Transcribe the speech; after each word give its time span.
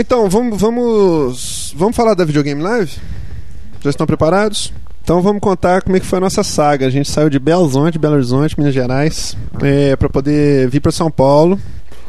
Então, 0.00 0.30
vamos, 0.30 0.58
vamos, 0.58 1.74
vamos 1.76 1.94
falar 1.94 2.14
da 2.14 2.24
Videogame 2.24 2.62
Live? 2.62 2.92
Já 3.82 3.90
estão 3.90 4.06
preparados? 4.06 4.72
Então 5.02 5.20
vamos 5.20 5.42
contar 5.42 5.82
como 5.82 5.94
é 5.94 6.00
que 6.00 6.06
foi 6.06 6.16
a 6.16 6.20
nossa 6.22 6.42
saga. 6.42 6.86
A 6.86 6.90
gente 6.90 7.10
saiu 7.10 7.28
de 7.28 7.38
Belo 7.38 7.64
Horizonte, 7.64 7.98
Belo 7.98 8.14
Horizonte, 8.14 8.58
Minas 8.58 8.72
Gerais, 8.72 9.36
é, 9.60 9.94
para 9.96 10.08
poder 10.08 10.70
vir 10.70 10.80
para 10.80 10.90
São 10.90 11.10
Paulo 11.10 11.60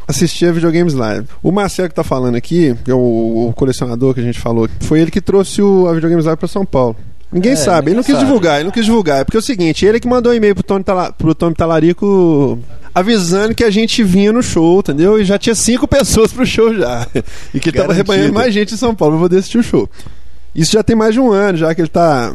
assistir 0.08 0.46
a 0.46 0.52
Videogames 0.52 0.94
Live. 0.94 1.26
O 1.42 1.52
Marcelo 1.52 1.90
que 1.90 1.94
tá 1.94 2.02
falando 2.02 2.34
aqui, 2.34 2.74
que 2.82 2.90
é 2.90 2.94
o, 2.94 3.48
o 3.48 3.52
colecionador 3.54 4.14
que 4.14 4.20
a 4.20 4.24
gente 4.24 4.40
falou, 4.40 4.66
foi 4.80 5.00
ele 5.00 5.10
que 5.10 5.20
trouxe 5.20 5.60
o, 5.60 5.86
a 5.86 5.92
Videogames 5.92 6.24
Live 6.24 6.38
para 6.38 6.48
São 6.48 6.64
Paulo. 6.64 6.96
Ninguém 7.32 7.52
É, 7.52 7.56
sabe, 7.56 7.88
ele 7.90 7.96
não 7.96 8.02
ninguém 8.02 8.04
quis 8.04 8.14
sabe. 8.14 8.26
divulgar, 8.26 8.54
ele 8.56 8.64
não 8.64 8.70
quis 8.70 8.84
divulgar. 8.84 9.20
É 9.20 9.24
porque 9.24 9.36
é 9.36 9.40
o 9.40 9.42
seguinte, 9.42 9.86
ele 9.86 9.98
que 9.98 10.06
mandou 10.08 10.32
um 10.32 10.34
e-mail 10.34 10.54
pro 10.54 10.62
Tony, 10.62 10.84
Tala, 10.84 11.12
pro 11.12 11.34
Tony 11.34 11.54
Talarico 11.54 12.58
avisando 12.94 13.54
que 13.54 13.64
a 13.64 13.70
gente 13.70 14.02
vinha 14.04 14.30
no 14.32 14.42
show, 14.42 14.80
entendeu? 14.80 15.18
E 15.18 15.24
já 15.24 15.38
tinha 15.38 15.54
cinco 15.54 15.88
pessoas 15.88 16.30
pro 16.32 16.44
show 16.44 16.74
já. 16.74 17.06
E 17.54 17.58
que 17.58 17.70
ele 17.70 17.76
tava 17.78 17.88
Garantido. 17.88 18.12
rebanhando 18.12 18.34
mais 18.34 18.52
gente 18.52 18.74
em 18.74 18.76
São 18.76 18.94
Paulo 18.94 19.14
pra 19.14 19.22
poder 19.24 19.38
assistir 19.38 19.58
o 19.58 19.62
show. 19.62 19.88
Isso 20.54 20.72
já 20.72 20.82
tem 20.82 20.94
mais 20.94 21.14
de 21.14 21.20
um 21.20 21.32
ano, 21.32 21.56
já 21.56 21.74
que 21.74 21.80
ele 21.80 21.88
tá 21.88 22.34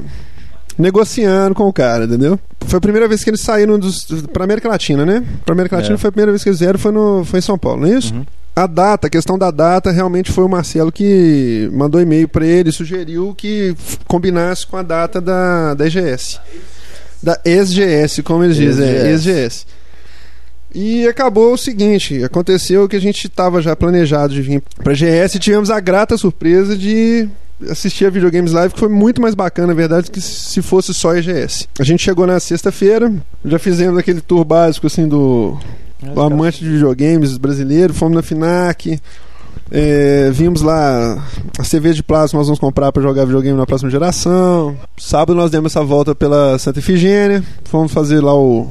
negociando 0.78 1.54
com 1.56 1.64
o 1.68 1.74
cara, 1.74 2.06
entendeu? 2.06 2.40
Foi 2.66 2.78
a 2.78 2.82
primeira 2.82 3.08
vez 3.08 3.24
que 3.24 3.30
eles 3.30 3.42
saíram 3.42 3.78
dos, 3.80 4.06
pra 4.34 4.44
América 4.44 4.68
Latina, 4.68 5.06
né? 5.06 5.24
Pra 5.46 5.54
América 5.54 5.76
Latina 5.78 5.96
É. 5.96 5.98
foi 5.98 6.08
a 6.10 6.12
primeira 6.12 6.32
vez 6.32 6.44
que 6.44 6.50
eles 6.50 6.60
vieram, 6.60 6.78
foi, 6.80 6.92
no, 6.92 7.24
foi 7.26 7.40
em 7.40 7.42
São 7.42 7.58
Paulo, 7.58 7.82
não 7.82 7.88
é 7.94 7.98
isso? 7.98 8.14
Uhum. 8.14 8.26
A 8.58 8.66
data, 8.66 9.06
a 9.06 9.10
questão 9.12 9.38
da 9.38 9.52
data, 9.52 9.92
realmente 9.92 10.32
foi 10.32 10.44
o 10.44 10.50
Marcelo 10.50 10.92
que 10.92 11.70
mandou 11.72 12.02
e-mail 12.02 12.28
pra 12.28 12.44
ele, 12.44 12.72
sugeriu 12.72 13.36
que 13.38 13.76
combinasse 14.08 14.66
com 14.66 14.76
a 14.76 14.82
data 14.82 15.22
da, 15.22 15.76
da 15.76 15.86
EGS. 15.86 16.40
Da 17.22 17.40
ex-GS, 17.46 18.24
como 18.24 18.44
eles 18.44 18.56
dizem, 18.56 18.84
é, 18.84 19.12
Ex-GS. 19.12 19.68
E 20.74 21.08
acabou 21.08 21.54
o 21.54 21.58
seguinte, 21.58 22.24
aconteceu 22.24 22.90
que 22.90 22.96
a 22.96 23.00
gente 23.00 23.28
estava 23.28 23.62
já 23.62 23.76
planejado 23.76 24.34
de 24.34 24.42
vir 24.42 24.64
pra 24.84 24.96
GS 24.96 25.36
e 25.36 25.40
tivemos 25.40 25.70
a 25.70 25.80
grata 25.80 26.18
surpresa 26.18 26.76
de 26.76 27.30
assistir 27.70 28.08
a 28.08 28.10
Videogames 28.10 28.54
Live, 28.54 28.74
que 28.74 28.80
foi 28.80 28.90
muito 28.90 29.22
mais 29.22 29.36
bacana, 29.36 29.68
na 29.68 29.74
verdade, 29.76 30.10
que 30.10 30.20
se 30.20 30.64
fosse 30.64 30.96
só 30.96 31.16
EGS. 31.16 31.68
A 31.80 31.84
gente 31.84 32.02
chegou 32.02 32.26
na 32.26 32.40
sexta-feira, 32.40 33.14
já 33.46 33.60
fizemos 33.60 34.00
aquele 34.00 34.20
tour 34.20 34.44
básico 34.44 34.88
assim 34.88 35.08
do 35.08 35.60
o 36.16 36.22
amante 36.22 36.60
de 36.64 36.70
videogames 36.70 37.38
brasileiro, 37.38 37.94
fomos 37.94 38.16
na 38.16 38.22
FINAC, 38.22 39.00
é, 39.72 40.30
vimos 40.32 40.62
lá 40.62 41.24
a 41.58 41.64
cerveja 41.64 41.96
de 41.96 42.04
plasma 42.04 42.38
nós 42.40 42.48
vamos 42.48 42.60
comprar 42.60 42.92
para 42.92 43.02
jogar 43.04 43.26
videogame 43.26 43.58
na 43.58 43.66
próxima 43.66 43.90
geração. 43.90 44.78
Sábado 44.98 45.36
nós 45.36 45.52
demos 45.52 45.72
essa 45.72 45.84
volta 45.84 46.14
pela 46.16 46.58
Santa 46.60 46.80
Efigênia, 46.80 47.44
fomos 47.66 47.92
fazer 47.92 48.22
lá 48.22 48.34
o, 48.36 48.70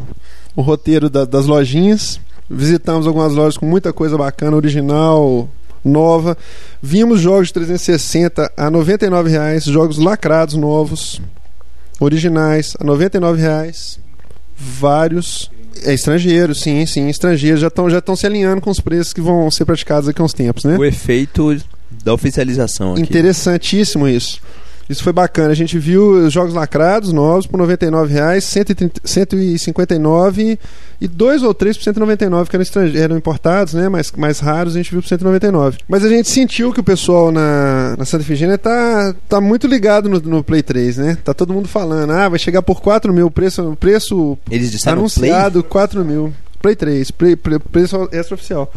o 0.54 0.62
roteiro 0.62 1.10
da- 1.10 1.24
das 1.24 1.46
lojinhas. 1.46 2.18
Visitamos 2.48 3.06
algumas 3.08 3.32
lojas 3.34 3.56
com 3.58 3.66
muita 3.66 3.92
coisa 3.92 4.16
bacana, 4.16 4.56
original, 4.56 5.48
nova. 5.84 6.38
Vimos 6.80 7.20
jogos 7.20 7.48
de 7.48 7.54
360 7.54 8.52
a 8.56 8.70
99 8.70 9.30
reais, 9.30 9.64
jogos 9.64 9.98
lacrados 9.98 10.54
novos, 10.54 11.20
originais 11.98 12.74
a 12.80 12.84
99 12.84 13.40
reais. 13.42 13.98
Vários 14.56 15.50
é 15.84 15.94
estrangeiro, 15.94 16.54
sim, 16.54 16.84
sim, 16.86 17.08
estrangeiros 17.08 17.60
já 17.60 17.68
estão 17.68 17.88
já 17.90 17.98
estão 17.98 18.16
se 18.16 18.26
alinhando 18.26 18.60
com 18.60 18.70
os 18.70 18.80
preços 18.80 19.12
que 19.12 19.20
vão 19.20 19.50
ser 19.50 19.64
praticados 19.64 20.06
daqui 20.06 20.20
a 20.20 20.24
uns 20.24 20.32
tempos, 20.32 20.64
né? 20.64 20.76
O 20.76 20.84
efeito 20.84 21.56
da 22.04 22.14
oficialização 22.14 22.92
aqui. 22.92 23.02
Interessantíssimo 23.02 24.08
isso. 24.08 24.40
Isso 24.88 25.02
foi 25.02 25.12
bacana. 25.12 25.50
A 25.50 25.54
gente 25.54 25.78
viu 25.78 26.26
os 26.26 26.32
jogos 26.32 26.54
lacrados 26.54 27.12
novos 27.12 27.46
por 27.46 27.58
99 27.58 28.12
reais, 28.12 28.44
130 28.44 29.00
159 29.04 30.58
e 31.00 31.08
dois 31.08 31.42
ou 31.42 31.52
três 31.52 31.76
por 31.76 31.84
199 31.84 32.48
que 32.48 32.56
eram, 32.56 32.96
eram 32.96 33.16
importados, 33.16 33.74
né? 33.74 33.88
Mais, 33.88 34.12
mais 34.12 34.38
raros 34.38 34.74
a 34.74 34.78
gente 34.78 34.90
viu 34.90 35.02
por 35.02 35.08
199. 35.08 35.78
Mas 35.88 36.04
a 36.04 36.08
gente 36.08 36.28
sentiu 36.28 36.72
que 36.72 36.80
o 36.80 36.84
pessoal 36.84 37.32
na, 37.32 37.96
na 37.98 38.04
Santa 38.04 38.22
Efigênia 38.22 38.56
tá, 38.56 39.14
tá 39.28 39.40
muito 39.40 39.66
ligado 39.66 40.08
no, 40.08 40.20
no 40.20 40.44
Play 40.44 40.62
3, 40.62 40.96
né? 40.98 41.18
Tá 41.22 41.34
todo 41.34 41.52
mundo 41.52 41.68
falando, 41.68 42.12
ah, 42.12 42.28
vai 42.28 42.38
chegar 42.38 42.62
por 42.62 42.80
4 42.80 43.12
mil, 43.12 43.26
o 43.26 43.30
preço, 43.30 43.76
preço 43.80 44.38
Eles 44.50 44.86
anunciado 44.86 45.62
4 45.62 46.04
mil. 46.04 46.32
Play 46.62 46.74
3, 46.74 47.10
play, 47.10 47.36
play, 47.36 47.58
preço 47.58 48.08
extraoficial. 48.12 48.72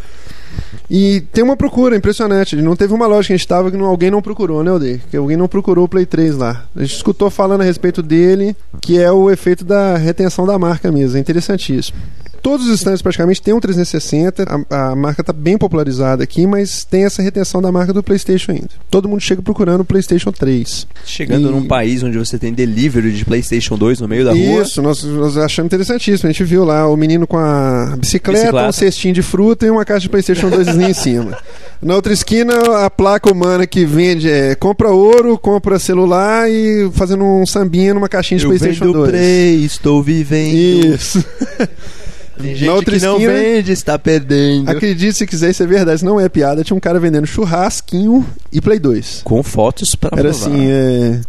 E 0.88 1.20
tem 1.32 1.42
uma 1.44 1.56
procura 1.56 1.96
impressionante. 1.96 2.56
Não 2.56 2.74
teve 2.76 2.92
uma 2.92 3.06
loja 3.06 3.28
que 3.28 3.32
a 3.32 3.36
gente 3.36 3.44
estava 3.44 3.70
que 3.70 3.76
não- 3.76 3.86
alguém 3.86 4.10
não 4.10 4.20
procurou, 4.22 4.62
né, 4.64 4.72
Odeio? 4.72 5.00
Que 5.10 5.16
alguém 5.16 5.36
não 5.36 5.46
procurou 5.48 5.84
o 5.84 5.88
Play 5.88 6.04
3 6.06 6.36
lá. 6.36 6.64
A 6.74 6.80
gente 6.80 6.96
escutou 6.96 7.30
falando 7.30 7.60
a 7.60 7.64
respeito 7.64 8.02
dele, 8.02 8.56
que 8.80 8.98
é 8.98 9.10
o 9.10 9.30
efeito 9.30 9.64
da 9.64 9.96
retenção 9.96 10.46
da 10.46 10.58
marca 10.58 10.90
mesmo. 10.90 11.16
É 11.16 11.20
interessantíssimo. 11.20 11.96
Todos 12.42 12.66
os 12.66 12.74
stands 12.80 13.02
praticamente 13.02 13.42
têm 13.42 13.52
um 13.54 13.60
360. 13.60 14.44
A, 14.70 14.90
a 14.90 14.96
marca 14.96 15.20
está 15.20 15.32
bem 15.32 15.58
popularizada 15.58 16.24
aqui, 16.24 16.46
mas 16.46 16.84
tem 16.84 17.04
essa 17.04 17.22
retenção 17.22 17.60
da 17.60 17.70
marca 17.70 17.92
do 17.92 18.02
PlayStation 18.02 18.52
ainda. 18.52 18.68
Todo 18.90 19.08
mundo 19.08 19.20
chega 19.20 19.42
procurando 19.42 19.80
o 19.80 19.84
PlayStation 19.84 20.32
3. 20.32 20.86
Chegando 21.04 21.48
E- 21.48 21.50
num 21.52 21.66
país 21.66 22.02
onde 22.02 22.18
você 22.18 22.38
tem 22.38 22.52
delivery 22.52 23.12
de 23.12 23.24
PlayStation 23.24 23.76
2 23.76 24.00
no 24.00 24.08
meio 24.08 24.24
da 24.24 24.32
rua. 24.32 24.62
Isso, 24.62 24.80
nós, 24.82 25.02
nós 25.04 25.36
achamos 25.36 25.66
interessantíssimo. 25.68 26.28
A 26.28 26.32
gente 26.32 26.44
viu 26.44 26.64
lá 26.64 26.86
o 26.88 26.96
menino 26.96 27.26
com 27.26 27.36
a 27.38 27.94
bicicleta, 27.98 28.40
Bicicleta. 28.46 28.68
um 28.68 28.72
cestinho 28.72 29.14
de 29.14 29.22
fruta 29.22 29.66
e 29.66 29.70
uma 29.70 29.84
caixa 29.84 30.00
de 30.00 30.08
PlayStation 30.08 30.48
2 30.50 30.68
em 30.68 30.94
cima. 30.94 31.36
Na 31.82 31.94
outra 31.94 32.12
esquina, 32.12 32.84
a 32.84 32.90
placa 32.90 33.32
humana 33.32 33.66
que 33.66 33.86
vende 33.86 34.28
é 34.30 34.54
compra 34.54 34.90
ouro, 34.90 35.38
compra 35.38 35.78
celular 35.78 36.50
e 36.50 36.90
fazendo 36.92 37.24
um 37.24 37.46
sambinha 37.46 37.94
numa 37.94 38.08
caixinha 38.08 38.38
de 38.38 38.44
Eu 38.44 38.50
PlayStation 38.50 38.84
vendo 38.84 38.92
2. 38.98 39.10
Play, 39.10 39.64
estou 39.64 40.02
vivendo. 40.02 40.94
Isso. 40.94 41.24
Tem 42.40 42.54
gente 42.54 42.68
outra 42.68 42.98
que 42.98 43.04
não 43.04 43.14
esquina- 43.16 43.32
vende, 43.32 43.72
está 43.72 43.98
perdendo. 43.98 44.68
Acredite 44.70 45.16
se 45.18 45.26
quiser, 45.26 45.50
isso 45.50 45.62
é 45.62 45.66
verdade, 45.66 45.96
isso 45.96 46.04
não 46.04 46.18
é 46.20 46.28
piada. 46.28 46.62
Tinha 46.64 46.76
um 46.76 46.80
cara 46.80 46.98
vendendo 46.98 47.26
churrasquinho 47.26 48.24
e 48.52 48.60
Play 48.60 48.78
2. 48.78 49.20
Com 49.24 49.42
fotos 49.42 49.94
para 49.94 50.18
Era 50.18 50.30
provar. 50.30 50.46
assim, 50.48 50.66
é. 50.70 51.20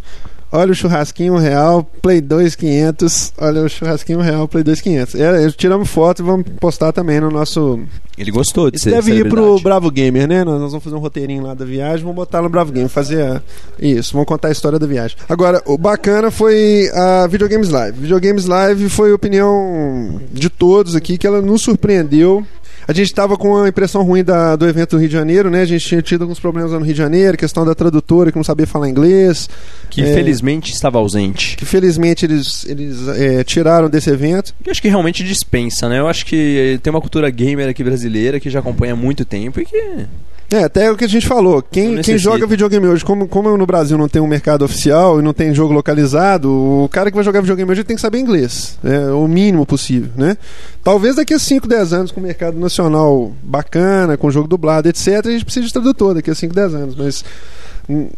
Olha 0.52 0.70
o 0.72 0.74
churrasquinho 0.74 1.36
real, 1.36 1.82
Play 2.02 2.20
2 2.20 2.54
500. 2.54 3.32
Olha 3.38 3.62
o 3.62 3.68
churrasquinho 3.70 4.20
real, 4.20 4.46
Play 4.46 4.62
2 4.62 4.80
500. 4.82 5.14
Era, 5.14 5.50
tiramos 5.50 5.88
foto 5.88 6.20
e 6.20 6.24
vamos 6.24 6.44
postar 6.60 6.92
também 6.92 7.18
no 7.20 7.30
nosso. 7.30 7.80
Ele 8.18 8.30
gostou 8.30 8.70
de 8.70 8.76
Isso 8.76 8.84
ser 8.84 8.90
deve 8.90 9.14
ir 9.14 9.28
pro. 9.30 9.58
Bravo 9.60 9.90
Gamer, 9.90 10.28
né? 10.28 10.44
Nós, 10.44 10.60
nós 10.60 10.70
vamos 10.72 10.84
fazer 10.84 10.94
um 10.94 10.98
roteirinho 10.98 11.42
lá 11.42 11.54
da 11.54 11.64
viagem, 11.64 12.00
vamos 12.02 12.16
botar 12.16 12.42
no 12.42 12.50
Bravo 12.50 12.70
Gamer, 12.70 12.90
fazer 12.90 13.22
a- 13.22 13.40
isso, 13.80 14.12
vamos 14.12 14.28
contar 14.28 14.48
a 14.48 14.52
história 14.52 14.78
da 14.78 14.86
viagem. 14.86 15.16
Agora, 15.26 15.62
o 15.64 15.78
bacana 15.78 16.30
foi 16.30 16.90
a 16.94 17.26
Videogames 17.26 17.70
Live. 17.70 17.98
Videogames 18.00 18.44
Live 18.44 18.90
foi 18.90 19.10
a 19.12 19.14
opinião 19.14 20.20
de 20.30 20.50
todos 20.50 20.94
aqui 20.94 21.16
que 21.16 21.26
ela 21.26 21.40
nos 21.40 21.62
surpreendeu. 21.62 22.44
A 22.86 22.92
gente 22.92 23.06
estava 23.06 23.36
com 23.36 23.48
uma 23.56 23.68
impressão 23.68 24.02
ruim 24.02 24.24
da- 24.24 24.56
do 24.56 24.66
evento 24.68 24.90
do 24.96 24.98
Rio 24.98 25.08
de 25.08 25.14
Janeiro, 25.14 25.48
né? 25.50 25.62
A 25.62 25.64
gente 25.64 25.86
tinha 25.86 26.02
tido 26.02 26.22
alguns 26.22 26.40
problemas 26.40 26.72
lá 26.72 26.78
no 26.78 26.84
Rio 26.84 26.94
de 26.94 26.98
Janeiro, 26.98 27.36
questão 27.36 27.64
da 27.64 27.74
tradutora 27.74 28.30
que 28.32 28.36
não 28.36 28.44
sabia 28.44 28.66
falar 28.66 28.88
inglês. 28.88 29.48
Que 29.88 30.02
É. 30.02 30.14
felizmente 30.14 30.72
estava 30.72 30.98
ausente. 30.98 31.56
que 31.56 31.64
felizmente 31.64 32.24
eles, 32.26 32.64
eles 32.66 33.06
é, 33.08 33.44
tiraram 33.44 33.88
desse 33.88 34.10
evento. 34.10 34.54
Eu 34.64 34.70
acho 34.72 34.82
que 34.82 34.88
realmente 34.88 35.22
dispensa, 35.22 35.88
né? 35.88 35.98
Eu 36.00 36.08
acho 36.08 36.26
que 36.26 36.78
tem 36.82 36.90
uma 36.90 37.00
cultura 37.00 37.28
gamer 37.30 37.68
aqui 37.68 37.84
brasileira 37.84 38.40
que 38.40 38.50
já 38.50 38.58
acompanha 38.60 38.92
há 38.94 38.96
muito 38.96 39.24
tempo 39.24 39.60
e 39.60 39.64
que. 39.64 40.06
É, 40.52 40.64
até 40.64 40.92
o 40.92 40.96
que 40.98 41.04
a 41.04 41.08
gente 41.08 41.26
falou. 41.26 41.62
Quem, 41.62 42.02
quem 42.02 42.18
joga 42.18 42.46
videogame 42.46 42.86
hoje, 42.86 43.02
como, 43.02 43.26
como 43.26 43.56
no 43.56 43.64
Brasil 43.64 43.96
não 43.96 44.06
tem 44.06 44.20
um 44.20 44.26
mercado 44.26 44.62
oficial 44.62 45.18
e 45.18 45.22
não 45.22 45.32
tem 45.32 45.54
jogo 45.54 45.72
localizado, 45.72 46.50
o 46.50 46.90
cara 46.90 47.10
que 47.10 47.14
vai 47.14 47.24
jogar 47.24 47.40
videogame 47.40 47.70
hoje 47.70 47.82
tem 47.82 47.96
que 47.96 48.02
saber 48.02 48.18
inglês. 48.18 48.78
É 48.84 49.10
o 49.10 49.26
mínimo 49.26 49.64
possível, 49.64 50.10
né? 50.14 50.36
Talvez 50.84 51.16
daqui 51.16 51.32
a 51.32 51.38
5, 51.38 51.66
10 51.66 51.92
anos, 51.94 52.12
com 52.12 52.20
o 52.20 52.22
mercado 52.22 52.58
nacional 52.58 53.32
bacana, 53.42 54.18
com 54.18 54.30
jogo 54.30 54.46
dublado, 54.46 54.90
etc., 54.90 55.24
a 55.24 55.30
gente 55.30 55.44
precisa 55.46 55.66
de 55.66 55.72
tradutor 55.72 56.14
daqui 56.14 56.30
a 56.30 56.34
5, 56.34 56.54
10 56.54 56.74
anos. 56.74 56.96
Mas 56.96 57.24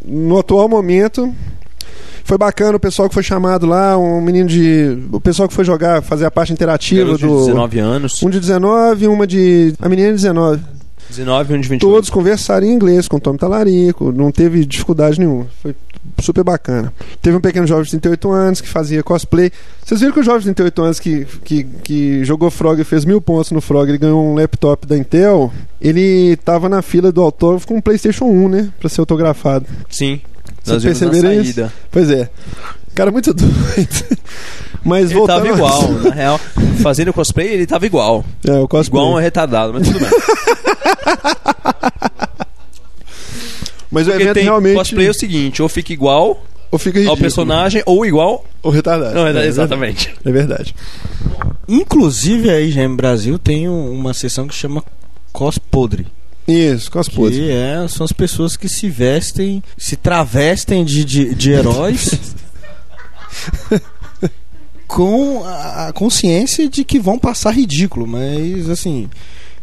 no 0.05 0.39
atual 0.39 0.69
momento. 0.69 1.33
Foi 2.27 2.39
bacana 2.39 2.75
o 2.75 2.81
pessoal 2.81 3.07
que 3.07 3.13
foi 3.13 3.23
chamado 3.23 3.67
lá, 3.67 3.99
um 3.99 4.19
menino 4.19 4.49
de. 4.49 4.97
O 5.13 5.21
pessoal 5.21 5.47
que 5.47 5.53
foi 5.53 5.63
jogar, 5.63 6.01
fazer 6.01 6.25
a 6.25 6.31
parte 6.31 6.55
interativa 6.55 7.05
garoto 7.05 7.19
de 7.19 7.27
do. 7.27 7.45
19 7.45 7.79
anos. 7.79 8.23
Um 8.23 8.31
de 8.31 8.41
19, 8.41 9.09
uma 9.09 9.27
de. 9.27 9.75
A 9.79 9.91
menina 9.91 10.09
de 10.09 10.15
19. 10.15 10.63
19 11.11 11.53
e 11.53 11.57
um 11.57 11.61
de 11.61 11.69
28. 11.69 11.93
Todos 11.93 12.11
conversaram 12.11 12.67
em 12.67 12.73
inglês 12.73 13.07
com 13.09 13.17
o 13.17 13.21
Tom 13.21 13.37
Talarico, 13.37 14.13
não 14.13 14.31
teve 14.31 14.65
dificuldade 14.65 15.19
nenhuma. 15.19 15.47
Foi 15.63 15.75
super 16.21 16.45
bacana. 16.45 16.93
Teve 17.23 17.37
um 17.37 17.41
pequeno 17.41 17.67
jovem 17.67 17.85
de 17.85 17.91
38 17.93 18.31
anos 18.31 18.61
que 18.61 18.69
fazia 18.69 19.03
cosplay. 19.03 19.51
Vocês 19.85 20.01
viram 20.01 20.13
que 20.13 20.21
o 20.21 20.23
jovem 20.23 20.41
de 20.41 20.55
38 20.55 20.83
anos 20.83 21.01
que, 21.01 21.27
que, 21.45 21.65
que 21.65 22.25
jogou 22.25 22.51
Frog 22.51 22.81
e 22.81 22.85
fez 22.85 23.05
mil 23.05 23.21
pontos 23.21 23.51
no 23.53 23.61
Frog, 23.61 23.89
ele 23.89 23.99
ganhou 23.99 24.25
um 24.25 24.35
laptop 24.35 24.87
da 24.87 24.97
Intel. 24.97 25.53
Ele 25.81 26.37
tava 26.45 26.69
na 26.69 26.83
fila 26.83 27.11
do 27.11 27.21
autógrafo 27.23 27.67
com 27.67 27.77
um 27.77 27.81
PlayStation 27.81 28.27
1, 28.27 28.49
né? 28.49 28.69
Pra 28.79 28.89
ser 28.89 29.01
autografado. 29.01 29.67
Sim. 29.91 30.21
Vocês 30.63 30.83
perceberam 30.83 31.33
isso? 31.33 31.55
saída. 31.55 31.73
Pois 31.91 32.11
é. 32.11 32.29
Cara 32.95 33.11
muito 33.11 33.33
doido. 33.35 34.19
Mas 34.85 35.07
Ele 35.07 35.15
voltando. 35.15 35.43
tava 35.45 35.49
igual, 35.49 35.93
na 35.93 36.11
real. 36.11 36.41
Fazendo 36.83 37.13
cosplay, 37.13 37.49
ele 37.49 37.67
tava 37.67 37.87
igual. 37.87 38.25
É, 38.47 38.53
o 38.59 38.69
cosplay. 38.69 39.03
Igual 39.03 39.17
um 39.17 39.21
retardado, 39.21 39.73
mas 39.73 39.87
tudo 39.89 39.99
bem. 39.99 40.09
Mas 43.91 44.07
o 44.09 44.11
Porque 44.11 44.23
evento 44.25 44.35
tem 44.35 44.45
realmente. 44.45 44.75
cosplay 44.77 45.07
é 45.07 45.11
o 45.11 45.15
seguinte, 45.15 45.63
ou 45.63 45.69
fica 45.69 45.93
igual 45.93 46.45
Ou 46.71 46.79
fica 46.79 46.99
ao 46.99 47.03
ridículo. 47.03 47.21
personagem, 47.21 47.83
ou 47.87 48.05
igual... 48.05 48.45
Ou 48.63 48.71
retardado. 48.73 49.15
Não, 49.15 49.27
é, 49.27 49.45
É, 49.45 49.47
exatamente. 49.47 50.13
É 50.25 50.33
verdade. 50.33 50.75
Inclusive 51.69 52.51
aí 52.51 52.73
já 52.73 52.87
no 52.89 52.97
Brasil 52.97 53.39
tem 53.39 53.69
um- 53.69 53.93
uma 53.93 54.13
seção 54.13 54.49
que 54.49 54.55
chama 54.55 54.83
Cos 55.33 55.59
Podre. 55.59 56.07
Isso, 56.47 56.91
cosplay. 56.91 57.31
Que 57.31 57.51
é, 57.51 57.87
são 57.89 58.05
as 58.05 58.13
pessoas 58.13 58.55
que 58.57 58.69
se 58.69 58.91
vestem, 58.91 59.63
se 59.79 59.97
travestem 59.97 60.85
de, 60.85 61.03
de, 61.05 61.35
de 61.35 61.53
heróis 61.53 62.11
com 64.87 65.43
a, 65.45 65.89
a 65.89 65.93
consciência 65.93 66.69
de 66.69 66.85
que 66.85 66.99
vão 66.99 67.19
passar 67.19 67.53
ridículo, 67.53 68.07
mas 68.07 68.69
assim. 68.69 69.09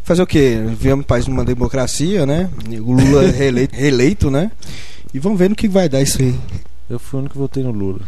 Fazer 0.04 0.22
o 0.22 0.26
quê? 0.26 0.60
Vivemos 0.66 1.06
país 1.06 1.26
numa 1.26 1.44
democracia, 1.44 2.26
né? 2.26 2.48
O 2.80 2.92
Lula 2.92 3.24
é 3.24 3.30
reeleito, 3.32 3.74
reeleito, 3.76 4.30
né? 4.30 4.50
E 5.14 5.18
vamos 5.18 5.38
ver 5.38 5.48
no 5.50 5.56
que 5.56 5.68
vai 5.68 5.88
dar 5.88 6.00
isso 6.02 6.20
aí. 6.20 6.34
Eu 6.90 6.98
fui 6.98 7.18
o 7.18 7.20
único 7.20 7.32
que 7.34 7.38
votei 7.38 7.62
no 7.62 7.70
Lula. 7.70 8.00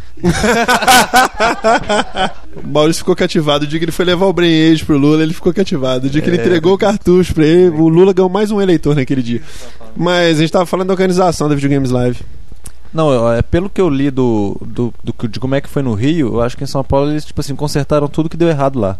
O 2.63 2.67
Maurício 2.67 2.99
ficou 2.99 3.15
cativado. 3.15 3.63
O 3.65 3.67
dia 3.67 3.79
que 3.79 3.85
ele 3.85 3.91
foi 3.91 4.05
levar 4.05 4.25
o 4.27 4.35
Age 4.39 4.83
pro 4.85 4.97
Lula, 4.97 5.23
ele 5.23 5.33
ficou 5.33 5.53
cativado. 5.53 6.07
O 6.07 6.09
dia 6.09 6.21
que 6.21 6.29
ele 6.29 6.37
É. 6.37 6.41
entregou 6.41 6.73
o 6.73 6.77
cartucho 6.77 7.33
pra 7.33 7.45
ele, 7.45 7.69
o 7.69 7.87
Lula 7.87 8.13
ganhou 8.13 8.29
mais 8.29 8.51
um 8.51 8.61
eleitor 8.61 8.95
naquele 8.95 9.21
dia. 9.23 9.41
Mas 9.95 10.37
a 10.37 10.41
gente 10.41 10.51
tava 10.51 10.65
falando 10.65 10.87
da 10.87 10.93
organização 10.93 11.47
da 11.49 11.55
Videogames 11.55 11.91
Live. 11.91 12.19
Não, 12.93 13.31
é 13.33 13.41
pelo 13.41 13.69
que 13.69 13.81
eu 13.81 13.89
li 13.89 14.09
do, 14.09 14.55
do, 14.65 14.93
do 15.03 15.11
que- 15.13 15.27
de 15.27 15.39
como 15.39 15.53
é 15.55 15.61
que 15.61 15.67
foi 15.67 15.81
no 15.81 15.93
Rio, 15.93 16.35
eu 16.35 16.41
acho 16.41 16.55
que 16.55 16.63
em 16.63 16.67
São 16.67 16.81
Paulo 16.83 17.11
eles 17.11 17.25
tipo 17.25 17.41
assim 17.41 17.53
consertaram 17.55 18.07
tudo 18.07 18.29
que 18.29 18.37
deu 18.37 18.47
errado 18.47 18.79
lá. 18.79 18.97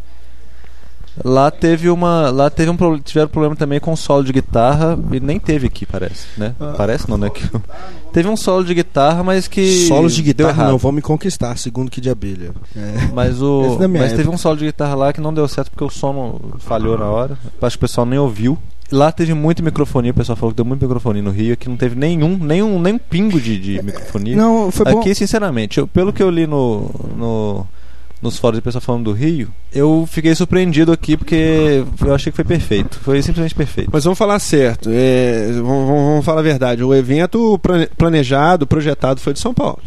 Lá 1.23 1.49
teve 1.49 1.89
uma, 1.89 2.29
lá 2.29 2.49
teve 2.49 2.69
um 2.69 2.99
tiveram 2.99 3.29
problema 3.29 3.55
também 3.55 3.79
com 3.79 3.93
o 3.93 3.97
solo 3.97 4.23
de 4.23 4.33
guitarra 4.33 4.97
e 5.11 5.19
nem 5.19 5.39
teve 5.39 5.67
aqui, 5.67 5.85
parece, 5.85 6.27
né? 6.37 6.53
Parece 6.77 7.09
não, 7.09 7.17
né? 7.17 7.29
Que- 7.29 7.47
teve 8.11 8.27
um 8.27 8.35
solo 8.35 8.63
de 8.65 8.73
guitarra, 8.73 9.23
mas 9.23 9.47
que 9.47 9.87
Solos 9.87 10.13
de 10.15 10.21
guitarra 10.21 10.67
não 10.69 10.77
vão 10.77 10.91
me 10.91 11.01
conquistar, 11.01 11.57
segundo 11.57 11.89
que 11.89 12.01
de 12.01 12.09
abelha. 12.09 12.51
É. 12.75 13.09
Mas 13.13 13.41
o 13.41 13.77
mas 13.89 14.09
teve 14.11 14.21
época. 14.23 14.35
um 14.35 14.37
solo 14.37 14.57
de 14.57 14.65
guitarra 14.65 14.95
lá 14.95 15.13
que 15.13 15.21
não 15.21 15.33
deu 15.33 15.47
certo 15.47 15.69
porque 15.71 15.83
o 15.83 15.89
som 15.89 16.39
falhou 16.59 16.97
na 16.97 17.05
hora. 17.05 17.37
Acho 17.61 17.77
que 17.77 17.85
o 17.85 17.87
pessoal 17.87 18.05
nem 18.05 18.19
ouviu. 18.19 18.57
Lá 18.91 19.11
teve 19.11 19.33
muito 19.33 19.63
microfonia, 19.63 20.11
o 20.11 20.13
pessoal 20.13 20.35
falou 20.35 20.51
que 20.51 20.57
deu 20.57 20.65
muito 20.65 20.83
microfonia 20.83 21.21
no 21.21 21.31
Rio, 21.31 21.53
aqui 21.53 21.67
não 21.67 21.75
teve 21.75 21.95
nenhum, 21.95 22.37
nenhum, 22.37 22.79
nem 22.79 22.93
um 22.93 22.97
pingo 22.99 23.41
de, 23.41 23.57
de 23.57 23.81
microfonia. 23.81 24.35
Não, 24.37 24.69
foi 24.69 24.85
bom. 24.91 24.99
Aqui, 24.99 25.15
sinceramente, 25.15 25.79
eu- 25.79 25.87
pelo 25.87 26.13
que 26.13 26.21
eu 26.21 26.29
li 26.29 26.45
no, 26.45 26.91
no- 27.17 27.67
nos 28.21 28.37
fóruns 28.39 28.57
de 28.57 28.61
pessoal 28.63 28.81
falando 28.81 29.03
do 29.05 29.11
Rio, 29.11 29.49
eu 29.73 30.07
fiquei 30.09 30.33
surpreendido 30.33 30.91
aqui 30.91 31.15
porque 31.17 31.83
eu 32.03 32.13
achei 32.15 32.31
que 32.31 32.35
foi 32.35 32.45
perfeito. 32.45 32.99
Foi 33.03 33.21
simplesmente 33.21 33.53
perfeito. 33.55 33.89
Mas 33.93 34.03
vamos 34.03 34.17
falar 34.17 34.39
certo. 34.39 34.89
é, 34.91 35.51
vamos, 35.53 35.87
vamos- 35.87 36.25
falar 36.25 36.39
a 36.39 36.43
verdade. 36.43 36.83
O 36.83 36.93
evento 36.93 37.59
plane- 37.59 37.87
planejado, 37.97 38.65
projetado 38.65 39.19
foi 39.19 39.33
de 39.33 39.39
São 39.39 39.53
Paulo. 39.53 39.79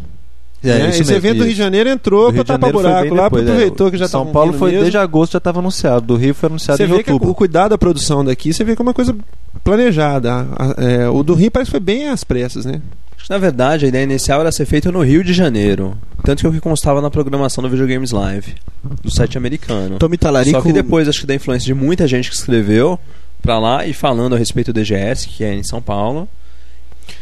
É, 0.62 0.66
né? 0.70 0.78
isso 0.90 1.02
Esse 1.02 1.12
mesmo, 1.12 1.16
evento 1.16 1.36
do 1.38 1.44
Rio 1.44 1.46
de 1.46 1.52
isso. 1.52 1.58
Janeiro 1.62 1.88
entrou 1.88 2.32
de 2.32 2.42
tapar 2.42 2.72
buraco 2.72 3.14
lá, 3.14 3.24
depois, 3.24 3.30
porque 3.30 3.38
é. 3.38 3.52
aproveitou 3.54 3.90
que 3.92 3.96
já 3.96 4.08
São 4.08 4.26
Paulo 4.26 4.52
foi 4.52 4.70
mesmo. 4.70 4.82
desde 4.82 4.98
agosto 4.98 5.32
já 5.32 5.38
estava 5.38 5.60
anunciado. 5.60 6.00
Do 6.04 6.16
Rio 6.16 6.34
foi 6.34 6.48
anunciado 6.48 6.76
Você 6.78 6.82
em 6.84 6.86
vê 6.88 7.02
que 7.04 7.12
outubro. 7.12 7.30
o 7.30 7.34
cuidado 7.34 7.70
da 7.70 7.78
produção 7.78 8.24
daqui, 8.24 8.52
você 8.52 8.64
vê 8.64 8.74
que 8.74 8.82
é 8.82 8.84
uma 8.84 8.92
coisa 8.94 9.16
planejada. 9.62 10.46
É, 10.76 11.08
o 11.08 11.22
do 11.22 11.34
Rio 11.34 11.50
parece 11.50 11.68
que 11.70 11.72
foi 11.72 11.80
bem 11.80 12.08
às 12.08 12.24
pressas, 12.24 12.64
né? 12.64 12.80
Acho 13.18 13.26
que, 13.26 13.30
Na 13.30 13.38
verdade, 13.38 13.84
a 13.84 13.88
ideia 13.88 14.04
inicial 14.04 14.40
era 14.40 14.50
ser 14.50 14.64
feita 14.64 14.90
no 14.90 15.02
Rio 15.02 15.22
de 15.22 15.34
Janeiro. 15.34 15.98
Tanto 16.24 16.40
que 16.40 16.46
é 16.46 16.48
o 16.48 16.52
que 16.52 16.60
constava 16.60 17.02
na 17.02 17.10
programação 17.10 17.62
do 17.62 17.68
Videogames 17.68 18.10
Live, 18.12 18.54
do 19.02 19.10
site 19.10 19.36
americano. 19.36 19.98
Tommy 19.98 20.16
Talarico. 20.16 20.56
Só 20.56 20.62
que 20.62 20.72
depois, 20.72 21.08
acho 21.08 21.20
que 21.20 21.26
da 21.26 21.34
influência 21.34 21.66
de 21.66 21.74
muita 21.74 22.06
gente 22.06 22.30
que 22.30 22.36
escreveu 22.36 22.98
pra 23.42 23.58
lá 23.58 23.86
e 23.86 23.92
falando 23.92 24.34
a 24.34 24.38
respeito 24.38 24.72
do 24.72 24.80
DGS, 24.80 25.28
que 25.28 25.44
é 25.44 25.52
em 25.54 25.62
São 25.62 25.82
Paulo, 25.82 26.28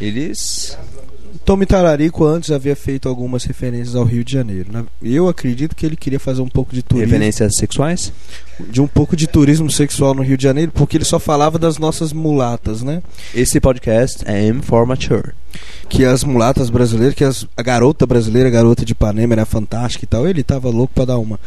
eles. 0.01 0.79
Tommy 1.47 1.65
Talarico 1.65 2.25
antes 2.25 2.51
havia 2.51 2.75
feito 2.75 3.09
algumas 3.09 3.45
referências 3.45 3.95
ao 3.95 4.03
Rio 4.05 4.25
de 4.25 4.33
Janeiro. 4.33 4.67
né? 4.73 4.85
Eu 5.01 5.29
acredito 5.29 5.77
que 5.77 5.87
ele 5.87 5.95
queria 5.97 6.19
fazer 6.19 6.43
um 6.43 6.49
pouco 6.49 6.75
de 6.75 6.83
turismo, 6.83 7.09
Referências 7.13 7.57
sexuais? 7.57 8.13
de 8.69 8.81
um 8.81 8.87
pouco 8.89 9.15
de 9.15 9.27
turismo 9.29 9.71
sexual 9.71 10.13
no 10.15 10.23
Rio 10.23 10.37
de 10.37 10.43
Janeiro, 10.43 10.73
porque 10.75 10.97
ele 10.97 11.05
só 11.05 11.19
falava 11.21 11.57
das 11.59 11.79
nossas 11.79 12.13
mulatas, 12.13 12.83
né? 12.83 13.01
Esse 13.35 13.61
podcast 13.61 14.25
é 14.27 14.45
M 14.47 14.61
for 14.61 14.85
Mature. 14.85 15.33
Que 15.89 16.05
as 16.05 16.25
mulatas 16.25 16.69
brasileiras, 16.69 17.15
que 17.15 17.23
as- 17.23 17.47
a 17.57 17.63
garota 17.63 18.05
brasileira, 18.07 18.49
a 18.49 18.53
garota 18.53 18.85
de 18.85 18.93
Ipanema 18.93 19.35
era 19.35 19.47
fantástica 19.47 20.05
e 20.05 20.09
tal. 20.09 20.27
Ele 20.29 20.43
tava 20.43 20.69
louco 20.69 20.93
pra 20.95 21.05
dar 21.05 21.19
uma. 21.19 21.39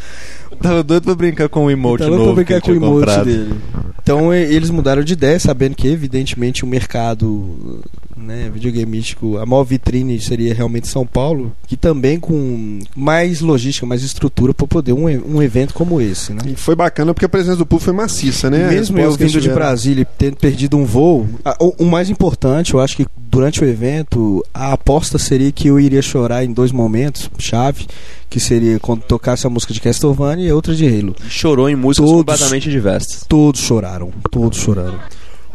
Tava 0.62 0.82
doido 0.82 1.04
pra 1.04 1.16
brincar 1.16 1.50
com 1.50 1.66
o 1.66 1.70
emote 1.72 2.04
Tava 2.06 2.16
novo 2.16 2.36
brincar 2.36 2.62
que 2.62 2.68
com 2.68 2.72
o 2.72 2.76
emote 2.76 3.00
comprado. 3.06 3.26
dele. 3.26 3.54
Então 4.02 4.34
eles 4.34 4.70
mudaram 4.70 5.04
de 5.04 5.14
ideia, 5.14 5.38
sabendo 5.40 5.76
que 5.76 5.88
evidentemente 5.90 6.64
o 6.64 6.68
mercado 6.68 7.82
né, 8.20 8.50
videogameístico, 8.54 9.38
a 9.38 9.46
maior 9.46 9.64
vitrine 9.64 10.20
seria 10.20 10.54
realmente 10.54 10.88
São 10.88 11.06
Paulo, 11.06 11.52
que 11.68 11.78
também 11.78 12.20
com 12.20 12.80
mais 12.96 13.42
logística, 13.42 13.86
mais 13.86 14.04
estrutura 14.04 14.54
para 14.54 14.68
poder 14.68 14.94
um, 14.94 15.06
um 15.06 15.42
evento 15.42 15.74
como 15.74 16.00
esse, 16.02 16.34
né? 16.34 16.42
E 16.46 16.56
foi 16.56 16.76
bacana 16.76 17.14
porque 17.14 17.26
a 17.26 17.30
presença 17.30 17.56
do 17.58 17.66
público 17.66 17.86
foi 17.86 17.94
maciça, 17.94 18.50
né? 18.50 18.70
Mesmo 18.70 19.00
eu 19.00 19.12
vindo 19.14 19.40
de. 19.42 19.50
Brasília 19.50 20.02
e 20.04 20.06
tendo 20.06 20.38
perdido 20.38 20.78
um 20.78 20.86
voo, 20.86 21.28
a- 21.44 21.56
o, 21.60 21.84
o 21.84 21.86
mais 21.86 22.10
importante, 22.10 22.74
eu 22.74 22.80
acho 22.80 22.96
que 22.96 23.06
durante 23.18 23.64
o 23.64 23.68
evento, 23.68 24.44
a 24.54 24.74
aposta 24.74 25.18
seria 25.18 25.52
que 25.52 25.68
eu 25.68 25.80
iria 25.80 26.02
chorar 26.02 26.44
em 26.44 26.52
dois 26.54 26.72
momentos 26.72 27.30
chave, 27.38 27.88
que 28.30 28.40
seria 28.40 28.80
quando 28.80 29.02
tocasse 29.02 29.46
a 29.48 29.50
música 29.50 29.74
de 29.74 29.82
Castlevania 29.82 30.48
e 30.50 30.52
outra 30.52 30.76
de 30.76 30.88
Halo. 30.88 31.16
Chorou 31.28 31.68
em 31.70 31.76
músicas 31.76 32.10
Todos. 32.10 32.20
completamente 32.22 32.70
diversas. 32.70 33.26
Todos 33.28 33.60
choraram, 33.62 34.12
todos 34.32 34.58
choraram. 34.60 35.00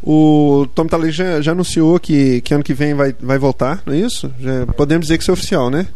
O 0.07 0.67
Tom 0.75 0.87
Talek 0.87 1.13
já, 1.13 1.41
já 1.41 1.53
anunciou 1.53 1.99
que, 1.99 2.43
que 2.43 2.53
ano 2.53 2.63
que 2.63 2.75
vem 2.75 2.93
vai, 2.93 3.15
vai 3.19 3.39
voltar, 3.39 3.83
não 3.87 3.95
é 3.95 3.97
isso? 3.97 4.31
Já 4.39 4.67
podemos 4.67 5.07
dizer 5.07 5.17
que 5.17 5.23
isso 5.23 5.31
é 5.31 5.35
oficial, 5.35 5.71
né? 5.71 5.87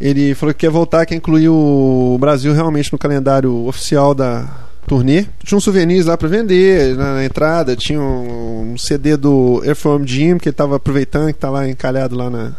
Ele 0.00 0.32
falou 0.34 0.54
que 0.54 0.60
quer 0.60 0.70
voltar, 0.70 1.04
quer 1.04 1.16
incluir 1.16 1.48
o 1.48 2.16
Brasil 2.20 2.54
realmente 2.54 2.92
no 2.92 2.98
calendário 2.98 3.66
oficial 3.66 4.14
da 4.14 4.48
turnê. 4.86 5.26
Tinha 5.44 5.58
uns 5.58 5.64
souvenirs 5.64 6.06
lá 6.06 6.16
pra 6.16 6.28
vender 6.28 6.96
na, 6.96 7.14
na 7.14 7.24
entrada, 7.24 7.74
tinha 7.74 8.00
um, 8.00 8.74
um 8.74 8.78
CD 8.78 9.16
do 9.16 9.60
Airform 9.64 10.04
Gym 10.04 10.38
que 10.38 10.48
ele 10.48 10.56
tava 10.56 10.76
aproveitando, 10.76 11.32
que 11.32 11.40
tá 11.40 11.50
lá 11.50 11.68
encalhado 11.68 12.14
lá 12.14 12.30
na. 12.30 12.52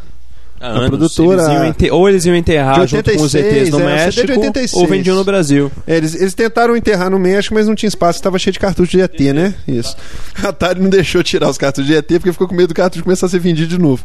Há 0.59 0.67
A 0.67 0.71
anos, 0.71 0.89
produtora- 0.89 1.41
eles 1.41 1.47
iam 1.53 1.65
ente- 1.65 1.91
ou 1.91 2.09
eles 2.09 2.25
iam 2.25 2.35
enterrar 2.35 2.81
De 2.85 2.91
junto 2.91 3.11
com 3.11 3.21
os 3.21 3.33
86, 3.35 3.67
ETs 3.67 3.69
no 3.71 3.79
é, 3.81 3.95
México, 3.95 4.21
86. 4.31 4.73
ou 4.73 4.87
vendiam 4.87 5.15
no 5.15 5.23
Brasil. 5.23 5.71
É, 5.85 5.97
eles, 5.97 6.15
eles 6.15 6.33
tentaram 6.33 6.75
enterrar 6.75 7.09
no 7.11 7.19
México, 7.19 7.53
mas 7.53 7.67
não 7.67 7.75
tinha 7.75 7.87
espaço, 7.87 8.17
estava 8.19 8.39
cheio 8.39 8.53
de 8.53 8.59
cartucho 8.59 8.91
de 8.91 9.01
ET, 9.01 9.19
né? 9.33 9.53
Isso. 9.67 9.95
A 10.43 10.49
Atari 10.49 10.81
não 10.81 10.89
deixou 10.89 11.21
tirar 11.23 11.49
os 11.49 11.57
cartuchos 11.57 11.87
de 11.87 11.95
ET 11.95 12.07
porque 12.07 12.31
ficou 12.31 12.47
com 12.47 12.55
medo 12.55 12.69
do 12.69 12.73
cartucho 12.73 13.03
começar 13.03 13.27
a 13.27 13.29
ser 13.29 13.39
vendido 13.39 13.67
de 13.69 13.77
novo. 13.77 14.03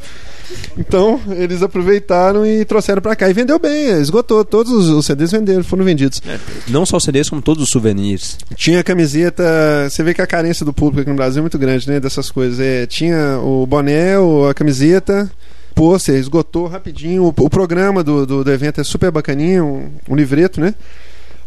Então, 0.76 1.18
eles 1.30 1.62
aproveitaram 1.62 2.44
e 2.46 2.64
trouxeram 2.66 3.00
pra 3.00 3.16
cá. 3.16 3.28
E 3.28 3.32
vendeu 3.32 3.58
bem, 3.58 3.88
esgotou. 4.00 4.44
Todos 4.44 4.70
os, 4.72 4.88
os 4.90 5.06
CDs 5.06 5.30
venderam, 5.32 5.64
foram 5.64 5.84
vendidos. 5.84 6.20
Não 6.68 6.84
só 6.84 6.98
os 6.98 7.04
CDs, 7.04 7.30
como 7.30 7.40
todos 7.40 7.62
os 7.64 7.70
souvenirs. 7.70 8.36
Tinha 8.54 8.82
camiseta. 8.84 9.42
Você 9.88 10.02
vê 10.02 10.12
que 10.12 10.20
a 10.20 10.26
carência 10.26 10.64
do 10.66 10.72
público 10.72 11.00
aqui 11.00 11.10
no 11.10 11.16
Brasil 11.16 11.40
é 11.40 11.42
muito 11.42 11.58
grande, 11.58 11.88
né? 11.88 11.98
Dessas 11.98 12.30
coisas. 12.30 12.60
É, 12.60 12.86
tinha 12.86 13.38
o 13.42 13.66
boné, 13.66 14.14
a 14.48 14.52
camiseta. 14.54 15.30
Pôster, 15.72 16.14
esgotou 16.16 16.66
rapidinho. 16.66 17.24
O, 17.24 17.28
o 17.28 17.50
programa 17.50 18.04
do, 18.04 18.26
do, 18.26 18.44
do 18.44 18.52
evento 18.52 18.80
é 18.80 18.84
super 18.84 19.10
bacaninho, 19.10 19.64
um, 19.64 19.90
um 20.10 20.16
livreto, 20.16 20.60
né? 20.60 20.74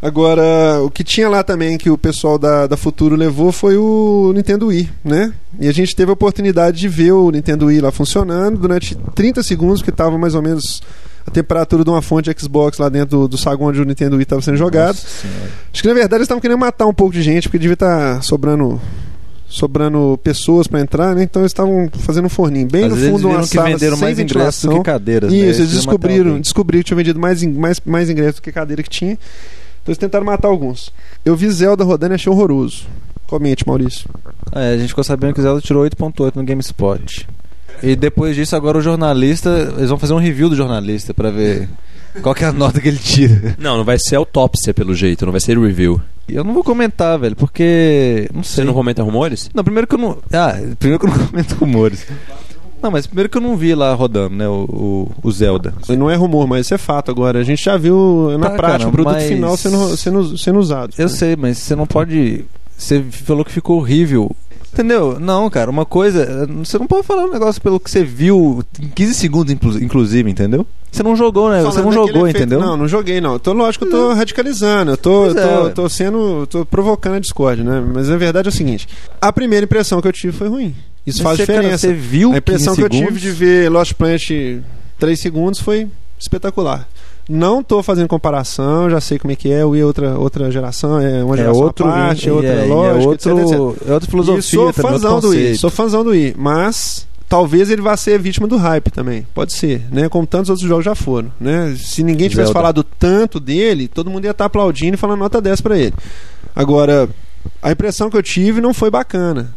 Agora, 0.02 0.82
o 0.84 0.92
que 0.92 1.04
tinha 1.04 1.28
lá 1.28 1.42
também 1.42 1.78
que 1.78 1.90
o 1.90 1.98
pessoal 1.98 2.38
da, 2.38 2.68
da 2.68 2.78
Futuro 2.78 3.16
levou 3.16 3.52
foi 3.52 3.78
o 3.78 4.32
Nintendo 4.36 4.68
Wii, 4.68 4.90
né? 5.04 5.34
E 5.60 5.68
a 5.68 5.72
gente 5.72 5.96
teve 5.96 6.12
a 6.12 6.14
oportunidade 6.14 6.80
de 6.80 6.88
ver 6.88 7.14
o 7.14 7.32
Nintendo 7.32 7.68
Wii 7.68 7.82
lá 7.82 7.92
funcionando 7.92 8.60
durante 8.60 8.96
30 9.16 9.42
segundos, 9.42 9.82
que 9.82 9.90
estava 9.90 10.18
mais 10.18 10.36
ou 10.36 10.42
menos 10.42 10.84
a 11.26 11.32
temperatura 11.32 11.84
de 11.84 11.90
uma 11.90 12.02
fonte 12.02 12.34
Xbox 12.38 12.78
lá 12.78 12.88
dentro 12.88 13.18
do, 13.18 13.28
do 13.30 13.38
saguão 13.38 13.70
onde 13.70 13.82
o 13.82 13.86
Nintendo 13.86 14.16
Wii 14.16 14.24
estava 14.24 14.42
sendo 14.42 14.58
jogado. 14.58 14.96
Acho 14.96 15.82
que 15.82 15.88
na 15.88 15.94
verdade 15.94 16.16
eles 16.16 16.26
estavam 16.26 16.42
querendo 16.42 16.60
matar 16.60 16.86
um 16.86 16.94
pouco 16.94 17.14
de 17.14 17.24
gente, 17.24 17.48
porque 17.48 17.58
devia 17.58 17.74
estar 17.74 18.22
sobrando 18.22 18.80
sobrando 19.48 20.20
pessoas 20.24 20.68
para 20.68 20.80
entrar, 20.82 21.16
né? 21.16 21.24
Então 21.24 21.42
eles 21.42 21.52
estavam 21.52 21.90
fazendo 22.00 22.26
um 22.26 22.30
forninho 22.30 22.68
bem 22.68 22.86
Às 22.86 22.92
no 22.92 22.98
fundo 22.98 23.28
eles 23.28 23.38
uma 23.38 23.42
que 23.42 23.48
sala 23.48 23.70
venderam 23.70 23.96
sem 23.98 24.06
mais 24.06 24.20
ingressos 24.20 24.62
do 24.62 24.70
ventilação. 24.70 24.78
que 24.80 24.84
cadeiras. 24.84 25.32
né? 25.32 25.38
Isso, 25.38 25.46
Eles 25.46 25.60
eles 25.60 25.70
matar 25.72 25.78
descobriram, 25.78 26.42
descobriram 26.42 26.82
que 26.84 26.88
tinha 26.88 26.98
vendido 26.98 27.20
mais, 27.20 27.44
mais, 27.44 27.82
mais 27.86 28.10
ingressos 28.10 28.36
do 28.36 28.42
que 28.42 28.52
cadeira 28.52 28.82
que 28.84 28.90
tinha. 28.90 29.12
Então 29.14 29.92
eles 29.92 29.98
tentaram 29.98 30.26
matar 30.26 30.48
alguns. 30.48 30.92
Eu 31.24 31.36
vi 31.36 31.50
Zelda 31.52 31.84
rodando 31.84 32.14
e 32.14 32.16
achei 32.16 32.32
horroroso. 32.32 32.86
Comente, 33.28 33.68
Maurício. 33.68 34.10
É, 34.52 34.74
a 34.74 34.78
gente 34.78 34.90
ficou 34.90 35.04
sabendo 35.04 35.34
que 35.34 35.40
o 35.40 35.44
Zelda 35.44 35.62
tirou 35.62 35.84
8.8 35.86 36.36
no 36.36 36.44
GameSpot. 36.44 37.28
E 37.84 37.96
depois 37.96 38.36
disso, 38.36 38.56
agora 38.56 38.78
o 38.78 38.82
jornalista. 38.82 39.74
Eles 39.78 39.90
vão 39.90 39.98
fazer 40.00 40.14
um 40.14 40.18
review 40.20 40.50
do 40.50 40.56
jornalista 40.56 41.14
pra 41.14 41.30
ver 41.30 41.68
qual 42.22 42.34
que 42.36 42.44
é 42.44 42.48
a 42.48 42.52
nota 42.54 42.80
que 42.82 42.88
ele 42.88 42.98
tira. 42.98 43.56
Não, 43.60 43.78
não 43.78 43.84
vai 43.84 43.98
ser 44.00 44.16
autópsia 44.16 44.74
pelo 44.74 44.94
jeito, 44.96 45.26
não 45.26 45.32
vai 45.32 45.42
ser 45.42 45.58
review. 45.60 46.02
E 46.28 46.36
eu 46.36 46.44
não 46.44 46.54
vou 46.54 46.64
comentar, 46.64 47.20
velho, 47.20 47.36
porque. 47.36 48.28
Não 48.34 48.44
Você 48.44 48.56
sei. 48.56 48.64
não 48.66 48.74
comenta 48.74 49.04
rumores? 49.04 49.50
Não, 49.54 49.64
primeiro 49.64 49.86
que 49.88 49.94
eu 49.96 50.00
não. 50.00 50.18
Ah, 50.34 50.56
primeiro 50.80 51.00
que 51.00 51.06
eu 51.12 51.18
não 51.18 51.26
comento 51.28 51.56
rumores. 51.56 52.06
Não, 52.82 52.92
mas 52.92 53.08
primeiro 53.08 53.30
que 53.30 53.38
eu 53.38 53.42
não 53.42 53.56
vi 53.56 53.74
lá 53.74 53.94
rodando, 53.94 54.36
né, 54.36 54.48
o, 54.48 54.66
o, 55.24 55.28
o 55.28 55.32
Zelda. 55.32 55.74
Não 55.90 56.10
é 56.10 56.16
rumor, 56.16 56.46
mas 56.48 56.66
isso 56.66 56.74
é 56.74 56.78
fato 56.78 57.10
agora. 57.10 57.40
A 57.40 57.44
gente 57.44 57.64
já 57.64 57.78
viu 57.78 58.36
na 58.40 58.50
Tá, 58.50 58.56
prática 58.58 58.78
cara, 58.80 58.90
o 58.90 58.92
produto 58.92 59.14
mas- 59.14 59.28
final 59.28 59.58
sendo, 59.58 59.98
sendo, 59.98 60.38
sendo 60.38 60.60
usado. 60.60 60.94
Eu 60.98 61.10
sei, 61.10 61.36
mas 61.36 61.58
você 61.58 61.76
não 61.76 61.86
pode. 61.88 62.46
Você 62.78 63.02
falou 63.10 63.46
que 63.46 63.52
ficou 63.52 63.78
horrível 63.78 64.30
Entendeu? 64.74 65.18
Não, 65.22 65.50
cara, 65.50 65.72
uma 65.72 65.86
coisa. 65.86 66.46
Você 66.64 66.78
não 66.78 66.86
pode 66.86 67.08
falar 67.08 67.24
um 67.24 67.32
negócio 67.32 67.62
pelo 67.62 67.80
que 67.80 67.90
você 67.90 68.04
viu 68.04 68.62
em 68.82 68.90
15 68.90 69.14
segundos, 69.14 69.54
inclu- 69.54 69.80
inclusive, 69.82 70.30
entendeu? 70.30 70.68
Você 70.96 71.04
não 71.04 71.16
jogou, 71.16 71.50
né? 71.50 71.58
Você 71.62 71.64
Falando 71.64 71.84
não 71.84 71.90
daquele 71.92 72.08
jogou, 72.08 72.28
efeito- 72.28 72.38
entendeu? 72.38 72.60
Não, 72.60 72.78
não 72.78 72.88
joguei, 72.88 73.20
não. 73.22 73.38
Tô, 73.38 73.54
lógico, 73.54 73.86
eu 73.86 73.92
tô 73.92 74.14
radicalizando. 74.14 74.92
Eu 74.92 74.98
tô, 74.98 75.26
eu 75.28 75.38
é, 75.38 75.44
tô, 75.44 75.70
tô 75.84 75.90
sendo. 75.90 76.48
tô 76.48 76.66
provocando 76.66 77.16
a 77.16 77.20
Discord, 77.20 77.64
né? 77.64 77.84
Mas 77.94 78.10
a 78.10 78.18
verdade 78.18 78.48
é 78.48 78.52
o 78.52 78.54
seguinte: 78.54 78.88
a 79.22 79.32
primeira 79.34 79.66
impressão 79.66 80.02
que 80.02 80.08
eu 80.08 80.14
tive 80.14 80.32
foi 80.36 80.48
ruim. 80.48 80.76
Isso 81.06 81.22
Mas 81.24 81.38
faz 81.38 81.38
você, 81.38 81.46
cara, 81.46 81.60
diferença. 81.60 81.88
você 81.88 81.94
viu 81.94 82.32
a 82.34 82.38
impressão 82.38 82.76
15 82.76 82.76
que 82.90 82.96
eu 82.96 83.06
tive 83.08 83.20
de 83.20 83.30
ver 83.32 83.70
Lost 83.70 83.94
Planet 83.94 84.32
3 84.98 85.20
segundos 85.20 85.60
foi 85.60 85.88
espetacular. 86.20 86.88
Não 87.28 87.64
tô 87.64 87.82
fazendo 87.82 88.08
comparação, 88.08 88.88
já 88.90 89.02
sei 89.02 89.18
como 89.18 89.32
é 89.32 89.36
que 89.36 89.52
é, 89.52 89.66
o 89.66 89.70
Wii 89.70 89.82
é 89.82 89.86
outra, 89.86 90.18
outra 90.18 90.52
geração, 90.52 91.00
é 91.00 91.24
uma 91.24 91.34
É 91.36 91.38
geração 91.40 91.62
outro, 91.64 91.86
parte, 91.86 92.26
é 92.28 92.30
e 92.30 92.32
outra 92.32 92.50
é, 92.50 92.66
e 92.66 92.70
lógica, 92.70 93.02
é, 93.04 93.08
outro, 93.08 93.32
etc, 93.32 93.44
etc. 93.44 93.90
é 93.90 93.94
outra 93.94 94.10
filosofia, 94.12 94.40
E 94.40 94.44
sou 94.44 94.74
também, 94.74 94.92
fãzão 94.92 95.16
do 95.20 95.28
conceito. 95.28 95.60
sou 95.60 95.70
fãzão 95.72 96.04
do 96.04 96.10
Wii, 96.12 96.36
mas 96.38 97.08
talvez 97.28 97.70
ele 97.70 97.82
vá 97.82 97.96
ser 97.98 98.20
vítima 98.20 98.48
do 98.48 98.58
hype 98.58 98.92
também. 98.92 99.26
Pode 99.34 99.54
ser, 99.54 99.82
né? 99.92 100.08
Como 100.10 100.26
tantos 100.26 100.50
outros 100.50 100.68
jogos 100.68 100.86
já 100.86 100.96
foram, 100.96 101.32
né? 101.40 101.76
Se 101.78 102.04
ninguém 102.04 102.30
tivesse 102.30 102.48
Zelda. 102.48 102.60
falado 102.60 102.84
tanto 102.84 103.40
dele, 103.40 103.88
todo 103.88 104.10
mundo 104.10 104.26
ia 104.26 104.32
estar 104.32 104.46
aplaudindo 104.46 104.96
e 104.96 104.98
falando 104.98 105.20
nota 105.20 105.42
10 105.42 105.62
pra 105.62 105.78
ele. 105.78 105.94
Agora, 106.56 107.10
a 107.62 107.72
impressão 107.72 108.10
que 108.10 108.18
eu 108.18 108.24
tive 108.24 108.62
não 108.62 108.74
foi 108.74 108.90
bacana. 108.90 109.54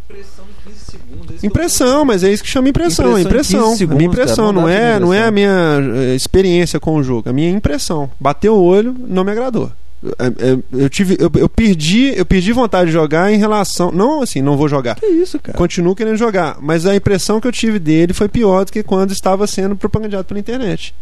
Impressão, 1.42 2.04
mas 2.04 2.24
é 2.24 2.32
isso 2.32 2.42
que 2.42 2.48
chama 2.48 2.68
impressão, 2.68 3.18
Impressão 3.18 3.18
em 3.18 3.22
impressão. 3.22 3.70
15 3.70 3.84
a 3.84 3.86
minha 3.86 3.98
segundos, 3.98 4.04
impressão, 4.04 4.44
cara, 4.46 4.52
não 4.52 4.62
não, 4.62 4.68
é, 4.68 4.92
ter 4.94 5.00
não 5.00 5.14
é 5.14 5.24
a 5.24 5.28
impressão. 5.28 5.32
minha 5.32 6.02
eh, 6.12 6.14
experiência 6.14 6.80
com 6.80 6.96
o 6.96 7.02
jogo, 7.02 7.28
a 7.28 7.32
minha 7.32 7.50
impressão. 7.50 8.10
Bateu 8.18 8.54
o 8.56 8.62
olho, 8.62 8.94
não 9.06 9.22
me 9.24 9.30
agradou. 9.30 9.70
É, 10.18 10.26
é, 10.52 10.58
Eu, 10.84 10.88
tive, 10.88 11.16
eu, 11.18 11.30
eu 11.34 11.48
perdi, 11.48 12.12
eu 12.16 12.24
perdi 12.24 12.52
vontade 12.52 12.86
de 12.86 12.92
jogar 12.92 13.32
em 13.32 13.36
relação, 13.36 13.90
não 13.90 14.22
assim, 14.22 14.40
não 14.40 14.56
vou 14.56 14.68
jogar. 14.68 14.94
Que 14.94 15.06
isso, 15.06 15.38
cara? 15.40 15.56
Continuo 15.58 15.94
querendo 15.96 16.16
jogar, 16.16 16.56
mas 16.60 16.86
a 16.86 16.94
impressão 16.94 17.40
que 17.40 17.48
eu 17.48 17.52
tive 17.52 17.78
dele 17.78 18.12
foi 18.12 18.28
pior 18.28 18.64
do 18.64 18.70
que 18.72 18.82
quando 18.82 19.10
estava 19.12 19.46
sendo 19.46 19.74
propagandeado 19.74 20.24
pela 20.24 20.38
internet. 20.38 20.94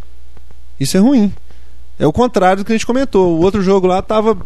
Isso 0.81 0.97
é 0.97 1.00
ruim. 1.00 1.33
É 1.99 2.07
o 2.07 2.12
contrário 2.12 2.62
do 2.62 2.67
que 2.67 2.73
a 2.73 2.75
gente 2.75 2.87
comentou. 2.87 3.37
O 3.38 3.43
outro 3.43 3.62
jogo 3.62 3.87
lá 3.87 3.99
estava 3.99 4.37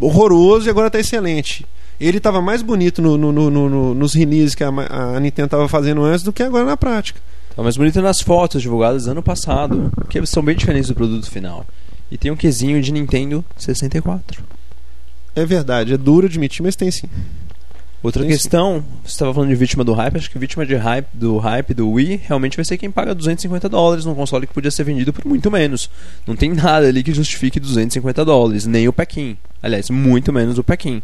horroroso 0.00 0.66
e 0.66 0.70
agora 0.70 0.86
está 0.88 0.98
excelente. 0.98 1.66
Ele 2.00 2.16
estava 2.18 2.40
mais 2.40 2.62
bonito 2.62 3.02
no- 3.02 3.18
no- 3.18 3.32
no- 3.32 3.50
no- 3.50 3.94
nos 3.94 4.14
releases 4.14 4.54
que 4.54 4.64
a, 4.64 4.68
a 4.68 5.20
Nintendo 5.20 5.46
estava 5.46 5.68
fazendo 5.68 6.02
antes 6.02 6.22
do 6.24 6.32
que 6.32 6.42
agora 6.42 6.64
na 6.64 6.76
prática. 6.76 7.20
Tá 7.54 7.62
mais 7.62 7.76
bonito 7.76 8.00
nas 8.00 8.20
fotos 8.20 8.62
divulgadas 8.62 9.06
ano 9.06 9.22
passado, 9.22 9.92
que 10.08 10.24
são 10.24 10.42
bem 10.42 10.56
diferentes 10.56 10.88
do 10.88 10.94
produto 10.94 11.28
final. 11.30 11.66
E 12.10 12.18
tem 12.18 12.30
um 12.30 12.36
quesinho 12.36 12.82
de 12.82 12.92
Nintendo 12.92 13.44
64. 13.56 14.42
É 15.34 15.46
verdade, 15.46 15.94
é 15.94 15.96
duro 15.96 16.26
admitir, 16.26 16.62
mas 16.62 16.76
tem 16.76 16.90
sim. 16.90 17.08
Outra 18.02 18.22
Tem 18.22 18.32
sim. 18.32 18.38
questão, 18.38 18.82
você 19.04 19.10
estava 19.10 19.34
falando 19.34 19.50
de 19.50 19.54
vítima 19.54 19.84
do 19.84 19.92
hype, 19.92 20.16
acho 20.16 20.30
que 20.30 20.38
vítima 20.38 20.64
de 20.64 20.74
hype, 20.74 21.06
do 21.12 21.36
hype 21.36 21.74
do 21.74 21.90
Wii 21.90 22.22
realmente 22.24 22.56
vai 22.56 22.64
ser 22.64 22.78
quem 22.78 22.90
paga 22.90 23.14
250 23.14 23.68
dólares 23.68 24.06
num 24.06 24.14
console 24.14 24.46
que 24.46 24.54
podia 24.54 24.70
ser 24.70 24.84
vendido 24.84 25.12
por 25.12 25.26
muito 25.26 25.50
menos. 25.50 25.90
Não 26.26 26.34
tem 26.34 26.50
nada 26.50 26.86
ali 26.86 27.02
que 27.02 27.12
justifique 27.12 27.60
250 27.60 28.24
dólares, 28.24 28.64
nem 28.64 28.88
o 28.88 28.92
Pequim. 28.92 29.36
Aliás, 29.62 29.90
muito 29.90 30.32
menos 30.32 30.56
o 30.56 30.64
Pequim. 30.64 31.02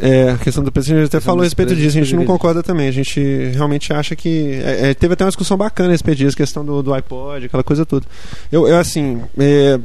É, 0.00 0.30
a 0.30 0.38
questão 0.38 0.62
do 0.62 0.70
preço, 0.70 0.92
a 0.92 0.96
gente 0.96 1.06
até 1.06 1.18
falou 1.18 1.40
a 1.40 1.44
respeito 1.44 1.74
disso, 1.74 1.98
a 1.98 2.02
gente 2.02 2.14
não 2.14 2.24
concorda 2.24 2.62
também. 2.62 2.86
A 2.86 2.92
gente 2.92 3.20
realmente 3.54 3.92
acha 3.92 4.14
que. 4.14 4.60
é, 4.62 4.90
é, 4.90 4.94
teve 4.94 5.14
até 5.14 5.24
uma 5.24 5.30
discussão 5.30 5.56
bacana 5.56 5.88
a 5.88 5.92
respeito 5.92 6.18
disso, 6.18 6.36
questão 6.36 6.64
do, 6.64 6.82
do 6.82 6.94
iPod, 6.94 7.46
aquela 7.46 7.64
coisa 7.64 7.84
toda. 7.86 8.06
Eu, 8.52 8.68
eu 8.68 8.76
assim. 8.76 9.22
é, 9.38 9.80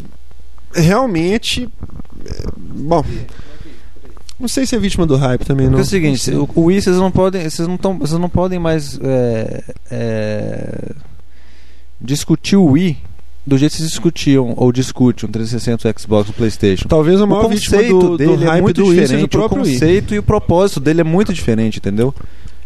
realmente. 0.76 1.70
é, 2.26 2.44
bom. 2.58 3.04
Não 4.40 4.48
sei 4.48 4.66
se 4.66 4.76
é 4.76 4.80
vítima 4.80 5.06
do 5.06 5.16
hype 5.16 5.46
também, 5.46 5.68
não. 5.68 5.78
Porque 5.78 5.82
é 5.82 5.86
o 5.86 5.90
seguinte, 5.90 6.32
Não 6.32 6.44
o, 6.44 6.50
o 6.56 6.64
Wii 6.66 6.82
vocês 6.82 6.98
não 6.98 7.12
podem, 7.12 7.50
vocês 7.50 7.68
não 7.68 7.78
tão, 7.78 7.98
vocês 7.98 8.20
não 8.20 8.28
podem 8.28 8.60
mais 8.60 9.00
é, 9.02 9.64
é, 9.90 10.92
discutir 12.02 12.58
o 12.58 12.66
Wii 12.66 12.98
do 13.46 13.58
jeito 13.58 13.72
que 13.72 13.78
vocês 13.78 13.90
discutiam 13.90 14.54
ou 14.58 14.72
discutem 14.72 15.30
o 15.30 15.32
360, 15.32 15.88
o 15.88 16.00
Xbox, 16.00 16.30
o 16.30 16.34
PlayStation. 16.34 16.88
Talvez 16.88 17.22
O 17.22 17.28
maior 17.28 17.50
vítima 17.50 17.78
conceito 17.78 18.00
do, 18.00 18.10
do 18.10 18.18
dele 18.18 18.44
é 18.44 18.48
hype 18.48 18.62
muito 18.62 18.82
do 18.82 18.88
Wii 18.88 19.00
seja 19.00 19.04
o 19.04 19.08
diferente, 19.08 19.26
o 19.26 19.30
próprio 19.30 19.62
Wii. 19.64 19.74
conceito 19.74 20.16
e 20.16 20.20
o 20.20 20.24
propósito 20.24 20.80
dele 20.80 21.02
é 21.02 21.04
muito 21.06 21.34
diferente, 21.34 21.78
entendeu? 21.78 22.14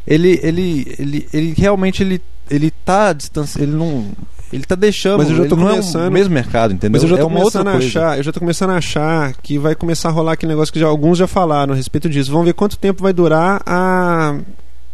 Ele, 0.06 0.40
ele, 0.42 0.96
ele, 0.98 1.28
ele 1.34 1.54
realmente 1.58 2.02
ele, 2.02 2.22
ele 2.50 2.72
tá 2.72 3.12
distanci... 3.12 3.62
ele 3.62 3.74
não, 3.74 4.06
ele 4.51 4.63
tá 4.63 4.75
deixando, 4.75 5.18
Mas 5.20 5.30
eu 5.30 5.36
já 5.36 5.46
tô 5.46 5.56
não 5.56 5.68
é 5.68 5.72
começando- 5.72 6.08
o 6.08 6.12
mesmo 6.12 6.34
mercado, 6.34 6.74
entendeu? 6.74 6.92
Mas 6.94 7.04
eu 7.04 7.10
já 7.10 7.16
é 7.16 7.20
tô 7.20 7.24
outra 7.25 7.39
começando 7.63 7.68
a 7.68 7.77
achar, 7.77 8.18
eu 8.18 8.24
já 8.24 8.32
tô 8.32 8.39
começando 8.39 8.70
a 8.72 8.75
achar 8.77 9.34
que 9.42 9.58
vai 9.58 9.75
começar 9.75 10.10
a 10.10 10.12
rolar 10.12 10.34
aquele 10.34 10.51
negócio 10.51 10.74
que 10.74 10.80
já, 10.80 10.88
alguns 10.88 11.18
já 11.18 11.27
falaram 11.27 11.74
a 11.74 11.75
respeito 11.75 12.10
disso. 12.10 12.32
Vamos 12.32 12.46
ver 12.46 12.54
quanto 12.54 12.77
tempo 12.77 13.04
vai 13.04 13.13
durar 13.13 13.62
a 13.66 14.36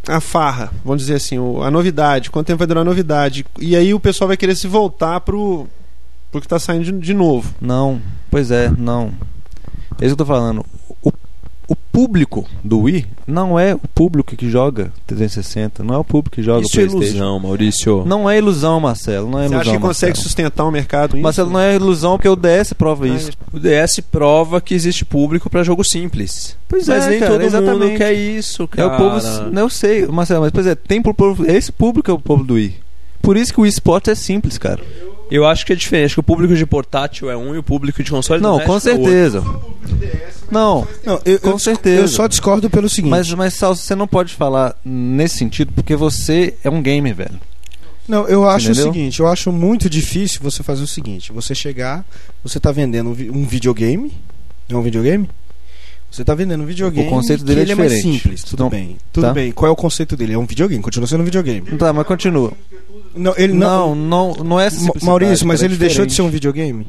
a 0.06 0.20
farra, 0.20 0.70
vamos 0.84 1.00
dizer 1.00 1.14
assim, 1.14 1.38
a 1.62 1.70
novidade, 1.70 2.30
quanto 2.30 2.46
tempo 2.48 2.58
vai 2.58 2.66
durar 2.66 2.82
a 2.82 2.84
novidade. 2.84 3.44
E 3.58 3.74
aí 3.74 3.94
o 3.94 4.00
pessoal 4.00 4.28
vai 4.28 4.36
querer 4.36 4.54
se 4.54 4.66
voltar 4.66 5.20
pro 5.20 5.66
pro 6.30 6.40
que 6.40 6.48
tá 6.48 6.58
saindo 6.58 6.84
de, 6.84 6.92
de 6.92 7.14
novo. 7.14 7.54
Não, 7.60 8.00
pois 8.30 8.50
é, 8.50 8.70
não. 8.76 9.12
É 10.00 10.04
isso 10.04 10.14
que 10.16 10.20
eu 10.22 10.26
tô 10.26 10.26
falando. 10.26 10.66
O, 11.66 11.74
público 11.94 12.44
do 12.62 12.80
Wii 12.80 13.06
não 13.26 13.58
é 13.58 13.72
o 13.74 13.80
público 13.94 14.34
que 14.36 14.50
joga 14.50 14.92
360, 15.06 15.82
não 15.84 15.94
é 15.94 15.98
o 15.98 16.04
público 16.04 16.34
que 16.36 16.42
joga 16.42 16.62
Isso 16.66 16.72
é 16.80 16.86
PlayStation. 16.86 17.06
ilusão, 17.16 17.38
Maurício. 17.40 18.02
Não 18.04 18.28
é 18.28 18.36
ilusão, 18.36 18.80
Marcelo, 18.80 19.30
não 19.30 19.38
é 19.38 19.42
Você 19.42 19.54
ilusão. 19.54 19.60
acha 19.60 19.70
que 19.70 19.78
consegue 19.78 20.10
Marcelo. 20.10 20.24
sustentar 20.28 20.64
o 20.64 20.70
mercado? 20.72 21.10
com 21.12 21.16
isso? 21.18 21.22
Marcelo, 21.22 21.50
não 21.50 21.60
é 21.60 21.74
ilusão 21.76 22.16
porque 22.16 22.28
o 22.28 22.34
DS 22.36 22.72
prova 22.76 23.06
isso. 23.08 23.30
O 23.52 23.58
DS 23.60 24.00
prova 24.10 24.60
que 24.60 24.74
existe 24.74 25.04
público 25.04 25.48
pra 25.48 25.62
jogo 25.62 25.84
simples. 25.84 26.56
Pois 26.68 26.88
mas 26.88 27.06
é, 27.06 27.10
nem 27.10 27.18
cara, 27.20 27.32
todo 27.32 27.40
mundo 27.42 27.64
exatamente. 27.64 27.96
quer 27.98 28.12
isso, 28.12 28.64
É 28.64 28.66
cara. 28.66 28.94
o 28.94 28.96
povo. 28.98 29.50
Não, 29.52 29.62
eu 29.62 29.70
sei, 29.70 30.06
Marcelo, 30.08 30.40
mas 30.42 30.50
pois 30.50 30.66
é, 30.66 30.74
tem 30.74 31.00
pro 31.00 31.14
povo. 31.14 31.46
Esse 31.50 31.70
público 31.70 32.10
é 32.10 32.14
o 32.14 32.18
povo 32.18 32.42
do 32.44 32.54
Wii. 32.54 32.74
Por 33.22 33.36
isso 33.38 33.54
que 33.54 33.60
o 33.60 33.64
esporte 33.64 34.10
é 34.10 34.14
simples, 34.14 34.58
cara. 34.58 34.80
Eu 35.34 35.44
acho 35.46 35.66
que 35.66 35.72
é 35.72 35.76
diferente, 35.76 36.06
acho 36.06 36.14
que 36.14 36.20
o 36.20 36.22
público 36.22 36.54
de 36.54 36.64
portátil 36.64 37.28
é 37.28 37.36
um 37.36 37.54
e 37.54 37.58
o 37.58 37.62
público 37.62 38.02
de 38.04 38.10
console 38.10 38.40
Não, 38.40 38.58
com 38.60 38.64
é 38.64 38.68
outro. 38.74 38.80
certeza. 38.80 39.40
Não, 40.50 40.86
Não, 41.04 41.20
eu, 41.24 41.40
Com 41.40 41.50
eu- 41.50 41.58
certeza. 41.58 42.02
Eu 42.02 42.08
só 42.08 42.26
discordo 42.26 42.70
pelo 42.70 42.88
seguinte. 42.88 43.10
mas, 43.10 43.32
mas 43.32 43.54
Salso, 43.54 43.82
você 43.82 43.94
não 43.94 44.06
pode 44.06 44.32
falar 44.34 44.76
nesse 44.84 45.36
sentido 45.38 45.72
porque 45.72 45.96
você 45.96 46.54
é 46.62 46.70
um 46.70 46.80
gamer, 46.80 47.14
velho. 47.14 47.40
Não, 48.06 48.28
eu 48.28 48.48
acho 48.48 48.70
Entendeu? 48.70 48.90
o 48.90 48.92
seguinte, 48.92 49.18
eu 49.20 49.26
acho 49.26 49.50
muito 49.50 49.88
difícil 49.90 50.40
você 50.42 50.62
fazer 50.62 50.82
o 50.84 50.86
seguinte, 50.86 51.32
você 51.32 51.54
chegar, 51.54 52.04
você 52.42 52.60
tá 52.60 52.70
vendendo 52.70 53.10
um 53.10 53.14
vi- 53.14 53.30
videogame, 53.46 54.12
é 54.68 54.76
um 54.76 54.82
videogame? 54.82 55.28
Você 56.10 56.24
tá 56.24 56.32
vendendo 56.32 56.62
um 56.62 56.66
videogame 56.66 57.08
O 57.08 57.10
conceito 57.10 57.42
dele 57.44 57.60
é 57.60 57.62
ele 57.64 57.72
é 57.72 57.74
mais 57.74 57.90
diferente. 57.92 58.20
simples, 58.22 58.44
tudo 58.44 58.54
Então, 58.54 58.68
bem. 58.68 58.96
Tudo 59.12 59.24
tá. 59.26 59.32
bem. 59.32 59.50
Qual 59.50 59.68
é 59.68 59.72
o 59.72 59.76
conceito 59.76 60.16
dele? 60.16 60.34
É 60.34 60.38
um 60.38 60.46
videogame, 60.46 60.80
continua 60.80 61.08
sendo 61.08 61.22
um 61.22 61.24
videogame. 61.24 61.62
Tá, 61.76 61.92
mas 61.92 62.06
continua. 62.06 62.52
Não, 63.14 63.34
ele 63.36 63.52
Não, 63.52 63.94
não, 63.94 64.34
não, 64.34 64.44
não 64.44 64.60
é 64.60 64.68
Maurício, 65.02 65.46
mas 65.46 65.62
é 65.62 65.66
ele 65.66 65.76
deixou 65.76 66.04
de 66.06 66.12
ser 66.12 66.22
um 66.22 66.26
diferente. 66.30 66.32
videogame? 66.54 66.86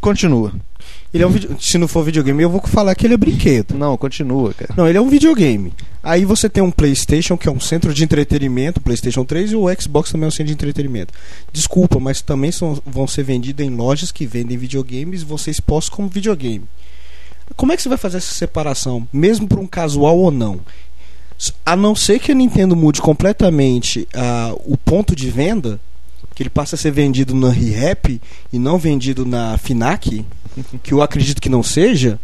Continua. 0.00 0.52
Ele 1.14 1.22
é 1.22 1.26
um 1.26 1.30
vide- 1.30 1.48
se 1.60 1.78
não 1.78 1.88
for 1.88 2.04
videogame, 2.04 2.42
eu 2.42 2.50
vou 2.50 2.60
falar 2.66 2.94
que 2.94 3.06
ele 3.06 3.14
é 3.14 3.16
brinquedo. 3.16 3.74
Não, 3.76 3.96
continua, 3.96 4.52
cara. 4.52 4.74
Não, 4.76 4.86
ele 4.86 4.98
é 4.98 5.00
um 5.00 5.08
videogame. 5.08 5.72
Aí 6.02 6.24
você 6.24 6.48
tem 6.48 6.62
um 6.62 6.70
PlayStation, 6.70 7.36
que 7.36 7.48
é 7.48 7.50
um 7.50 7.58
centro 7.58 7.94
de 7.94 8.04
entretenimento, 8.04 8.80
PlayStation 8.80 9.24
3, 9.24 9.52
e 9.52 9.56
o 9.56 9.64
Xbox 9.80 10.10
também 10.12 10.26
é 10.26 10.28
um 10.28 10.30
centro 10.30 10.46
de 10.48 10.52
entretenimento. 10.52 11.14
Desculpa, 11.52 11.98
mas 11.98 12.20
também 12.20 12.52
são- 12.52 12.80
vão 12.84 13.06
ser 13.06 13.22
vendidos 13.22 13.64
em 13.64 13.70
lojas 13.70 14.12
que 14.12 14.26
vendem 14.26 14.58
videogames 14.58 15.22
e 15.28 15.38
ser 15.38 15.50
expostos 15.52 15.88
como 15.94 16.08
videogame. 16.08 16.64
Como 17.56 17.72
é 17.72 17.76
que 17.76 17.82
você 17.82 17.88
vai 17.88 17.98
fazer 17.98 18.18
essa 18.18 18.34
separação, 18.34 19.08
mesmo 19.12 19.48
para 19.48 19.60
um 19.60 19.66
casual 19.66 20.18
ou 20.18 20.30
não? 20.30 20.60
A 21.64 21.76
não 21.76 21.94
ser 21.94 22.18
que 22.18 22.32
a 22.32 22.34
Nintendo 22.34 22.74
mude 22.74 23.00
completamente 23.02 24.08
ah, 24.14 24.54
o 24.64 24.76
ponto 24.76 25.14
de 25.14 25.30
venda, 25.30 25.78
que 26.34 26.42
ele 26.42 26.50
passe 26.50 26.74
a 26.74 26.78
ser 26.78 26.90
vendido 26.90 27.34
na 27.34 27.50
ReHap 27.50 28.20
e 28.52 28.58
não 28.58 28.78
vendido 28.78 29.24
na 29.26 29.56
Finac, 29.58 30.24
que 30.82 30.92
eu 30.92 31.02
acredito 31.02 31.40
que 31.40 31.48
não 31.48 31.62
seja, 31.62 32.18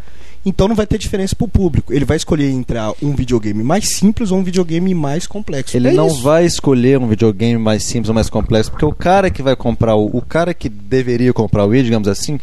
então 0.44 0.66
não 0.66 0.74
vai 0.74 0.86
ter 0.86 0.98
diferença 0.98 1.36
pro 1.36 1.46
público. 1.46 1.92
Ele 1.92 2.04
vai 2.04 2.16
escolher 2.16 2.50
entre 2.50 2.78
ah, 2.78 2.92
um 3.02 3.14
videogame 3.14 3.62
mais 3.62 3.96
simples 3.96 4.30
ou 4.30 4.38
um 4.38 4.42
videogame 4.42 4.94
mais 4.94 5.26
complexo. 5.26 5.76
Ele 5.76 5.88
É 5.88 5.92
não 5.92 6.08
isso. 6.08 6.22
vai 6.22 6.44
escolher 6.46 6.98
um 6.98 7.06
videogame 7.06 7.58
mais 7.58 7.84
simples 7.84 8.08
ou 8.08 8.14
mais 8.14 8.28
complexo, 8.30 8.70
porque 8.70 8.84
o 8.84 8.92
cara 8.92 9.30
que 9.30 9.42
vai 9.42 9.54
comprar 9.54 9.94
o, 9.94 10.06
o 10.16 10.22
cara 10.22 10.52
que 10.54 10.68
deveria 10.68 11.32
comprar 11.32 11.64
o 11.64 11.68
Wii, 11.68 11.84
digamos 11.84 12.08
assim, 12.08 12.40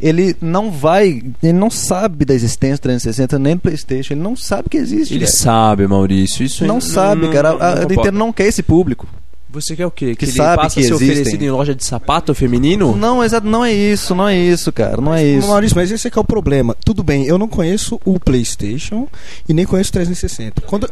ele 0.00 0.36
não 0.40 0.70
vai, 0.70 1.22
ele 1.42 1.52
não 1.52 1.70
sabe 1.70 2.24
da 2.24 2.34
existência 2.34 2.76
do 2.76 2.82
360 2.82 3.38
nem 3.38 3.56
do 3.56 3.60
PlayStation, 3.60 4.14
ele 4.14 4.20
não 4.20 4.36
sabe 4.36 4.68
que 4.68 4.76
existe. 4.76 5.12
Ele 5.12 5.24
velho. 5.24 5.36
sabe, 5.36 5.86
Maurício. 5.86 6.44
Isso 6.44 6.64
não, 6.64 6.76
aí 6.76 6.82
sabe, 6.82 7.28
cara. 7.30 7.50
A. 7.50 7.84
Nintendo 7.84 8.18
não 8.18 8.32
quer 8.32 8.46
esse 8.46 8.62
público. 8.62 9.06
Você 9.50 9.74
quer 9.74 9.86
o 9.86 9.90
quê? 9.90 10.14
Que 10.14 10.26
ele 10.26 10.32
sabe 10.32 10.62
passa 10.62 10.74
que 10.74 10.80
a 10.80 10.84
ser 10.84 10.92
existem. 10.92 11.10
oferecido 11.10 11.42
em 11.42 11.50
loja 11.50 11.74
de 11.74 11.82
sapato 11.82 12.34
feminino? 12.34 12.94
Não, 12.94 13.24
exato, 13.24 13.46
não 13.46 13.64
é 13.64 13.72
isso, 13.72 14.14
não 14.14 14.28
é 14.28 14.36
isso, 14.36 14.70
cara, 14.70 15.00
não 15.00 15.14
é 15.14 15.24
isso. 15.24 15.48
Maurício, 15.48 15.74
mas 15.74 15.90
esse 15.90 16.06
é 16.06 16.10
que 16.10 16.18
é 16.18 16.20
o 16.20 16.24
problema. 16.24 16.76
Tudo 16.84 17.02
bem, 17.02 17.24
eu 17.24 17.38
não 17.38 17.48
conheço 17.48 17.98
o 18.04 18.20
PlayStation 18.20 19.08
e 19.48 19.54
nem 19.54 19.64
conheço 19.64 19.88
o 19.88 19.92
360. 19.94 20.60
Quando, 20.60 20.90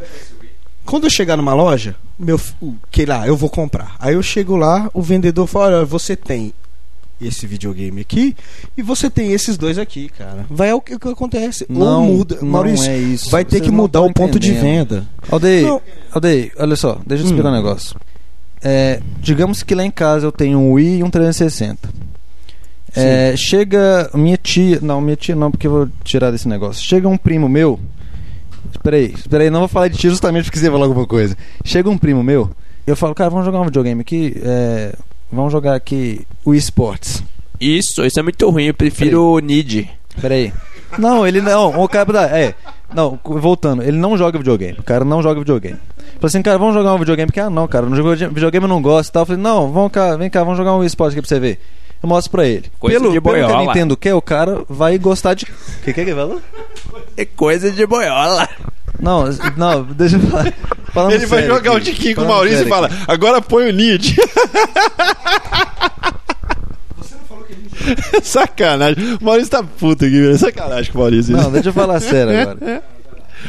quando 0.83 1.03
eu 1.03 1.09
chegar 1.09 1.37
numa 1.37 1.53
loja, 1.53 1.95
meu, 2.17 2.41
que 2.89 3.05
lá, 3.05 3.27
eu 3.27 3.37
vou 3.37 3.49
comprar. 3.49 3.95
Aí 3.99 4.15
eu 4.15 4.23
chego 4.23 4.55
lá, 4.55 4.89
o 4.91 5.03
vendedor 5.03 5.45
fala: 5.45 5.77
olha, 5.77 5.85
você 5.85 6.15
tem 6.15 6.51
esse 7.19 7.47
videogame 7.47 8.01
aqui 8.01 8.35
e 8.77 8.81
você 8.81 9.09
tem 9.09 9.31
esses 9.33 9.57
dois 9.57 9.77
aqui, 9.77 10.09
cara. 10.09 10.45
Vai 10.49 10.71
o 10.73 10.79
que, 10.81 10.95
o 10.95 10.99
que 10.99 11.07
acontece. 11.09 11.65
Não, 11.69 12.07
Ou 12.07 12.17
muda. 12.17 12.37
não 12.41 12.49
Maurício, 12.49 12.89
é 12.89 12.97
isso. 12.97 13.29
vai 13.29 13.43
ter 13.43 13.57
Vocês 13.57 13.63
que 13.69 13.71
mudar 13.71 13.99
tão 13.99 14.07
o 14.09 14.13
ponto 14.13 14.39
de 14.39 14.51
venda. 14.53 15.05
Aldeia, 15.31 15.67
Não. 15.67 15.81
Aldeia, 16.11 16.51
olha 16.57 16.75
só, 16.75 16.99
deixa 17.05 17.23
eu 17.23 17.27
te 17.27 17.31
explicar 17.31 17.49
Hum. 17.49 17.53
um 17.53 17.55
negócio. 17.55 17.95
É, 18.61 19.01
digamos 19.19 19.63
que 19.63 19.75
lá 19.75 19.83
em 19.83 19.91
casa 19.91 20.25
eu 20.25 20.31
tenho 20.31 20.57
um 20.59 20.73
Wii 20.73 20.99
e 20.99 21.03
um 21.03 21.09
360. 21.09 21.89
É, 22.95 23.35
chega 23.37 24.09
minha 24.13 24.37
tia. 24.37 24.79
Não, 24.81 24.99
minha 24.99 25.15
tia 25.15 25.35
não, 25.35 25.51
porque 25.51 25.67
eu 25.67 25.71
vou 25.71 25.89
tirar 26.03 26.31
desse 26.31 26.47
negócio. 26.47 26.83
Chega 26.83 27.07
um 27.07 27.17
primo 27.17 27.47
meu. 27.47 27.79
Peraí, 28.83 29.13
peraí, 29.29 29.49
não 29.49 29.59
vou 29.59 29.67
falar 29.67 29.87
de 29.87 29.97
tia 29.97 30.09
justamente 30.09 30.45
porque 30.45 30.57
você 30.59 30.65
ia 30.65 30.71
falar 30.71 30.85
alguma 30.85 31.05
coisa. 31.05 31.35
Chega 31.63 31.89
um 31.89 31.97
primo 31.97 32.23
meu, 32.23 32.49
eu 32.85 32.95
falo, 32.95 33.13
cara, 33.15 33.29
vamos 33.29 33.45
jogar 33.45 33.61
um 33.61 33.65
videogame 33.65 34.01
aqui. 34.01 34.35
é, 34.43 34.95
vamos 35.31 35.51
jogar 35.51 35.75
aqui 35.75 36.25
o 36.45 36.53
eSports. 36.53 37.23
Isso, 37.59 38.05
isso 38.05 38.19
é 38.19 38.23
muito 38.23 38.49
ruim. 38.49 38.65
Eu 38.65 38.73
prefiro 38.73 39.23
o 39.33 39.39
Nid. 39.39 39.89
Peraí. 40.21 40.53
Não, 40.97 41.25
ele 41.27 41.41
não. 41.41 41.81
O 41.83 41.87
cara. 41.89 42.07
É. 42.37 42.53
Não, 42.93 43.19
voltando. 43.23 43.83
Ele 43.83 43.97
não 43.97 44.17
joga 44.17 44.37
videogame. 44.37 44.77
O 44.79 44.83
cara 44.83 45.03
não 45.03 45.21
joga 45.21 45.39
videogame. 45.39 45.77
Falei 45.97 46.17
assim, 46.23 46.41
cara, 46.41 46.57
vamos 46.57 46.73
jogar 46.73 46.93
um 46.93 46.99
videogame. 46.99 47.27
Porque, 47.27 47.39
ah, 47.39 47.49
não, 47.49 47.67
cara, 47.67 47.85
de- 47.87 48.27
videogame 48.27 48.63
eu 48.65 48.69
não 48.69 48.81
gosto 48.81 49.09
e 49.09 49.11
tal. 49.11 49.21
Eu 49.23 49.25
falei, 49.27 49.41
não, 49.41 49.71
vamos 49.71 49.91
cá, 49.91 50.15
vem 50.15 50.29
cá, 50.29 50.43
vamos 50.43 50.57
jogar 50.57 50.75
um 50.75 50.83
esporte 50.83 51.13
aqui 51.13 51.21
pra 51.21 51.29
você 51.29 51.39
ver. 51.39 51.59
Eu 52.01 52.07
mostro 52.07 52.31
pra 52.31 52.45
ele. 52.45 52.65
Coisa 52.79 52.99
pelo, 52.99 53.11
de 53.11 53.19
pelo 53.19 53.35
que 53.35 53.41
a 53.41 53.47
boiola. 53.47 53.65
Nintendo 53.65 53.97
quer, 53.97 54.13
o 54.13 54.21
cara 54.21 54.63
vai 54.69 54.97
gostar 54.97 55.33
de. 55.33 55.45
O 55.45 55.47
que, 55.83 55.93
que 55.93 56.01
é 56.01 56.05
que 56.05 56.13
falou? 56.15 56.41
É 57.17 57.25
coisa 57.25 57.71
de 57.71 57.85
boiola. 57.85 58.47
Não, 58.99 59.25
não, 59.55 59.83
deixa 59.83 60.15
eu 60.15 60.21
falar. 60.21 60.53
Falando 60.93 61.11
Ele 61.11 61.25
vai 61.25 61.39
sério 61.39 61.55
jogar 61.55 61.73
o 61.73 61.79
tiquinho 61.79 62.15
com 62.15 62.21
o 62.23 62.27
Maurício 62.27 62.65
e 62.65 62.69
fala: 62.69 62.87
aqui. 62.87 63.05
agora 63.07 63.41
põe 63.41 63.69
o 63.69 63.73
Nid. 63.73 64.15
Sacanagem. 68.23 69.17
O 69.19 69.23
Maurício 69.23 69.51
tá 69.51 69.63
puto 69.63 70.05
aqui, 70.05 70.21
velho. 70.21 70.37
Sacanagem 70.37 70.91
com 70.91 70.99
o 70.99 71.01
Maurício. 71.01 71.35
Não, 71.35 71.51
deixa 71.51 71.69
eu 71.69 71.73
falar 71.73 71.99
sério 71.99 72.31
agora. 72.39 72.83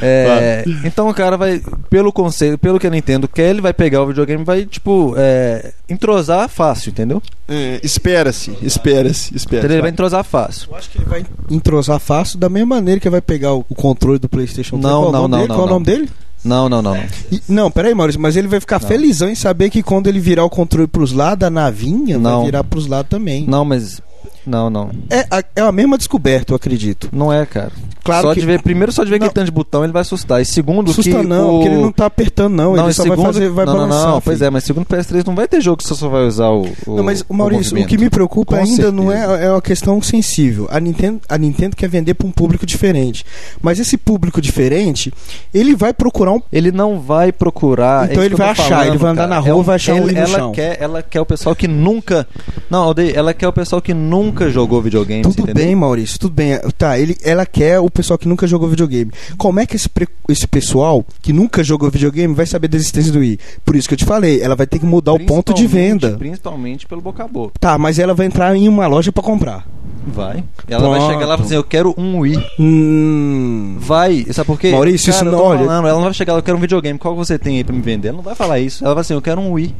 É, 0.00 0.64
então 0.84 1.08
o 1.08 1.14
cara 1.14 1.36
vai, 1.36 1.60
pelo 1.90 2.12
conceito, 2.12 2.58
pelo 2.58 2.78
que 2.78 2.86
a 2.86 2.90
Nintendo 2.90 3.26
quer, 3.26 3.50
ele 3.50 3.60
vai 3.60 3.72
pegar 3.72 4.02
o 4.02 4.06
videogame 4.06 4.42
e 4.42 4.44
vai, 4.44 4.64
tipo, 4.66 5.14
é, 5.16 5.72
entrosar 5.88 6.48
fácil, 6.48 6.90
entendeu? 6.90 7.22
É, 7.48 7.80
espera-se, 7.82 8.56
espera-se, 8.62 9.34
espera-se. 9.34 9.72
Ele 9.72 9.80
vai 9.80 9.90
entrosar 9.90 10.22
fácil. 10.24 10.68
Eu 10.70 10.76
acho 10.76 10.90
que 10.90 10.98
ele 10.98 11.06
vai 11.06 11.24
entrosar 11.50 11.98
fácil 11.98 12.38
da 12.38 12.48
mesma 12.48 12.76
maneira 12.76 13.00
que 13.00 13.08
vai 13.10 13.20
pegar 13.20 13.54
o, 13.54 13.64
controle 13.64 14.18
do 14.18 14.28
PlayStation 14.28 14.78
3. 14.78 14.82
Não, 14.82 15.02
Qual 15.02 15.12
não, 15.12 15.28
não, 15.28 15.38
dele? 15.38 15.48
não, 15.48 15.56
Qual 15.56 15.66
o 15.66 15.70
não. 15.70 15.74
nome 15.74 15.86
dele? 15.86 16.08
Não, 16.44 16.68
não, 16.68 16.80
não, 16.80 16.94
não. 16.94 17.02
E- 17.32 17.42
não, 17.48 17.70
peraí, 17.70 17.94
Maurício, 17.94 18.20
mas 18.20 18.36
ele 18.36 18.46
vai 18.46 18.60
ficar 18.60 18.80
Não. 18.80 18.86
felizão 18.88 19.28
em 19.28 19.34
saber 19.34 19.70
que 19.70 19.82
quando 19.82 20.06
ele 20.06 20.20
virar 20.20 20.44
o 20.44 20.50
controle 20.50 20.86
pros 20.86 21.12
lados, 21.12 21.46
a 21.46 21.50
navinha 21.50 22.16
Não. 22.18 22.36
vai 22.38 22.46
virar 22.46 22.64
pros 22.64 22.86
lados 22.86 23.10
também. 23.10 23.44
Não, 23.46 23.64
mas. 23.64 24.00
Não, 24.48 24.70
não. 24.70 24.90
É, 25.10 25.26
a, 25.30 25.42
é 25.56 25.60
a 25.60 25.70
mesma 25.72 25.98
descoberta, 25.98 26.52
eu 26.52 26.56
acredito. 26.56 27.08
Não 27.12 27.32
é, 27.32 27.44
cara. 27.44 27.70
Claro 28.02 28.28
só 28.28 28.34
que- 28.34 28.40
de 28.40 28.46
ver, 28.46 28.62
primeiro, 28.62 28.90
só 28.90 29.04
de 29.04 29.10
ver 29.10 29.18
Não. 29.20 29.26
aquele 29.26 29.34
tanto 29.34 29.44
de 29.44 29.50
botão, 29.52 29.84
ele 29.84 29.92
vai 29.92 30.00
assustar. 30.00 30.40
E 30.40 30.44
segundo, 30.44 30.90
Assusta 30.90 31.10
que. 31.20 31.26
não, 31.26 31.48
o... 31.48 31.52
porque 31.58 31.68
ele 31.68 31.82
não 31.82 31.92
tá 31.92 32.06
apertando, 32.06 32.54
não. 32.54 32.74
Não, 32.74 32.84
ele 32.86 32.92
só 32.94 33.02
segundo... 33.02 33.22
vai 33.22 33.32
fazer, 33.34 33.50
vai 33.50 33.66
não, 33.66 33.72
não, 33.74 33.80
balançar. 33.88 34.08
não, 34.12 34.20
pois 34.22 34.38
filho. 34.38 34.46
é, 34.46 34.50
mas 34.50 34.64
segundo 34.64 34.82
o 34.84 34.86
PS3 34.86 35.26
não 35.26 35.34
vai 35.34 35.46
ter 35.46 35.60
jogo 35.60 35.76
que 35.76 35.84
você 35.86 35.94
só 35.94 36.08
vai 36.08 36.22
usar 36.26 36.48
o. 36.48 36.62
o 36.86 36.96
Não, 36.96 37.04
mas, 37.04 37.22
Maurício, 37.28 37.72
o, 37.72 37.74
movimento. 37.74 37.88
que 37.88 37.98
me 37.98 38.08
preocupa 38.08 38.56
Com 38.56 38.62
ainda 38.62 38.90
não 38.90 39.12
é, 39.12 39.18
certeza. 39.18 39.42
é 39.42 39.50
uma 39.50 39.60
questão 39.60 40.00
sensível. 40.00 40.66
A 40.70 40.80
Nintendo, 40.80 41.20
a 41.28 41.36
Nintendo 41.36 41.76
quer 41.76 41.88
vender 41.88 42.14
para 42.14 42.26
um 42.26 42.30
público 42.30 42.64
diferente. 42.64 43.26
Mas 43.60 43.78
esse 43.78 43.98
público 43.98 44.40
diferente, 44.40 45.12
ele 45.52 45.76
vai 45.76 45.92
procurar 45.92 46.32
um. 46.32 46.40
Ele 46.50 46.72
não 46.72 46.98
vai 47.00 47.30
procurar. 47.30 48.10
Então 48.10 48.22
é 48.22 48.26
ele 48.26 48.34
que 48.36 48.40
vai 48.40 48.50
achar, 48.50 48.64
falando, 48.68 48.86
ele 48.88 48.96
vai 48.98 49.10
andar 49.10 49.22
cara. 49.28 49.34
na 49.34 49.38
rua, 49.40 49.50
É 49.50 49.54
um- 49.54 49.62
vai 49.62 49.76
achar 49.76 49.94
um 49.94 50.04
ele- 50.08 50.12
no 50.12 50.18
ela 50.18 50.38
chão. 50.38 50.52
Quer, 50.52 50.78
ela 50.80 51.02
quer 51.02 51.20
o 51.20 51.26
pessoal 51.26 51.54
que 51.54 51.68
nunca. 51.68 52.26
Não, 52.70 52.84
Aldeia, 52.84 53.12
ela 53.14 53.34
quer 53.34 53.48
o 53.48 53.52
pessoal 53.52 53.82
que 53.82 53.92
nunca 53.92 54.37
jogou 54.50 54.80
videogame. 54.80 55.22
Tudo 55.22 55.52
bem, 55.52 55.74
Maurício, 55.74 56.18
tudo 56.18 56.32
bem. 56.34 56.58
Tá, 56.76 56.98
ele, 56.98 57.16
ela 57.22 57.44
quer 57.44 57.80
o 57.80 57.90
pessoal 57.90 58.18
que 58.18 58.28
nunca 58.28 58.46
jogou 58.46 58.68
videogame. 58.68 59.10
Como 59.36 59.58
é 59.60 59.66
que 59.66 59.76
esse, 59.76 59.88
esse 60.28 60.46
pessoal 60.46 61.04
que 61.22 61.32
nunca 61.32 61.64
jogou 61.64 61.90
videogame 61.90 62.34
vai 62.34 62.46
saber 62.46 62.68
da 62.68 62.76
existência 62.76 63.12
do 63.12 63.18
Wii? 63.18 63.38
Por 63.64 63.74
isso 63.76 63.88
que 63.88 63.94
eu 63.94 63.98
te 63.98 64.04
falei, 64.04 64.40
ela 64.40 64.54
vai 64.54 64.66
ter 64.66 64.78
que 64.78 64.86
mudar 64.86 65.12
o 65.12 65.20
ponto 65.20 65.52
de 65.52 65.66
venda. 65.66 66.16
Principalmente 66.18 66.86
pelo 66.86 67.00
boca 67.00 67.24
a 67.24 67.28
boca. 67.28 67.54
Tá, 67.58 67.76
mas 67.78 67.98
ela 67.98 68.14
vai 68.14 68.26
entrar 68.26 68.54
em 68.56 68.68
uma 68.68 68.86
loja 68.86 69.10
pra 69.12 69.22
comprar. 69.22 69.66
Vai. 70.06 70.42
Ela 70.68 70.88
vai 70.88 70.98
Pronto. 71.00 71.12
chegar 71.12 71.26
lá 71.26 71.34
e 71.34 71.36
falar 71.36 71.46
assim: 71.46 71.54
Eu 71.54 71.64
quero 71.64 71.94
um 71.98 72.20
Wii. 72.20 72.42
Hum. 72.58 73.76
Vai, 73.78 74.24
sabe 74.32 74.46
por 74.46 74.58
quê? 74.58 74.70
Maurício, 74.70 75.10
isso 75.10 75.24
eu 75.24 75.30
não- 75.32 75.38
olha- 75.42 75.58
falando, 75.66 75.86
ela 75.86 75.96
não 75.96 76.04
vai 76.04 76.14
chegar 76.14 76.32
lá, 76.32 76.38
eu 76.38 76.42
quero 76.42 76.56
um 76.56 76.60
videogame, 76.60 76.98
qual 76.98 77.14
você 77.14 77.38
tem 77.38 77.56
aí 77.58 77.64
pra 77.64 77.74
me 77.74 77.82
vender? 77.82 78.08
Ela 78.08 78.16
não 78.18 78.24
vai 78.24 78.34
falar 78.34 78.58
isso. 78.60 78.84
Ela 78.84 78.94
vai 78.94 79.00
assim, 79.02 79.14
eu 79.14 79.22
quero 79.22 79.40
um 79.40 79.52
Wii. 79.52 79.74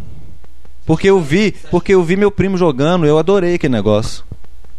Porque 0.87 1.09
eu 1.09 1.21
vi, 1.21 1.55
porque 1.71 1.93
eu 1.95 2.03
vi 2.03 2.17
meu 2.17 2.31
primo 2.31 2.57
jogando, 2.57 3.05
eu 3.07 3.19
adorei 3.19 3.55
aquele 3.55 3.73
negócio. 3.75 4.25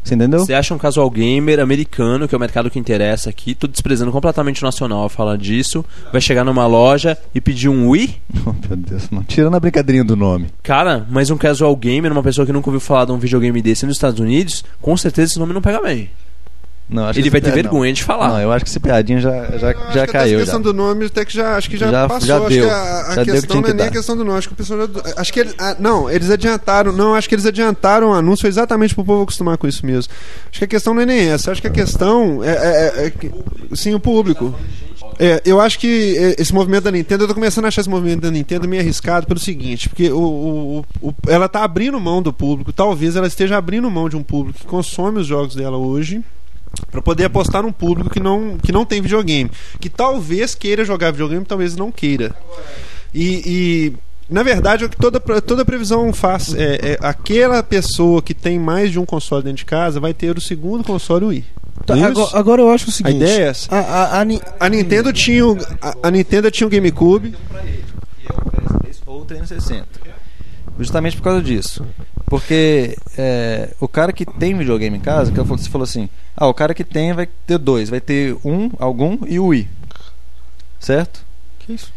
Você 0.03 0.15
entendeu? 0.15 0.39
Você 0.39 0.53
acha 0.53 0.73
um 0.73 0.77
casual 0.77 1.09
gamer 1.09 1.59
americano, 1.59 2.27
que 2.27 2.33
é 2.33 2.37
o 2.37 2.39
mercado 2.39 2.69
que 2.69 2.79
interessa 2.79 3.29
aqui, 3.29 3.53
tô 3.53 3.67
desprezando 3.67 4.11
completamente 4.11 4.63
o 4.63 4.65
nacional 4.65 5.05
a 5.05 5.09
falar 5.09 5.37
disso, 5.37 5.85
vai 6.11 6.21
chegar 6.21 6.43
numa 6.43 6.65
loja 6.65 7.17
e 7.33 7.41
pedir 7.41 7.69
um 7.69 7.89
Wii? 7.89 8.15
Oh, 8.45 8.53
meu 8.67 8.77
Deus, 8.77 9.09
não. 9.11 9.21
Tirando 9.23 9.55
a 9.55 9.59
brincadeirinha 9.59 10.03
do 10.03 10.15
nome. 10.15 10.47
Cara, 10.63 11.05
mas 11.09 11.29
um 11.29 11.37
casual 11.37 11.75
gamer, 11.75 12.11
uma 12.11 12.23
pessoa 12.23 12.45
que 12.45 12.53
nunca 12.53 12.69
ouviu 12.69 12.79
falar 12.79 13.05
de 13.05 13.11
um 13.11 13.17
videogame 13.19 13.61
desse 13.61 13.85
nos 13.85 13.95
Estados 13.97 14.19
Unidos, 14.19 14.63
com 14.81 14.95
certeza 14.95 15.33
esse 15.33 15.39
nome 15.39 15.53
não 15.53 15.61
pega 15.61 15.81
bem. 15.81 16.09
Não, 16.89 17.05
acho 17.05 17.19
Ele 17.19 17.25
que 17.25 17.29
vai 17.29 17.39
ter 17.39 17.51
vergonha 17.51 17.93
de 17.93 18.03
falar. 18.03 18.29
Não, 18.29 18.41
eu 18.41 18.51
acho 18.51 18.65
que 18.65 18.71
esse 18.71 18.79
piadinha 18.79 19.21
já, 19.21 19.29
já, 19.59 19.69
Acho 19.69 19.93
já 19.93 20.07
que 20.07 20.11
caiu. 20.11 20.37
A 20.37 20.39
Já. 20.39 20.45
questão 20.45 20.59
do 20.61 20.73
nome 20.73 21.05
até 21.05 21.23
que 21.23 21.31
já, 21.31 21.55
acho 21.55 21.69
que 21.69 21.77
já, 21.77 21.91
Já- 21.91 22.07
passou. 22.07 22.27
já 22.27 22.37
acho 22.39 22.49
deu. 22.49 22.63
que 22.65 22.69
a, 22.71 22.75
a 22.75 22.79
Já 22.79 23.13
deu 23.15 23.21
o 23.21 23.25
que 23.25 23.31
questão 23.33 23.47
tinha 23.49 23.61
não 23.61 23.67
é 23.69 23.71
que 23.71 23.77
nem 23.77 23.87
a 23.87 23.91
questão 23.91 24.17
do 24.17 24.25
nome. 24.25 24.37
Acho 24.39 24.47
que 24.47 24.53
o 24.55 24.57
pessoal 24.57 24.79
já, 24.79 25.13
acho 25.21 25.31
que 25.31 25.39
ele- 25.39 25.53
ah, 25.59 25.75
não, 25.79 26.09
eles 26.09 26.31
adiantaram. 26.31 26.91
Não, 26.91 27.13
acho 27.13 27.29
que 27.29 27.35
eles 27.35 27.45
adiantaram 27.45 28.09
o 28.09 28.13
anúncio 28.13 28.47
exatamente 28.47 28.95
pro 28.95 29.05
povo 29.05 29.21
acostumar 29.21 29.55
com 29.57 29.67
isso 29.67 29.85
mesmo. 29.85 30.11
Acho 30.49 30.57
que 30.59 30.65
a 30.65 30.67
questão 30.67 30.95
não 30.95 31.03
é 31.03 31.05
nem 31.05 31.29
essa. 31.29 31.51
Acho 31.51 31.61
que 31.61 31.67
a 31.67 31.71
questão 31.71 32.43
é, 32.43 32.49
é- 32.49 32.53
é- 33.03 33.05
é 33.05 33.09
que- 33.11 33.31
sim 33.75 33.93
o 33.93 33.99
público. 33.99 34.55
É, 35.19 35.41
eu 35.45 35.59
acho 35.61 35.77
que 35.77 36.17
é, 36.17 36.41
esse 36.41 36.53
movimento 36.53 36.85
da 36.85 36.91
Nintendo, 36.91 37.25
eu 37.25 37.27
tô 37.27 37.35
começando 37.35 37.65
a 37.65 37.67
achar 37.67 37.81
esse 37.81 37.89
movimento 37.89 38.21
da 38.21 38.31
Nintendo 38.31 38.67
meio 38.67 38.81
arriscado 38.81 39.27
pelo 39.27 39.39
seguinte, 39.39 39.89
porque 39.89 40.09
o, 40.11 40.17
o- 40.17 40.85
o- 41.01 41.09
o- 41.09 41.13
ela 41.27 41.47
tá 41.49 41.61
abrindo 41.63 41.99
mão 41.99 42.21
do 42.21 42.31
público, 42.33 42.71
talvez 42.73 43.15
ela 43.17 43.27
esteja 43.27 43.57
abrindo 43.57 43.91
mão 43.91 44.07
de 44.09 44.15
um 44.15 44.23
público 44.23 44.59
que 44.59 44.65
consome 44.65 45.19
os 45.19 45.27
jogos 45.27 45.55
dela 45.55 45.75
hoje, 45.77 46.23
Pra 46.91 47.01
poder 47.01 47.25
apostar 47.25 47.61
num 47.63 47.71
público 47.71 48.09
que 48.09 48.19
não, 48.19 48.57
que 48.57 48.71
não 48.71 48.85
tem 48.85 49.01
videogame. 49.01 49.49
Que 49.79 49.89
talvez 49.89 50.55
queira 50.55 50.83
jogar 50.85 51.11
videogame, 51.11 51.45
talvez 51.45 51.75
não 51.75 51.91
queira. 51.91 52.35
E, 53.13 53.41
e, 53.45 53.93
na 54.29 54.43
verdade, 54.43 54.83
é 54.83 54.87
o 54.87 54.89
que 54.89 54.97
toda, 54.97 55.19
toda 55.19 55.65
previsão 55.65 56.11
faz. 56.13 56.53
É, 56.53 56.93
é 56.93 56.97
aquela 57.01 57.61
pessoa 57.63 58.21
que 58.21 58.33
tem 58.33 58.59
mais 58.59 58.91
de 58.91 58.99
um 58.99 59.05
console 59.05 59.43
dentro 59.43 59.57
de 59.59 59.65
casa 59.65 59.99
vai 59.99 60.13
ter 60.13 60.37
o 60.37 60.41
segundo 60.41 60.83
console 60.83 61.25
Wii. 61.25 61.45
Tá, 61.85 61.95
Isso? 61.95 62.05
agora, 62.05 62.29
agora 62.37 62.61
eu 62.61 62.69
acho 62.71 62.89
o 62.89 62.91
seguinte. 62.91 63.15
ideia 63.17 63.45
é 63.45 63.47
essa. 63.47 63.73
A, 63.73 63.79
a- 63.79 64.21
a 64.21 64.25
Ni- 64.25 64.41
A 64.59 64.69
Nintendo 64.69 65.13
tinha 65.13 65.45
o, 65.47 65.57
a, 65.81 65.95
a 66.03 66.11
Nintendo 66.11 66.51
tinha 66.51 66.67
o 66.67 66.69
GameCube. 66.69 67.33
Ou 69.05 69.25
360. 69.25 69.87
Justamente 70.79 71.17
por 71.17 71.23
causa 71.23 71.41
disso. 71.41 71.85
Porque 72.29 72.95
é, 73.17 73.69
o 73.79 73.87
cara 73.87 74.13
que 74.13 74.25
tem 74.25 74.55
videogame 74.55 74.97
em 74.97 75.01
casa, 75.01 75.31
que 75.31 75.39
você 75.41 75.69
falou 75.69 75.83
assim, 75.83 76.07
ah, 76.37 76.47
o 76.47 76.53
cara 76.53 76.73
que 76.73 76.83
tem 76.83 77.11
vai 77.13 77.27
ter 77.47 77.57
dois, 77.57 77.89
vai 77.89 77.99
ter 77.99 78.37
um, 78.45 78.69
algum 78.79 79.17
e 79.27 79.39
o 79.39 79.47
Wii. 79.47 79.67
Certo? 80.79 81.25
Que 81.59 81.73
isso? 81.73 81.91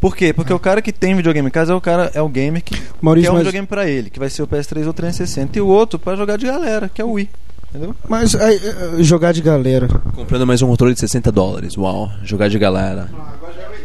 Por 0.00 0.16
quê? 0.16 0.32
Porque 0.32 0.52
o 0.52 0.58
cara 0.58 0.80
que 0.80 0.92
tem 0.92 1.14
videogame 1.14 1.48
em 1.48 1.50
casa 1.50 1.72
é 1.72 1.76
o 1.76 1.80
cara 1.80 2.10
é 2.14 2.22
o 2.22 2.28
gamer 2.28 2.62
que 2.62 2.74
Maurício, 3.02 3.26
quer 3.28 3.32
um 3.32 3.34
mas- 3.34 3.40
videogame 3.42 3.66
pra 3.66 3.86
ele, 3.88 4.08
que 4.10 4.18
vai 4.18 4.30
ser 4.30 4.42
o 4.42 4.46
PS3 4.46 4.86
ou 4.86 4.92
360, 4.94 5.58
e 5.58 5.60
o 5.60 5.66
outro 5.66 5.98
pra 5.98 6.16
jogar 6.16 6.36
de 6.38 6.46
galera, 6.46 6.88
que 6.92 7.02
é 7.02 7.04
o 7.04 7.12
Wii. 7.12 7.28
Entendeu? 7.70 7.94
Mas 8.08 8.34
aí, 8.34 8.56
eh, 8.56 9.02
jogar 9.02 9.32
de 9.32 9.40
galera. 9.42 9.86
Comprando 10.14 10.44
mais 10.46 10.60
um 10.60 10.66
controle 10.66 10.92
de 10.94 11.00
60 11.00 11.30
dólares. 11.30 11.76
Uau, 11.76 12.10
jogar 12.24 12.48
de 12.48 12.58
galera. 12.58 13.08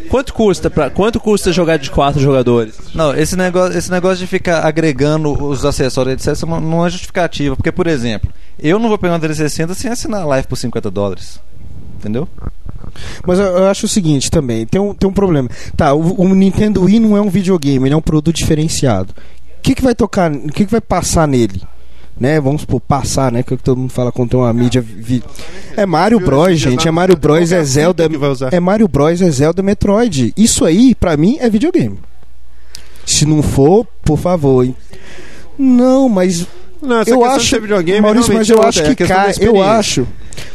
Quanto 0.10 0.34
custa 0.34 0.70
pra, 0.70 0.90
quanto 0.90 1.20
custa 1.20 1.52
jogar 1.52 1.78
de 1.78 1.90
quatro 1.90 2.20
jogadores? 2.22 2.76
Não, 2.94 3.14
esse 3.16 3.36
negócio, 3.36 3.78
esse 3.78 3.92
negócio 3.92 4.18
de 4.18 4.28
ficar 4.28 4.66
agregando 4.66 5.32
os 5.44 5.66
acessórios, 5.66 6.26
etc., 6.28 6.48
não- 6.48 6.62
não 6.62 6.86
é 6.86 6.90
justificativa. 6.90 7.56
Porque, 7.56 7.72
por 7.72 7.88
exemplo, 7.88 8.30
eu 8.60 8.80
não 8.80 8.90
vou 8.90 8.98
pegar 8.98 9.16
um 9.16 9.20
360 9.20 9.74
sem 9.74 9.92
assinar 9.92 10.22
a 10.22 10.26
live 10.26 10.48
por 10.48 10.56
50 10.58 10.90
dólares. 10.92 11.40
Entendeu? 12.00 12.28
Mas 13.26 13.40
eu, 13.40 13.46
eu 13.46 13.68
acho 13.68 13.86
o 13.88 13.90
seguinte 13.90 14.30
também, 14.30 14.66
tem 14.66 14.80
um, 14.80 14.94
tem 14.94 15.10
um 15.10 15.14
problema. 15.14 15.50
Tá, 15.76 15.94
o, 15.94 16.22
o 16.22 16.30
Nintendo 16.36 16.84
Wii 16.84 17.00
não 17.00 17.18
é 17.18 17.22
um 17.22 17.30
videogame, 17.30 17.88
ele 17.88 17.94
é 17.94 17.98
um 17.98 18.02
produto 18.02 18.36
diferenciado. 18.36 19.12
O 19.58 19.62
que, 19.62 19.74
que 19.76 19.82
vai 19.82 19.96
tocar, 19.96 20.32
o 20.32 20.52
que, 20.52 20.66
que 20.66 20.72
vai 20.72 20.82
passar 20.82 21.28
nele? 21.28 21.62
Né, 22.18 22.40
vamos 22.40 22.62
supor, 22.62 22.80
passar, 22.80 23.30
né? 23.32 23.44
Que 23.44 23.58
todo 23.58 23.78
mundo 23.78 23.92
fala 23.92 24.10
quando 24.12 24.36
uma 24.38 24.54
mídia. 24.54 24.82
Vi... 24.82 25.22
É 25.76 25.86
Mario 25.86 26.20
Bros, 26.20 26.58
gente. 26.58 26.88
É 26.88 26.92
Mario 26.92 27.18
Bros, 27.18 27.52
é 27.52 27.62
Zelda. 27.64 28.08
que. 28.08 28.56
É 28.56 28.60
Mario 28.60 28.88
Bros, 28.88 29.22
é 29.22 29.30
Zelda 29.30 29.62
Metroid. 29.62 30.34
Isso 30.38 30.64
aí, 30.64 30.96
pra 30.96 31.18
mim, 31.18 31.38
é 31.42 31.50
videogame. 31.50 32.00
Se 33.06 33.26
não 33.26 33.44
for, 33.44 33.86
por 34.04 34.18
favor. 34.18 34.64
hein. 34.64 34.74
Não, 35.58 36.08
mas 36.08 36.48
Não, 36.82 37.00
essa 37.00 37.10
eu 37.10 37.24
acho, 37.24 37.62
videogame 37.62 38.02
Maurício, 38.02 38.34
mas 38.34 38.50
eu 38.50 38.62
é 38.62 38.68
acho 38.68 38.82
é 38.82 38.96
que 38.96 39.04
da 39.04 39.16
cai, 39.16 39.34
eu 39.40 39.62
acho 39.62 40.08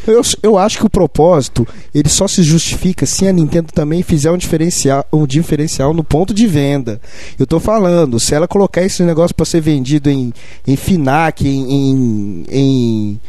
Eu, 0.07 0.21
eu 0.43 0.59
acho 0.59 0.79
que 0.79 0.87
o 0.87 0.91
propósito 0.91 1.67
ele 1.95 2.09
só 2.09 2.29
se 2.29 2.43
justifica 2.43 3.07
se 3.07 3.27
a 3.27 3.33
Nintendo 3.33 3.73
também 3.73 4.03
fizer 4.03 4.31
um 4.31 4.37
diferencial, 4.37 5.05
um 5.13 5.27
diferencial 5.27 5.95
no 5.95 6.05
ponto 6.05 6.33
de 6.35 6.47
venda. 6.47 7.01
Eu 7.39 7.47
tô 7.47 7.59
falando, 7.59 8.21
se 8.21 8.35
ela 8.35 8.47
colocar 8.47 8.83
esse 8.83 9.03
negócio 9.03 9.35
para 9.35 9.47
ser 9.47 9.61
vendido 9.61 10.11
em, 10.11 10.33
em 10.67 10.77
Finac, 10.77 11.47
em, 11.47 11.73
em, 11.73 12.45
em 12.51 13.21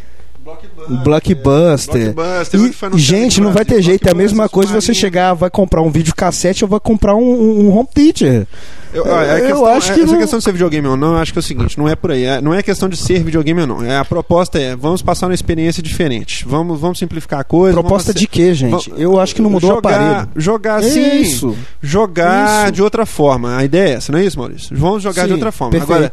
Blockbuster. 0.43 2.13
Blockbuster, 2.13 2.15
E, 2.95 2.97
gente, 2.99 3.39
não 3.39 3.51
vai 3.51 3.63
ter 3.63 3.81
jeito. 3.81 4.07
É 4.07 4.11
a 4.11 4.15
mesma 4.15 4.49
coisa 4.49 4.73
você 4.73 4.93
chegar, 4.93 5.33
vai 5.33 5.49
comprar 5.49 5.81
um 5.81 5.91
videocassete 5.91 6.63
ou 6.63 6.69
vai 6.69 6.79
comprar 6.79 7.15
um, 7.15 7.21
um- 7.21 7.77
home 7.77 7.87
theater. 7.93 8.47
Eu, 8.93 9.03
olha, 9.05 9.33
a 9.33 9.39
Eu 9.39 9.45
questão- 9.47 9.65
acho 9.67 9.93
que 9.93 9.99
essa 10.01 10.11
não- 10.11 10.19
questão 10.19 10.39
de 10.39 10.43
ser 10.45 10.51
videogame 10.51 10.87
ou 10.87 10.97
não, 10.97 11.13
eu 11.13 11.17
acho 11.19 11.31
que 11.31 11.39
é 11.39 11.41
o 11.41 11.43
seguinte, 11.43 11.77
não 11.77 11.87
é 11.87 11.95
por 11.95 12.11
aí. 12.11 12.23
é- 12.25 12.41
não 12.41 12.53
é 12.53 12.61
questão 12.61 12.89
de 12.89 12.97
ser 12.97 13.23
videogame 13.23 13.61
ou 13.61 13.67
não. 13.67 13.83
É, 13.83 13.97
a 13.97 14.03
proposta 14.03 14.59
é, 14.59 14.75
vamos 14.75 15.01
passar 15.01 15.27
uma 15.27 15.33
experiência 15.33 15.81
diferente. 15.81 16.43
Vamos, 16.47 16.79
vamos 16.79 16.99
simplificar 16.99 17.39
a 17.39 17.43
coisa. 17.43 17.73
Proposta 17.79 18.11
vamos 18.11 18.19
de 18.21 18.27
quê, 18.27 18.53
gente? 18.53 18.89
va- 18.89 18.97
Eu 18.97 19.19
acho 19.19 19.33
que 19.35 19.41
não 19.41 19.49
mudou 19.49 19.69
jogar, 19.75 19.89
o 19.89 19.93
aparelho. 19.95 20.29
Jogar 20.35 20.83
É 20.83 20.89
sim. 20.89 21.21
isso. 21.21 21.55
Jogar 21.81 22.63
Isso. 22.65 22.71
de 22.73 22.81
outra 22.81 23.05
forma. 23.05 23.55
A 23.57 23.63
ideia 23.63 23.89
é 23.89 23.93
essa, 23.93 24.11
não 24.11 24.19
é 24.19 24.25
isso, 24.25 24.37
Maurício? 24.37 24.75
Vamos 24.75 25.03
jogar 25.03 25.21
de 25.23 25.27
Sim, 25.29 25.33
outra 25.35 25.51
forma. 25.51 25.71
perfeito. 25.71 25.93
Agora, 25.93 26.11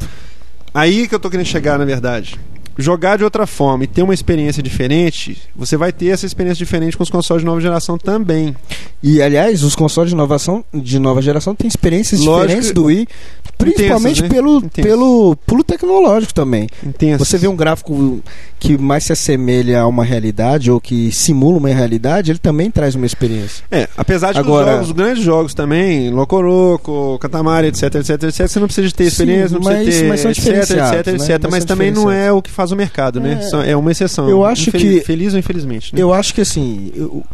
aí 0.73 1.09
que 1.09 1.15
eu 1.15 1.19
tô 1.19 1.29
querendo 1.31 1.47
chegar, 1.47 1.79
na 1.79 1.85
verdade. 1.85 2.39
Jogar 2.81 3.19
de 3.19 3.25
outra 3.25 3.45
forma 3.45 3.83
e 3.83 3.87
ter 3.89 4.03
uma 4.03 4.15
experiência 4.15 4.63
diferente, 4.63 5.37
você 5.55 5.77
vai 5.77 5.91
ter 5.93 6.09
essa 6.11 6.25
experiência 6.25 6.65
diferente 6.65 6.97
com 6.97 7.03
os 7.03 7.11
consoles 7.11 7.43
de 7.43 7.47
nova 7.47 7.61
geração 7.61 7.99
também. 7.99 8.55
E 9.03 9.21
aliás, 9.21 9.65
os 9.65 9.75
consoles 9.75 10.11
de 10.11 10.15
inovação 10.15 10.65
de 10.73 10.99
nova 11.01 11.21
geração 11.21 11.55
têm 11.57 11.67
experiências 11.67 12.21
Lógico 12.21 12.47
diferentes 12.47 12.73
do 12.73 12.85
Wii, 12.85 13.09
principalmente 13.57 14.19
Intensas, 14.19 14.23
né? 14.23 14.29
pelo, 14.29 14.57
Intensas. 14.59 14.85
pelo 14.91 15.37
pulo 15.47 15.65
tecnológico 15.65 16.33
também. 16.33 16.69
Intenso. 16.87 17.25
Você 17.25 17.37
vê 17.37 17.49
um 17.49 17.57
gráfico 17.57 18.21
que 18.61 18.79
mais 18.79 19.05
se 19.05 19.13
assemelha 19.13 19.81
a 19.81 19.87
uma 19.87 20.05
realidade 20.05 20.71
ou 20.71 20.81
que 20.81 21.11
simula 21.13 21.59
uma 21.59 21.69
realidade, 21.69 22.31
ele 22.31 22.39
também 22.39 22.71
traz 22.71 22.95
uma 22.95 23.07
experiência. 23.07 23.65
É, 23.71 23.89
apesar 23.97 24.33
de 24.33 24.39
Agora- 24.39 24.67
os, 24.67 24.71
jogos, 24.73 24.87
os 24.89 24.93
grandes 24.93 25.25
jogos 25.25 25.55
também, 25.55 26.11
Locoroco, 26.11 27.19
Katamari, 27.21 27.69
etc, 27.69 27.83
etc, 27.97 28.23
etc, 28.25 28.49
você 28.49 28.61
não 28.61 28.67
precisa 28.67 28.87
de 28.89 28.95
ter 28.95 29.05
Sim, 29.05 29.09
experiência, 29.09 29.59
não 29.59 29.61
precisa 29.65 29.85
mas- 29.85 29.95
ter, 30.01 30.09
mas 30.09 30.21
são 30.21 30.31
etc, 30.31 30.47
etc, 30.47 30.77
né? 30.77 30.99
etc, 30.99 31.39
Mas 31.45 31.51
mas 31.59 31.65
também 31.65 31.91
não 31.91 32.11
é 32.11 32.33
o 32.33 32.41
que 32.43 32.51
faz 32.51 32.68
o 32.73 32.77
mercado, 32.77 33.21
né? 33.21 33.41
É. 33.65 33.71
É 33.71 33.77
uma 33.77 33.91
exceção. 33.91 34.29
Eu 34.29 34.45
acho 34.45 34.71
que- 34.73 35.01
Feliz 35.01 35.33
ou 35.33 35.39
infelizmente, 35.39 35.95
né? 35.95 36.01
Eu 36.01 36.13
acho 36.13 36.35
que 36.35 36.41
assim, 36.41 36.93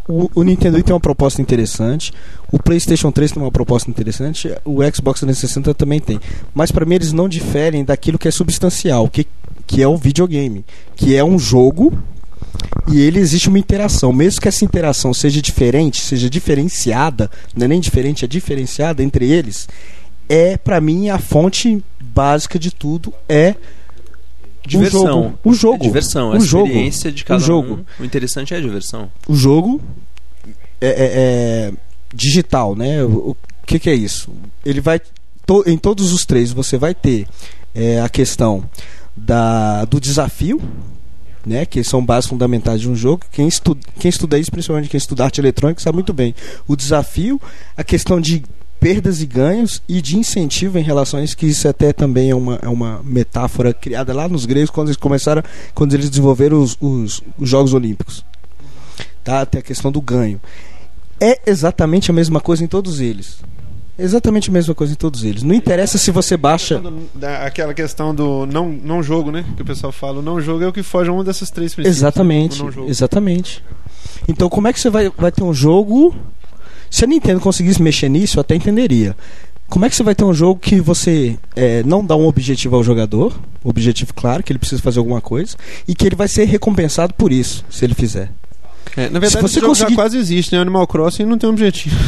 o, 0.09 0.31
o- 0.35 0.43
Nintendo 0.43 0.83
tem 0.83 0.95
uma 0.95 1.01
proposta 1.01 1.41
interessante, 1.43 2.13
o 2.53 2.59
PlayStation 2.59 3.11
3 3.11 3.33
tem 3.33 3.43
uma 3.43 3.51
proposta 3.51 3.91
interessante, 3.91 4.49
o 4.65 4.79
Xbox 4.95 5.21
360 5.21 5.75
também 5.75 6.01
tem. 6.01 6.21
Mas 6.55 6.71
pra 6.71 6.85
mim 6.85 6.95
eles 6.95 7.13
não 7.13 7.29
diferem 7.29 7.85
daquilo 7.85 8.19
que 8.19 8.29
é 8.29 8.31
substancial, 8.31 9.09
que, 9.09 9.27
que 9.67 9.83
é 9.83 9.89
o 9.89 9.97
videogame, 9.97 10.65
que 10.97 11.15
é 11.17 11.25
um 11.25 11.39
jogo 11.39 11.93
e 12.89 13.01
ele 13.01 13.19
existe 13.19 13.49
uma 13.49 13.59
interação, 13.59 14.13
mesmo 14.13 14.41
que 14.41 14.49
essa 14.49 14.65
interação 14.65 15.13
seja 15.15 15.41
diferente, 15.43 16.01
seja 16.01 16.29
diferenciada, 16.31 17.31
não 17.57 17.65
é 17.65 17.69
nem 17.69 17.81
diferente, 17.81 18.25
é 18.25 18.29
diferenciada 18.29 19.03
entre 19.03 19.31
eles, 19.31 19.69
é 20.29 20.57
pra 20.57 20.81
mim 20.81 21.09
a 21.09 21.19
fonte 21.19 21.83
básica 22.03 22.59
de 22.59 22.71
tudo 22.71 23.13
é 23.29 23.55
Diversão. 24.67 25.01
o 25.03 25.05
jogo. 25.07 25.39
O 25.45 25.55
jogo. 25.55 25.75
É 25.85 25.87
diversão, 25.87 26.29
O 26.31 26.33
a 26.33 26.39
jogo. 26.39 26.67
experiência 26.67 27.13
de 27.13 27.25
cada 27.25 27.41
O 27.43 27.45
jogo. 27.45 27.75
um. 27.99 28.03
O 28.03 28.05
interessante 28.07 28.55
é 28.55 28.57
a 28.57 28.61
diversão. 28.61 29.11
o 29.29 29.35
jogo 29.35 29.81
é, 30.81 30.89
é- 30.89 31.71
é 31.71 31.73
digital, 32.15 32.75
né? 32.75 33.03
O, 33.05 33.31
o 33.31 33.37
que, 33.67 33.79
que 33.79 33.91
é 33.91 33.95
isso? 33.95 34.31
Ele 34.65 34.81
vai 34.81 35.01
to- 35.47 35.65
em 35.67 35.77
todos 35.77 36.13
os 36.13 36.25
três 36.25 36.53
você 36.53 36.77
vai 36.79 36.95
ter 36.95 37.27
é, 37.75 38.01
a 38.01 38.09
questão 38.09 38.65
da, 39.17 39.85
do 39.85 40.01
desafio, 40.01 40.61
né? 41.47 41.67
Que 41.67 41.83
são 41.85 42.05
bases 42.05 42.29
fundamentais 42.29 42.81
de 42.81 42.89
um 42.89 42.95
jogo. 42.97 43.25
Quem 43.31 43.47
estuda, 43.49 43.81
quem 43.99 44.09
estuda 44.09 44.39
isso, 44.39 44.51
principalmente 44.51 44.89
quem 44.89 44.99
estuda 44.99 45.25
arte 45.25 45.41
eletrônica, 45.41 45.81
sabe 45.81 45.97
muito 45.97 46.13
bem. 46.13 46.35
O 46.67 46.75
desafio, 46.77 47.41
a 47.77 47.85
questão 47.85 48.21
de 48.21 48.43
perdas 48.85 49.23
e 49.23 49.27
ganhos 49.27 49.83
e 49.89 50.03
de 50.03 50.19
incentivo 50.19 50.79
em 50.79 50.83
relação 50.83 51.19
a 51.19 51.25
isso, 51.25 51.37
que 51.37 51.47
isso 51.47 51.67
até 51.67 51.93
também 51.93 52.31
é 52.31 52.35
uma, 52.35 52.59
é 52.63 52.69
uma 52.69 53.01
metáfora 53.03 53.73
criada 53.73 54.13
lá 54.13 54.29
nos 54.29 54.45
gregos 54.45 54.69
quando 54.69 54.89
eles 54.89 54.97
começaram, 54.99 55.43
quando 55.75 55.95
eles 55.95 56.11
desenvolveram 56.11 56.61
os, 56.61 56.77
os, 56.81 57.23
os 57.39 57.49
Jogos 57.49 57.73
Olímpicos 57.73 58.25
tá? 59.25 59.45
Tem 59.47 59.59
a 59.59 59.63
questão 59.63 59.91
do 59.91 60.01
ganho. 60.01 60.41
É 61.19 61.41
exatamente 61.47 62.11
a 62.11 62.15
mesma 62.15 62.41
coisa 62.41 62.63
em 62.63 62.67
todos 62.67 63.01
eles. 63.01 63.39
Exatamente 63.99 64.51
a 64.51 64.53
mesma 64.53 64.75
coisa 64.75 64.93
em 64.93 64.97
todos 64.97 65.25
eles. 65.25 65.43
Não 65.43 65.55
interessa 65.55 65.97
se 65.97 66.11
você 66.11 66.37
baixa. 66.37 66.83
Aquela 67.45 67.73
questão 67.73 68.15
do 68.15 68.45
não, 68.45 68.69
não 68.69 69.03
jogo, 69.03 69.31
né? 69.31 69.45
Que 69.57 69.63
o 69.63 69.65
pessoal 69.65 69.93
fala, 69.93 70.19
o 70.19 70.23
não 70.23 70.41
jogo 70.41 70.65
é 70.65 70.69
o 70.69 70.73
que 70.73 70.83
foge 70.83 71.09
a 71.09 71.13
uma 71.13 71.25
dessas 71.25 71.51
três 71.51 71.75
princípios. 71.75 71.97
Exatamente. 71.97 72.57
Jogo. 72.57 72.89
Exatamente. 72.89 73.65
Então, 74.29 74.49
como 74.49 74.69
é 74.69 74.73
que 74.73 74.81
você 74.81 74.91
vai, 74.91 75.11
vai 75.17 75.33
ter 75.33 75.45
um 75.45 75.55
jogo? 75.55 76.15
Se 76.91 77.05
a 77.05 77.09
Nintendo 77.09 77.41
conseguisse 77.41 77.83
mexer 77.83 78.09
nisso, 78.09 78.39
eu 78.39 78.41
até 78.43 78.55
entenderia. 78.55 79.17
Como 79.69 79.85
é 79.85 79.91
que 79.91 79.97
você 79.97 80.03
vai 80.03 80.15
ter 80.15 80.25
um 80.25 80.35
jogo 80.35 80.61
que 80.61 80.81
você 80.81 81.39
é, 81.57 81.83
não 81.85 82.05
dá 82.05 82.15
um 82.15 82.27
objetivo 82.27 82.77
ao 82.77 82.85
jogador, 82.85 83.33
um 83.65 83.69
objetivo 83.71 84.13
claro, 84.15 84.43
que 84.43 84.53
ele 84.53 84.59
precisa 84.59 84.81
fazer 84.83 84.99
alguma 84.99 85.21
coisa, 85.21 85.57
e 85.89 85.95
que 85.95 86.07
ele 86.07 86.15
vai 86.15 86.29
ser 86.29 86.45
recompensado 86.45 87.15
por 87.15 87.33
isso, 87.33 87.65
se 87.71 87.85
ele 87.85 87.95
fizer? 87.95 88.31
É, 88.97 89.09
na 89.09 89.19
verdade, 89.19 89.33
Se 89.33 89.41
você 89.43 89.61
jogo 89.61 89.75
já 89.75 89.85
conseguir- 89.85 89.95
quase 89.97 90.19
existe, 90.19 90.53
né? 90.55 90.61
Animal 90.61 90.87
Crossing 90.87 91.25
não 91.25 91.39
tem 91.39 91.49
um 91.49 91.53
objetivo. 91.53 91.97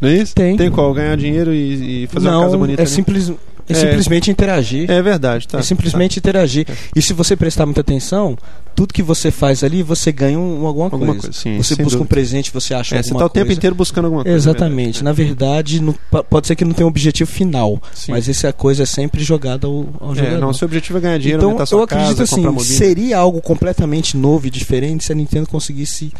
Não 0.00 0.08
é 0.08 0.14
isso? 0.14 0.32
Tem. 0.32 0.56
Tem 0.56 0.70
qual? 0.70 0.94
Ganhar 0.94 1.16
dinheiro 1.16 1.52
e, 1.52 2.04
e 2.04 2.06
fazer 2.06 2.28
não, 2.28 2.36
uma 2.38 2.44
casa 2.44 2.56
bonita. 2.56 2.80
é, 2.82 2.84
né? 2.84 2.88
simples, 2.88 3.32
É. 3.72 3.74
simplesmente 3.74 4.30
interagir. 4.30 4.90
É 4.90 5.00
verdade, 5.02 5.46
tá. 5.48 5.58
é 5.58 5.62
simplesmente 5.62 6.18
interagir. 6.18 6.66
É. 6.68 6.74
E 6.96 7.02
se 7.02 7.12
você 7.12 7.36
prestar 7.36 7.66
muita 7.66 7.80
atenção, 7.80 8.36
tudo 8.74 8.94
que 8.94 9.02
você 9.02 9.30
faz 9.30 9.64
ali, 9.64 9.82
você 9.82 10.12
ganha 10.12 10.38
um, 10.38 10.64
alguma, 10.66 10.86
Alguma 10.86 11.06
coisa. 11.14 11.22
coisa, 11.28 11.32
sim, 11.38 11.56
você 11.56 11.74
busca 11.74 11.96
um 11.96 12.00
dúvida. 12.00 12.06
presente, 12.08 12.52
você 12.52 12.72
acha 12.74 12.94
É, 12.96 13.02
você 13.02 13.08
alguma 13.08 13.20
tá 13.20 13.26
o 13.26 13.28
tempo 13.28 13.46
coisa. 13.46 13.58
inteiro 13.58 13.74
buscando 13.74 14.04
alguma 14.06 14.22
coisa. 14.22 14.36
Exatamente. 14.36 15.00
é 15.00 15.02
Na 15.02 15.12
verdade, 15.12 15.82
não- 15.82 15.94
pode 16.30 16.46
ser 16.46 16.54
que 16.56 16.64
não 16.64 16.72
tenha 16.72 16.86
um 16.86 16.90
objetivo 16.90 17.30
final, 17.30 17.82
Sim. 17.92 18.12
mas 18.12 18.28
essa 18.28 18.52
coisa 18.52 18.84
é 18.84 18.86
sempre 18.86 19.22
jogada 19.22 19.66
ao, 19.66 19.86
ao 20.00 20.12
É, 20.12 20.16
jogador. 20.16 20.38
não, 20.40 20.52
seu 20.52 20.66
objetivo 20.66 20.98
é 20.98 21.00
ganhar 21.00 21.18
dinheiro, 21.18 21.38
então, 21.40 21.48
aumentar 21.50 21.66
sua 21.66 21.78
eu 21.80 21.82
acredito 21.84 22.08
casa, 22.10 22.22
assim, 22.22 22.40
mobília. 22.42 22.64
seria 22.64 23.18
algo 23.18 23.40
completamente 23.42 24.16
novo 24.16 24.46
e 24.46 24.50
diferente 24.50 25.04
se 25.04 25.12
a 25.12 25.14
Nintendo 25.14 25.48
conseguisse 25.48 26.12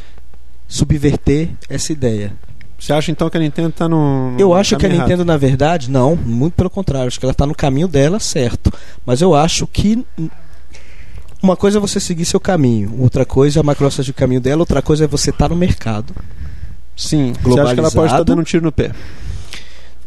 subverter 0.66 1.50
essa 1.68 1.92
ideia. 1.92 2.32
Você 2.78 2.92
acha 2.92 3.10
então 3.10 3.28
que 3.28 3.36
a 3.36 3.40
Nintendo 3.40 3.72
tá 3.72 3.88
no. 3.88 4.30
no 4.32 4.40
Eu 4.40 4.54
acho 4.54 4.76
que 4.76 4.86
a 4.86 4.88
Nintendo, 4.88 5.24
na 5.24 5.36
verdade, 5.36 5.90
não, 5.90 6.14
muito 6.14 6.54
pelo 6.54 6.70
contrário, 6.70 7.08
acho 7.08 7.18
que 7.18 7.24
ela 7.24 7.32
está 7.32 7.44
no 7.44 7.54
caminho 7.54 7.88
dela, 7.88 8.20
certo. 8.20 8.72
Mas 9.04 9.20
eu 9.20 9.34
acho 9.34 9.66
que 9.66 10.06
uma 11.42 11.56
coisa 11.56 11.78
é 11.78 11.80
você 11.80 11.98
seguir 11.98 12.24
seu 12.24 12.38
caminho, 12.38 12.94
outra 13.00 13.24
coisa 13.24 13.58
é 13.58 13.60
a 13.60 13.64
Microsoft 13.64 14.08
o 14.08 14.14
caminho 14.14 14.40
dela, 14.40 14.62
outra 14.62 14.80
coisa 14.80 15.04
é 15.04 15.06
você 15.08 15.30
estar 15.30 15.48
no 15.48 15.56
mercado. 15.56 16.14
Sim. 16.96 17.32
Você 17.42 17.60
acha 17.60 17.74
que 17.74 17.80
ela 17.80 17.90
pode 17.90 18.06
estar 18.06 18.16
globalizado. 18.16 18.24
dando 18.24 18.40
um 18.40 18.44
tiro 18.44 18.64
no 18.64 18.72
pé? 18.72 18.92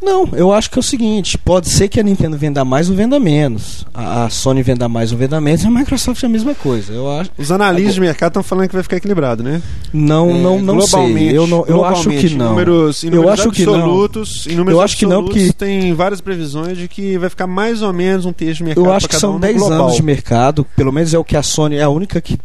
Não, 0.01 0.27
eu 0.33 0.51
acho 0.51 0.69
que 0.71 0.79
é 0.79 0.81
o 0.81 0.83
seguinte: 0.83 1.37
pode 1.37 1.69
ser 1.69 1.87
que 1.87 1.99
a 1.99 2.03
Nintendo 2.03 2.35
venda 2.35 2.65
mais 2.65 2.89
ou 2.89 2.95
venda 2.95 3.19
menos, 3.19 3.85
a, 3.93 4.23
a 4.25 4.29
Sony 4.31 4.63
venda 4.63 4.89
mais 4.89 5.11
ou 5.11 5.17
venda 5.17 5.39
menos, 5.39 5.63
e 5.63 5.67
a 5.67 5.69
Microsoft 5.71 6.23
é 6.23 6.25
a 6.25 6.29
mesma 6.29 6.55
coisa. 6.55 6.91
Eu 6.91 7.09
acho. 7.11 7.29
Os 7.37 7.51
analistas 7.51 7.93
de 7.95 8.01
mercado 8.01 8.29
estão 8.31 8.41
falando 8.43 8.67
que 8.67 8.73
vai 8.73 8.81
ficar 8.81 8.97
equilibrado, 8.97 9.43
né? 9.43 9.61
Não, 9.93 10.33
não, 10.33 10.59
não 10.59 10.75
globalmente, 10.77 11.27
sei. 11.29 11.37
Eu, 11.37 11.45
não, 11.45 11.65
eu 11.67 11.85
acho 11.85 12.09
que 12.09 12.29
não. 12.35 12.49
Números, 12.49 13.03
em 13.03 13.07
Eu 13.09 13.15
números 13.17 13.39
acho 13.39 13.51
que 13.51 13.65
não. 13.65 13.75
absolutos, 13.75 14.47
Em 14.47 14.55
números 14.55 14.77
Eu 14.79 14.81
acho 14.83 14.97
que 14.97 15.05
não, 15.05 15.23
porque- 15.23 15.53
tem 15.53 15.93
várias 15.93 16.19
previsões 16.19 16.77
de 16.77 16.87
que 16.87 17.17
vai 17.19 17.29
ficar 17.29 17.45
mais 17.45 17.81
ou 17.83 17.93
menos 17.93 18.25
um 18.25 18.33
terço 18.33 18.57
de 18.57 18.63
mercado. 18.63 18.85
Eu 18.85 18.91
acho 18.93 19.07
que 19.07 19.11
cada 19.13 19.21
são 19.21 19.31
um 19.31 19.33
no 19.35 19.39
10 19.41 19.57
global. 19.57 19.81
anos 19.83 19.95
de 19.95 20.01
mercado, 20.03 20.65
pelo 20.75 20.91
menos 20.91 21.13
é 21.13 21.17
o 21.19 21.23
que 21.23 21.37
a 21.37 21.43
Sony 21.43 21.75
é 21.75 21.83
a 21.83 21.89
única 21.89 22.19
que 22.19 22.39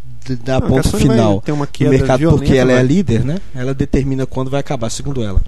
dá 0.45 0.61
Não, 0.61 0.69
ponto 0.69 0.97
final 0.99 1.41
ter 1.41 1.53
uma 1.53 1.67
queda 1.67 1.91
mercado 1.91 2.19
violenta, 2.19 2.43
porque 2.45 2.59
ela 2.59 2.73
é 2.73 2.79
a 2.79 2.83
líder, 2.83 3.25
né? 3.25 3.39
Ela 3.55 3.73
determina 3.73 4.27
quando 4.27 4.51
vai 4.51 4.61
acabar, 4.61 4.91
segundo 4.91 5.23
ela. 5.23 5.41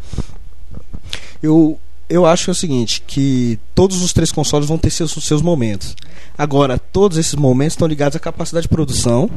Eu 1.42 1.78
eu 2.08 2.24
acho 2.26 2.50
é 2.50 2.52
o 2.52 2.54
seguinte, 2.54 3.02
que 3.06 3.58
todos 3.74 4.02
os 4.02 4.12
três 4.12 4.30
consoles 4.32 4.68
vão 4.68 4.78
ter 4.78 4.90
seus, 4.90 5.12
seus 5.12 5.42
momentos. 5.42 5.94
Agora, 6.36 6.78
todos 6.78 7.18
esses 7.18 7.34
momentos 7.34 7.74
estão 7.74 7.86
ligados 7.88 8.16
à 8.16 8.20
capacidade 8.20 8.62
de 8.62 8.68
produção. 8.68 9.28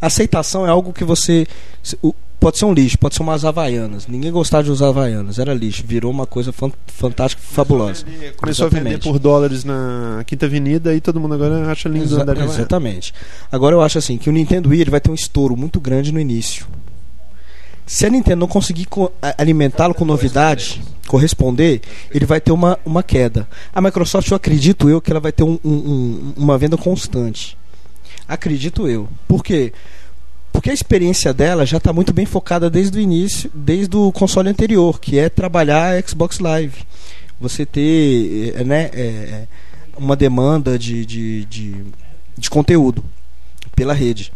Aceitação 0.00 0.66
é 0.66 0.70
algo 0.70 0.92
que 0.92 1.04
você 1.04 1.46
pode 2.38 2.58
ser 2.58 2.64
um 2.66 2.74
lixo, 2.74 2.98
pode 2.98 3.14
ser 3.14 3.22
umas 3.22 3.44
havaianas. 3.44 4.06
Ninguém 4.06 4.30
gostava 4.30 4.62
de 4.64 4.70
usar 4.70 4.88
havaianas, 4.88 5.38
era 5.38 5.54
lixo, 5.54 5.82
virou 5.86 6.10
uma 6.10 6.26
coisa 6.26 6.52
fan- 6.52 6.72
fantástica, 6.86 7.42
fabulosa. 7.42 8.04
Começou 8.36 8.66
a 8.66 8.68
vender 8.68 8.80
Exatamente. 8.90 9.02
por 9.02 9.18
dólares 9.18 9.64
na 9.64 10.22
Quinta 10.26 10.44
Avenida 10.46 10.94
e 10.94 11.00
todo 11.00 11.18
mundo 11.18 11.34
agora 11.34 11.70
acha 11.70 11.88
lindo 11.88 12.04
Exa- 12.04 12.22
andar 12.22 12.34
de 12.34 12.42
exatamente. 12.42 13.14
Agora 13.50 13.74
eu 13.74 13.80
acho 13.80 13.96
assim 13.96 14.18
que 14.18 14.28
o 14.28 14.32
Nintendo 14.32 14.68
Wii 14.68 14.84
vai 14.90 15.00
ter 15.00 15.10
um 15.10 15.14
estouro 15.14 15.56
muito 15.56 15.80
grande 15.80 16.12
no 16.12 16.20
início. 16.20 16.66
Se 17.86 18.06
a 18.06 18.10
Nintendo 18.10 18.40
não 18.40 18.48
conseguir 18.48 18.86
alimentá-lo 19.36 19.94
com 19.94 20.04
novidade, 20.04 20.82
corresponder, 21.06 21.82
ele 22.10 22.24
vai 22.24 22.40
ter 22.40 22.50
uma, 22.50 22.78
uma 22.84 23.02
queda. 23.02 23.46
A 23.74 23.80
Microsoft, 23.80 24.30
eu 24.30 24.36
acredito 24.36 24.88
eu 24.88 25.00
que 25.00 25.10
ela 25.10 25.20
vai 25.20 25.32
ter 25.32 25.42
um- 25.42 25.58
um- 25.62 25.70
um- 25.70 26.32
uma 26.36 26.56
venda 26.56 26.76
constante. 26.78 27.56
Acredito 28.26 28.88
eu. 28.88 29.06
Por 29.28 29.44
quê? 29.44 29.72
Porque 30.50 30.70
a 30.70 30.72
experiência 30.74 31.34
dela 31.34 31.66
já 31.66 31.76
está 31.76 31.92
muito 31.92 32.12
bem 32.14 32.24
focada 32.24 32.70
desde 32.70 32.96
o 32.96 33.00
início, 33.00 33.50
desde 33.52 33.94
o 33.96 34.10
console 34.12 34.48
anterior, 34.48 34.98
que 34.98 35.18
é 35.18 35.28
trabalhar 35.28 36.02
Xbox 36.08 36.38
Live. 36.38 36.84
Você 37.40 37.66
ter 37.66 38.54
eh, 38.56 38.64
né, 38.64 38.90
eh, 38.94 39.46
uma 39.98 40.16
demanda 40.16 40.78
de, 40.78 41.04
de, 41.04 41.44
de, 41.46 41.74
de 42.38 42.48
conteúdo. 42.48 43.04
pela 43.76 43.92
rede. 43.92 44.32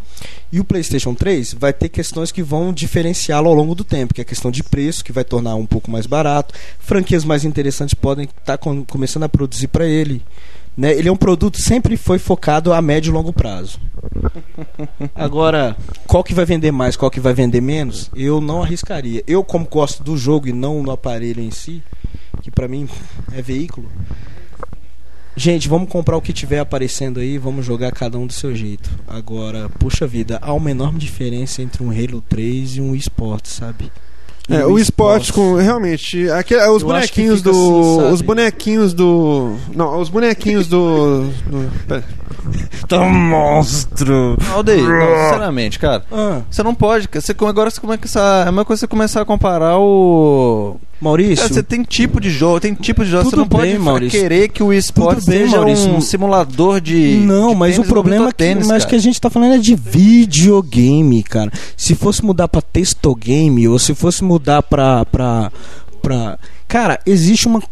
E 0.51 0.59
o 0.61 0.65
PlayStation 0.65 1.15
3 1.15 1.55
vai 1.55 1.73
ter 1.73 1.89
questões 1.91 2.33
que 2.33 2.43
vão 2.43 2.73
diferenciá-lo 2.73 3.49
ao 3.49 3.55
longo 3.55 3.75
do 3.75 3.85
tempo, 3.85 4.15
que 4.15 4.21
é 4.21 4.23
a 4.23 4.25
questão 4.25 4.51
de 4.51 4.63
preço, 4.63 5.05
que 5.05 5.13
vai 5.13 5.25
tornar 5.25 5.55
um 5.57 5.67
pouco 5.67 5.91
mais 5.91 6.07
barato. 6.07 6.55
Franquias 6.79 7.25
mais 7.25 7.45
interessantes 7.45 7.95
podem 7.95 8.25
estar 8.39 8.57
com- 8.57 8.85
começando 8.85 9.25
a 9.25 9.29
produzir 9.29 9.69
para 9.69 9.85
ele. 9.87 10.23
Né? 10.77 10.93
Ele 10.95 11.09
é 11.09 11.13
um 11.13 11.17
produto 11.17 11.61
sempre 11.61 11.97
foi 11.97 12.19
focado 12.19 12.73
a 12.73 12.81
médio 12.81 13.11
e 13.11 13.13
longo 13.13 13.33
prazo. 13.33 13.79
Agora, 15.15 15.77
qual 16.07 16.23
que 16.25 16.33
vai 16.33 16.45
vender 16.45 16.71
mais, 16.71 16.97
qual 16.97 17.11
que 17.11 17.21
vai 17.21 17.35
vender 17.35 17.61
menos? 17.61 18.11
Eu 18.15 18.41
não 18.41 18.63
arriscaria. 18.63 19.23
Eu, 19.27 19.43
como 19.45 19.67
gosto 19.67 20.03
do 20.03 20.17
jogo 20.17 20.49
e 20.49 20.53
não 20.53 20.83
no 20.83 20.91
aparelho 20.93 21.43
em 21.43 21.51
si, 21.51 21.83
que 22.43 22.51
pra 22.51 22.69
mim 22.69 22.89
é 23.33 23.43
veículo. 23.43 23.91
Gente, 25.39 25.69
vamos 25.69 25.89
comprar 25.89 26.17
o 26.17 26.21
que 26.21 26.33
tiver 26.33 26.59
aparecendo 26.59 27.21
aí, 27.21 27.39
vamos 27.39 27.65
jogar 27.65 27.93
cada 27.93 28.19
um 28.19 28.27
do 28.27 28.33
seu 28.33 28.53
jeito. 28.57 28.91
Agora, 29.07 29.69
puxa 29.79 30.05
vida, 30.05 30.37
há 30.43 30.53
uma 30.53 30.69
enorme 30.69 30.99
diferença 30.99 31.63
entre 31.63 31.81
um 31.81 31.91
Halo 31.91 32.21
3 32.29 32.77
e 32.77 32.81
um 32.81 32.93
esporte, 32.93 33.49
sabe? 33.49 33.93
E 34.49 34.55
É, 34.57 34.67
o 34.67 34.77
esporte 34.79 35.33
com. 35.33 35.55
Realmente. 35.55 36.29
Aquele, 36.31 36.61
os 36.69 36.83
Eu 36.83 36.89
bonequinhos 36.89 37.41
do. 37.41 37.51
assim, 38.01 38.13
os 38.15 38.21
bonequinhos 38.21 38.93
do. 38.93 39.57
Não, 39.73 40.01
os 40.01 40.09
bonequinhos 40.09 40.67
do. 40.67 41.29
do 41.47 41.71
pera. 41.87 42.05
Tá 42.89 43.01
um 43.01 43.11
monstro! 43.11 44.37
Aldeia, 44.53 44.83
não, 44.83 45.25
sinceramente, 45.25 45.79
cara. 45.79 46.05
Ah, 46.11 46.41
Você 46.51 46.63
não 46.63 46.75
pode, 46.75 47.07
cara. 47.07 47.21
Você, 47.21 47.33
agora 47.47 47.71
você 47.71 47.81
começa 47.81 48.19
é 48.19 48.43
a 48.43 48.47
mesma 48.47 48.65
coisa 48.65 48.81
você 48.81 48.87
começar 48.89 49.21
a 49.21 49.25
comparar 49.25 49.79
o. 49.79 50.81
Maurício, 51.01 51.37
Cara, 51.37 51.49
você 51.55 51.63
tem 51.63 51.83
tipo 51.83 52.21
de 52.21 52.29
jogo, 52.31 52.61
tem 52.61 52.75
tipo 52.75 53.05
de 53.05 53.11
jogo. 53.11 53.31
Você 53.31 53.37
não 53.37 53.47
pode 53.47 53.69
bem, 53.69 53.77
fa- 53.77 53.83
Maurício. 53.85 54.21
querer 54.21 54.49
que 54.49 54.63
o 54.63 54.73
esporte 54.73 55.25
bem, 55.27 55.41
seja 55.45 55.57
Maurício. 55.59 55.91
um 55.95 56.01
simulador 56.01 56.81
de. 56.81 57.17
Não, 57.25 57.51
de 57.51 57.57
mas 57.57 57.75
tênis 57.77 57.89
o 57.89 57.93
problema 57.93 58.25
é 58.27 58.29
que, 58.29 58.35
tênis, 58.37 58.67
mas 58.67 58.79
cara. 58.79 58.91
que 58.91 58.97
a 58.97 58.99
gente 58.99 59.21
tá 59.21 59.31
falando 59.31 59.55
é 59.55 59.59
de 59.59 59.75
videogame, 59.77 61.23
cara. 61.23 61.53
Se 61.77 61.95
fosse 61.95 62.25
mudar 62.25 62.49
pra 62.49 62.61
textogame 62.63 63.69
ou 63.69 63.79
se 63.79 63.95
fosse 63.95 64.23
mudar 64.25 64.63
pra 64.63 65.05
pra 65.07 65.53
pra 66.03 66.39
cara, 66.67 66.99
existe 67.07 67.47
uma 67.47 67.63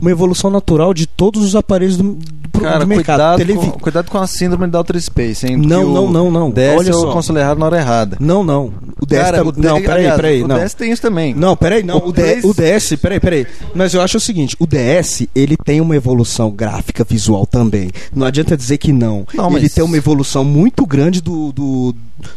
uma 0.00 0.10
evolução 0.10 0.50
natural 0.50 0.92
de 0.92 1.06
todos 1.06 1.42
os 1.44 1.54
aparelhos 1.56 1.96
do, 1.96 2.14
do, 2.14 2.60
Cara, 2.60 2.80
do 2.80 2.86
mercado. 2.86 3.16
cuidado, 3.18 3.38
Televi- 3.38 3.70
com, 3.72 3.78
cuidado 3.78 4.10
com 4.10 4.18
a 4.18 4.26
síndrome 4.26 4.66
da 4.66 4.78
Outer 4.78 5.00
Space, 5.00 5.46
hein? 5.46 5.56
Não, 5.56 5.88
não, 5.92 6.06
o 6.06 6.10
não, 6.12 6.30
não. 6.30 6.50
DS 6.50 6.76
Olha 6.78 6.88
eu 6.90 6.94
só. 7.00 7.12
conselho 7.12 7.38
errado 7.38 7.58
na 7.58 7.66
hora 7.66 7.78
errada. 7.78 8.16
Não, 8.20 8.42
não. 8.44 8.72
O 9.00 9.06
DS 9.06 9.18
Cara, 9.18 9.36
tá- 9.38 9.44
o 9.48 9.52
D- 9.52 9.60
não, 9.66 9.80
peraí, 9.80 9.96
aliás, 9.98 10.16
peraí, 10.16 10.42
o 10.42 10.48
não. 10.48 10.56
DS 10.58 10.74
tem 10.74 10.92
isso 10.92 11.02
também. 11.02 11.34
Não, 11.34 11.56
peraí, 11.56 11.82
não. 11.82 11.98
O 11.98 12.08
O, 12.08 12.12
D- 12.12 12.22
Play- 12.22 12.40
o 12.44 12.54
DS, 12.54 12.96
peraí, 12.96 13.20
peraí. 13.20 13.46
Mas 13.74 13.94
eu 13.94 14.00
acho 14.00 14.16
o 14.18 14.20
seguinte: 14.20 14.56
o 14.58 14.66
DS, 14.66 15.26
ele 15.34 15.56
tem 15.56 15.80
uma 15.80 15.96
evolução 15.96 16.50
gráfica 16.50 17.04
visual 17.04 17.46
também. 17.46 17.90
Não 18.14 18.26
adianta 18.26 18.56
dizer 18.56 18.78
que 18.78 18.92
não. 18.92 19.26
Não, 19.34 19.50
ele 19.52 19.62
mas- 19.62 19.74
tem 19.74 19.84
uma 19.84 19.96
evolução 19.96 20.44
muito 20.44 20.86
grande 20.86 21.20
do, 21.20 21.52
do, 21.52 21.94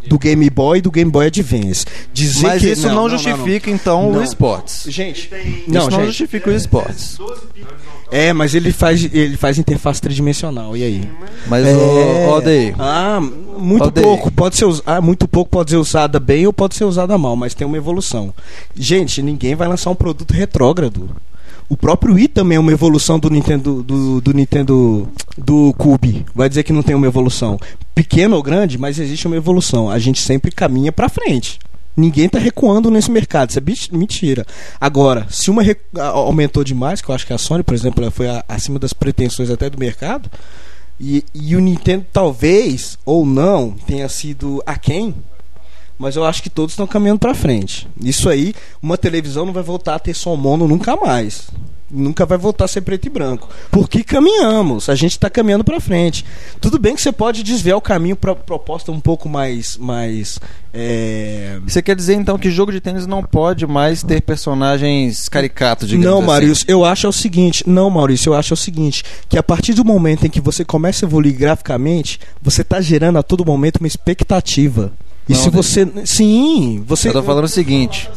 do 0.07 0.17
Game 0.19 0.49
Boy 0.49 0.79
e 0.79 0.81
do 0.81 0.91
Game 0.91 1.09
Boy 1.11 1.27
Advance. 1.27 1.85
Dizer 2.13 2.47
Mas 2.47 2.61
que, 2.61 2.69
isso 2.71 2.87
não, 2.89 3.09
justifica, 3.09 3.69
então, 3.69 4.11
Não. 4.11 4.19
o 4.19 4.23
esportes. 4.23 4.83
Gente, 4.87 5.29
Não, 5.67 5.73
não, 5.73 5.81
isso 5.81 5.89
não 5.91 5.97
gente. 5.99 6.05
justifica 6.07 6.49
o 6.49 6.53
esportes. 6.53 7.17
É, 8.11 8.31
mas 8.31 8.55
ele 8.55 8.71
faz, 8.71 9.03
ele 9.13 9.35
faz 9.35 9.57
interface 9.57 10.01
tridimensional. 10.01 10.77
E 10.77 10.83
aí? 10.83 11.09
Mas 11.47 11.65
É. 11.67 11.73
o 12.27 12.31
Aldeia, 12.33 12.75
Ah, 12.79 13.19
muito 13.57 13.91
pouco. 13.91 14.31
Pode 14.31 14.55
ser 14.55 14.65
us- 14.65 14.81
ah, 14.85 15.01
muito 15.01 15.27
pouco 15.27 15.51
pode 15.51 15.71
ser 15.71 15.77
usada 15.77 16.19
bem 16.19 16.47
ou 16.47 16.53
pode 16.53 16.75
ser 16.75 16.85
usada 16.85 17.17
mal, 17.17 17.35
mas 17.35 17.53
tem 17.53 17.67
uma 17.67 17.75
evolução. 17.77 18.33
Gente, 18.75 19.21
ninguém 19.21 19.55
vai 19.55 19.67
lançar 19.67 19.89
um 19.89 19.95
produto 19.95 20.31
retrógrado. 20.31 21.09
O 21.69 21.75
próprio 21.75 22.13
Wii 22.15 22.29
também 22.29 22.55
é 22.55 22.59
uma 22.59 22.71
evolução 22.71 23.19
do 23.19 23.29
Nintendo 23.29 23.83
do, 23.83 24.21
do 24.21 24.33
Nintendo 24.33 25.09
do 25.37 25.73
Cube. 25.77 26.25
Vai 26.33 26.47
dizer 26.47 26.63
que 26.63 26.71
não 26.71 26.81
tem 26.81 26.95
uma 26.95 27.07
evolução. 27.07 27.59
Pequeno 27.93 28.37
ou 28.37 28.43
grande, 28.43 28.77
mas 28.77 28.99
existe 28.99 29.27
uma 29.27 29.35
evolução. 29.35 29.89
A 29.89 29.99
gente 29.99 30.21
sempre 30.21 30.49
caminha 30.49 30.93
pra 30.93 31.09
frente. 31.09 31.59
Ninguém 31.97 32.29
tá 32.29 32.37
recuando 32.37 32.91
nesse 32.91 33.09
mercado, 33.09 33.49
isso 33.49 33.59
é 33.91 33.97
mentira. 33.97 34.45
Agora, 34.79 35.25
se 35.31 35.49
uma 35.49 35.63
a- 35.63 36.03
aumentou 36.05 36.63
demais, 36.63 37.01
que 37.01 37.09
eu 37.09 37.15
acho 37.15 37.25
que 37.25 37.33
a 37.33 37.39
Sony, 37.39 37.63
por 37.63 37.73
exemplo, 37.73 38.03
ela 38.03 38.11
foi 38.11 38.29
a- 38.29 38.45
acima 38.47 38.77
das 38.77 38.93
pretensões 38.93 39.49
até 39.49 39.67
do 39.67 39.79
mercado, 39.79 40.29
e, 40.99 41.23
e 41.33 41.55
o 41.55 41.59
Nintendo 41.59 42.05
talvez 42.13 42.99
ou 43.03 43.25
não 43.25 43.71
tenha 43.71 44.07
sido 44.09 44.61
aquém, 44.65 45.15
mas 45.97 46.15
eu 46.15 46.23
acho 46.23 46.43
que 46.43 46.49
todos 46.51 46.73
estão 46.73 46.85
caminhando 46.85 47.19
pra 47.19 47.33
frente. 47.33 47.87
Isso 47.99 48.29
aí, 48.29 48.53
uma 48.79 48.95
televisão 48.97 49.45
não 49.47 49.53
vai 49.53 49.63
voltar 49.63 49.95
a 49.95 49.99
ter 49.99 50.13
som 50.13 50.35
mono 50.35 50.67
nunca 50.67 50.95
mais. 50.95 51.49
Nunca 51.89 52.25
vai 52.25 52.37
voltar 52.37 52.65
a 52.65 52.67
ser 52.67 52.81
preto 52.81 53.05
e 53.05 53.09
branco. 53.09 53.47
Porque 53.71 54.03
caminhamos, 54.03 54.89
a 54.89 54.95
gente 54.95 55.13
está 55.13 55.29
caminhando 55.29 55.63
pra 55.63 55.79
frente. 55.79 56.25
Tudo 56.59 56.77
bem 56.77 56.95
que 56.95 57.01
você 57.01 57.13
pode 57.13 57.43
desviar 57.43 57.77
o 57.77 57.81
caminho 57.81 58.15
para 58.15 58.35
proposta 58.35 58.91
um 58.91 58.99
pouco 58.99 59.29
mais. 59.29 59.77
mais 59.77 60.37
é, 60.73 61.59
você 61.65 61.81
quer 61.81 61.95
dizer 61.95 62.15
então 62.15 62.37
que 62.37 62.51
jogo 62.51 62.73
de 62.73 62.81
tênis 62.81 63.07
não 63.07 63.23
pode 63.23 63.65
mais 63.65 64.03
ter 64.03 64.21
personagens 64.21 65.29
caricatos, 65.29 65.87
digamos 65.87 66.09
Não, 66.09 66.17
assim? 66.17 66.27
Maurício, 66.27 66.65
eu 66.67 66.83
acho 66.83 67.05
é 67.05 67.09
o 67.09 67.13
seguinte. 67.13 67.63
Não, 67.65 67.89
Maurício, 67.89 68.31
eu 68.31 68.33
acho 68.35 68.53
é 68.53 68.55
o 68.55 68.57
seguinte: 68.57 69.03
que 69.29 69.37
a 69.37 69.43
partir 69.43 69.73
do 69.73 69.85
momento 69.85 70.25
em 70.25 70.29
que 70.29 70.41
você 70.41 70.65
começa 70.65 71.05
a 71.05 71.07
evoluir 71.07 71.37
graficamente, 71.37 72.19
você 72.41 72.63
está 72.63 72.81
gerando 72.81 73.17
a 73.17 73.23
todo 73.23 73.45
momento 73.45 73.77
uma 73.77 73.87
expectativa. 73.87 74.91
E 75.27 75.33
Não, 75.33 75.39
se 75.39 75.49
David. 75.49 75.55
você. 75.55 76.05
Sim, 76.05 76.83
você. 76.85 77.09
Eu 77.09 77.13
tô 77.13 77.23
falando 77.23 77.45
o 77.45 77.49
seguinte. 77.49 78.09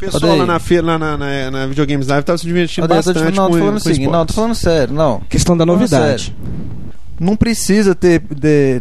O 0.00 0.12
pessoal 0.12 0.32
Odeio. 0.32 0.38
lá 0.38 0.46
na, 0.46 0.58
feira, 0.58 0.86
lá 0.86 0.98
na, 0.98 1.16
na, 1.18 1.50
na 1.50 1.66
Videogames 1.66 2.06
Live 2.06 2.24
tava 2.24 2.38
se 2.38 2.46
divertindo 2.46 2.86
eu 2.86 2.88
tô 2.88 2.94
te- 2.94 3.06
bastante 3.14 3.36
não, 3.36 3.46
tô 3.46 3.52
com, 3.52 3.58
falando 3.58 3.76
o 3.76 3.80
com 3.82 3.88
seguinte. 3.88 4.10
Não, 4.10 4.26
tô 4.26 4.32
falando 4.32 4.54
sério, 4.54 4.94
não. 4.94 5.20
Questão 5.28 5.56
da 5.56 5.64
Falando 5.66 5.78
novidade. 5.80 6.34
Não 7.18 7.36
precisa 7.36 7.94
ter. 7.94 8.20
De... 8.34 8.80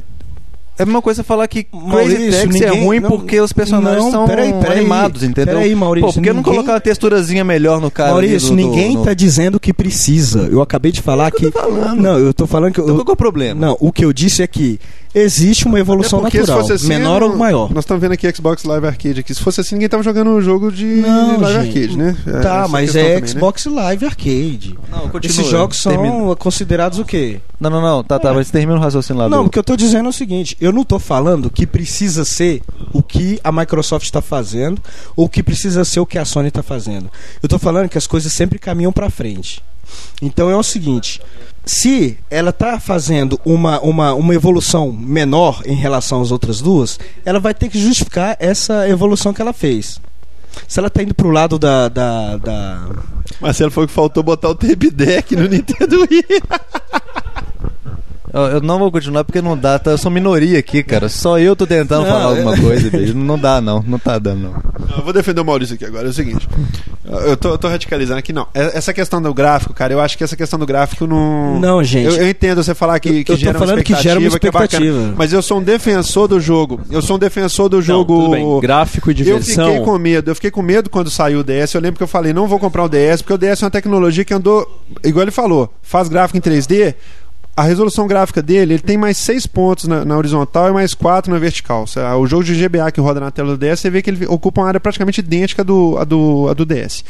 É 0.78 0.84
a 0.84 0.86
mesma 0.86 1.02
coisa 1.02 1.26
falar 1.26 1.46
que 1.50 1.66
Crazy 1.66 1.86
Maurício, 1.86 2.32
Taxi 2.32 2.64
é 2.64 2.70
ninguém- 2.70 2.86
ruim 2.86 3.00
não- 3.02 3.10
porque 3.10 3.42
os 3.42 3.52
personagens 3.52 4.02
não, 4.06 4.12
são 4.12 4.26
peraí, 4.26 4.54
peraí. 4.54 4.80
animados, 4.80 5.24
entendeu? 5.24 5.56
Peraí, 5.58 5.76
Maurício, 5.76 6.08
Pô, 6.08 6.14
por 6.14 6.22
que 6.24 6.30
não 6.30 6.38
ninguém- 6.38 6.54
colocar 6.54 6.72
uma 6.72 6.80
texturazinha 6.80 7.44
melhor 7.44 7.82
no 7.82 7.92
cara? 7.92 8.12
ali 8.16 8.28
Maurício, 8.28 8.50
do- 8.52 8.56
do- 8.56 8.62
ninguém 8.62 8.96
no- 8.96 9.04
tá 9.04 9.14
dizendo 9.14 9.60
que 9.60 9.74
precisa. 9.74 10.48
Eu 10.50 10.62
acabei 10.62 10.94
de 10.94 11.02
falar 11.02 11.30
que. 11.32 11.52
Não, 11.98 12.18
eu 12.18 12.34
tô 12.34 12.48
falando 12.48 12.74
que. 12.74 12.80
Então 12.80 12.92
eu- 12.92 12.96
qual 12.96 13.06
que 13.08 13.12
é 13.12 13.14
o 13.14 13.18
problema? 13.18 13.60
Não, 13.60 13.76
o 13.82 13.92
que 13.92 14.06
eu 14.06 14.14
disse 14.14 14.42
é 14.42 14.48
que 14.48 14.80
existe 15.14 15.66
uma 15.66 15.80
evolução 15.80 16.20
É 16.20 16.22
porque 16.24 16.40
natural, 16.40 16.62
se 16.62 16.68
fosse 16.70 16.74
assim, 16.86 16.88
menor 16.88 17.24
ou 17.24 17.30
não- 17.30 17.38
maior. 17.38 17.70
Nós 17.74 17.84
estamos 17.84 18.02
vendo 18.02 18.12
aqui 18.14 18.32
Xbox 18.36 18.64
Live 18.64 18.88
Arcade 18.88 19.20
aqui. 19.20 19.34
Se 19.34 19.42
fosse 19.42 19.62
assim, 19.62 19.76
ninguém 19.76 19.90
tava 19.90 20.04
jogando 20.04 20.30
um 20.30 20.42
jogo 20.42 20.72
de 20.72 20.86
Não, 20.86 21.40
Live 21.40 21.64
gente. 21.66 21.78
Arcade, 21.80 21.98
né? 21.98 22.18
É, 22.28 22.32
Tá, 22.42 22.60
essa 22.60 22.68
mas 22.68 22.96
é 22.96 23.04
também, 23.04 23.22
né? 23.22 23.28
Xbox 23.28 23.66
Live 23.66 24.06
Arcade. 24.06 24.80
Não, 24.92 25.10
continua. 25.10 25.20
Esses 25.34 25.48
jogos 25.48 25.82
são 25.82 25.92
Termina. 25.92 26.36
considerados 26.36 27.00
o 27.00 27.06
quê? 27.06 27.40
Não, 27.60 27.70
não, 27.70 27.82
não. 27.82 28.04
Tá, 28.04 28.18
tá, 28.20 28.34
mas 28.34 28.50
termina 28.50 28.78
o 28.78 28.82
raciocínio 28.82 29.22
lá. 29.22 29.28
Não, 29.30 29.44
do- 29.44 29.48
o 29.48 29.50
que 29.50 29.60
eu 29.60 29.64
tô 29.64 29.76
dizendo 29.76 30.06
é 30.06 30.10
o 30.10 30.14
seguinte: 30.14 30.56
eu 30.62 30.72
não 30.72 30.84
tô 30.84 30.98
falando 31.00 31.50
que 31.50 31.66
precisa 31.68 32.24
ser 32.24 32.62
o 32.94 33.02
que 33.04 33.40
a 33.44 33.52
Microsoft 33.52 34.06
está 34.06 34.22
fazendo 34.22 34.82
ou 35.16 35.28
que 35.28 35.44
precisa 35.44 35.84
ser 35.84 36.00
o 36.00 36.06
que 36.06 36.18
a 36.18 36.26
Sony 36.26 36.48
está 36.50 36.64
fazendo. 36.64 37.10
Eu 37.42 37.50
tô 37.50 37.60
falando 37.60 37.90
que 37.90 37.98
as 37.98 38.08
coisas 38.08 38.32
sempre 38.32 38.58
caminham 38.60 38.92
para 38.94 39.10
frente. 39.10 39.62
Então 40.22 40.50
é 40.50 40.56
o 40.56 40.64
seguinte: 40.64 41.22
se 41.66 42.18
ela 42.30 42.52
tá 42.52 42.80
fazendo 42.80 43.40
uma, 43.46 43.80
uma, 43.82 44.14
uma 44.14 44.34
evolução 44.34 44.92
menor 44.92 45.62
em 45.66 45.76
relação 45.76 46.22
às 46.22 46.32
outras 46.32 46.62
duas, 46.62 47.00
ela 47.26 47.40
vai 47.40 47.54
ter 47.54 47.70
que 47.70 47.80
justificar 47.80 48.36
essa 48.40 48.90
evolução 48.90 49.34
que 49.34 49.42
ela 49.42 49.54
fez. 49.54 50.02
Se 50.68 50.80
ela 50.80 50.90
tá 50.90 51.04
indo 51.04 51.14
pro 51.14 51.30
lado 51.30 51.60
da. 51.60 51.88
da, 51.88 52.38
da... 52.38 52.90
Marcelo 53.40 53.72
falou 53.72 53.88
que 53.88 53.94
faltou 53.94 54.24
botar 54.24 54.50
o 54.50 54.56
tape 54.56 54.90
deck 54.90 55.36
no 55.36 55.48
Nintendo 55.48 56.02
Wii. 56.02 56.26
Eu, 58.32 58.42
eu 58.44 58.62
não 58.62 58.78
vou 58.78 58.92
continuar 58.92 59.24
porque 59.24 59.42
não 59.42 59.58
dá, 59.58 59.80
tá? 59.80 59.92
Eu 59.92 59.98
sou 59.98 60.12
minoria 60.12 60.60
aqui, 60.60 60.84
cara. 60.84 61.10
Só 61.10 61.40
eu 61.40 61.56
tô 61.56 61.66
tentando 61.66 62.04
Não, 62.06 62.12
falar 62.12 62.22
é- 62.36 62.38
alguma 62.38 62.58
coisa, 62.58 62.90
bicho. 62.90 63.16
Não 63.18 63.40
dá, 63.40 63.60
não. 63.60 63.84
Não 63.88 63.98
tá 63.98 64.20
dando, 64.20 64.42
não. 64.44 64.98
Eu 64.98 65.04
vou 65.04 65.12
defender 65.14 65.42
o 65.42 65.46
Maurício 65.46 65.76
aqui 65.76 65.86
agora. 65.86 66.08
É 66.08 66.10
o 66.10 66.14
seguinte. 66.14 66.48
Eu 67.06 67.36
tô, 67.36 67.50
eu 67.50 67.58
tô 67.58 67.68
radicalizando 67.68 68.20
aqui, 68.20 68.32
não. 68.32 68.48
É- 68.54 68.78
Essa 68.78 68.94
questão 68.94 69.20
do 69.20 69.34
gráfico, 69.34 69.74
cara, 69.74 69.92
eu 69.94 70.00
acho 70.00 70.16
que 70.18 70.24
essa 70.24 70.36
questão 70.36 70.60
do 70.60 70.66
gráfico 70.66 71.08
não. 71.08 71.60
Não, 71.60 71.84
gente. 71.84 72.06
Eu, 72.06 72.22
eu 72.24 72.30
entendo 72.30 72.64
você 72.64 72.76
falar 72.76 73.00
que, 73.00 73.24
que 73.24 73.32
Eu 73.32 73.36
tô 73.36 73.42
gera 73.42 73.58
uma 73.58 73.66
falando 73.66 73.84
que 73.84 73.96
gera 73.96 74.20
uma 74.20 74.28
expectativa, 74.28 74.68
que 74.68 74.78
é 74.78 74.92
bacana. 74.92 75.14
mas 75.18 75.34
eu 75.34 75.42
sou 75.42 75.58
um 75.60 75.64
defensor 75.64 76.28
do 76.28 76.40
jogo. 76.40 76.82
Eu 76.92 77.02
sou 77.02 77.16
um 77.16 77.20
defensor 77.20 77.68
do 77.68 77.78
Não, 77.78 77.82
jogo. 77.82 78.16
tudo 78.16 78.32
bem. 78.32 78.60
Gráfico 78.60 79.10
e 79.10 79.12
Eu 79.12 79.16
diversão. 79.16 79.66
fiquei 79.70 79.84
com 79.84 79.98
medo, 79.98 80.30
eu 80.30 80.36
fiquei 80.36 80.52
com 80.52 80.62
medo 80.62 80.88
quando 80.90 81.10
saiu 81.10 81.40
o 81.40 81.44
DS. 81.44 81.74
Eu 81.74 81.82
lembro 81.82 81.98
que 81.98 82.04
eu 82.04 82.08
falei, 82.08 82.32
não 82.32 82.48
vou 82.48 82.60
comprar 82.60 82.84
o 82.84 82.90
DS, 82.90 83.24
porque 83.24 83.34
o 83.34 83.38
DS 83.40 83.64
é 83.64 83.66
uma 83.66 83.72
tecnologia 83.72 84.24
que 84.24 84.34
andou, 84.34 84.68
igual 85.04 85.24
ele 85.24 85.32
falou, 85.32 85.74
faz 85.82 86.08
gráfico 86.10 86.38
em 86.38 86.42
3D. 86.42 86.94
A 87.60 87.64
resolução 87.64 88.08
gráfica 88.08 88.42
dele, 88.42 88.76
ele 88.76 88.82
tem 88.82 88.98
mais 88.98 89.18
6 89.18 89.46
pontos 89.48 89.86
na, 89.86 90.06
na 90.06 90.18
horizontal 90.18 90.70
e 90.70 90.72
mais 90.72 90.94
4 90.94 91.32
na 91.32 91.38
vertical. 91.40 91.86
Se- 91.88 92.00
O 92.00 92.26
jogo 92.26 92.44
de 92.44 92.56
GBA 92.56 92.92
que 92.92 93.02
roda 93.02 93.20
na 93.20 93.32
tela 93.32 93.56
do 93.56 93.58
DS, 93.58 93.80
você 93.82 93.90
vê 93.90 94.02
que 94.02 94.10
ele 94.10 94.26
ocupa 94.28 94.62
uma 94.62 94.68
área 94.68 94.80
praticamente 94.80 95.20
idêntica 95.20 95.64
do, 95.64 95.98
a 95.98 96.04
do, 96.04 96.48
a 96.50 96.54
do 96.54 96.66
DS. 96.66 97.04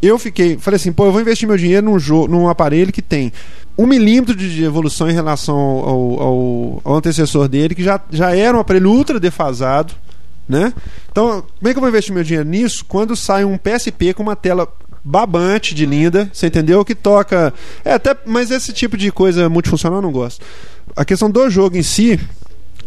Eu 0.00 0.18
fiquei, 0.18 0.56
falei 0.56 0.76
assim, 0.76 0.92
pô, 0.92 1.06
eu 1.06 1.12
vou 1.12 1.20
investir 1.20 1.46
meu 1.48 1.56
dinheiro 1.56 1.84
num, 1.86 1.98
jogo, 1.98 2.28
num 2.28 2.48
aparelho 2.48 2.92
que 2.92 3.02
tem 3.02 3.32
um 3.78 3.86
milímetro 3.86 4.34
de 4.36 4.54
de 4.54 4.64
evolução 4.64 5.08
em 5.08 5.12
relação 5.12 5.56
ao, 5.56 6.20
ao, 6.22 6.80
ao 6.84 6.94
antecessor 6.96 7.48
dele, 7.48 7.74
que 7.74 7.82
já, 7.82 8.00
já 8.10 8.34
era 8.36 8.56
um 8.56 8.60
aparelho 8.60 8.90
ultra 8.90 9.18
defasado, 9.20 9.94
né? 10.48 10.72
Então, 11.10 11.42
como 11.58 11.68
é 11.68 11.72
que 11.72 11.78
eu 11.78 11.80
vou 11.80 11.88
investir 11.88 12.12
meu 12.14 12.22
dinheiro 12.24 12.48
nisso 12.48 12.84
quando 12.86 13.14
sai 13.16 13.44
um 13.44 13.56
PSP 13.56 14.12
com 14.12 14.22
uma 14.22 14.36
tela 14.36 14.68
babante 15.04 15.74
de 15.74 15.84
linda, 15.86 16.30
você 16.32 16.46
entendeu? 16.46 16.84
Que 16.84 16.94
toca. 16.94 17.52
É, 17.84 17.92
até, 17.94 18.16
mas 18.26 18.50
esse 18.50 18.72
tipo 18.72 18.96
de 18.96 19.10
coisa 19.10 19.48
multifuncional 19.48 19.98
eu 19.98 20.02
não 20.02 20.12
gosto. 20.12 20.44
A 20.94 21.04
questão 21.04 21.30
do 21.30 21.48
jogo 21.50 21.76
em 21.76 21.82
si, 21.82 22.18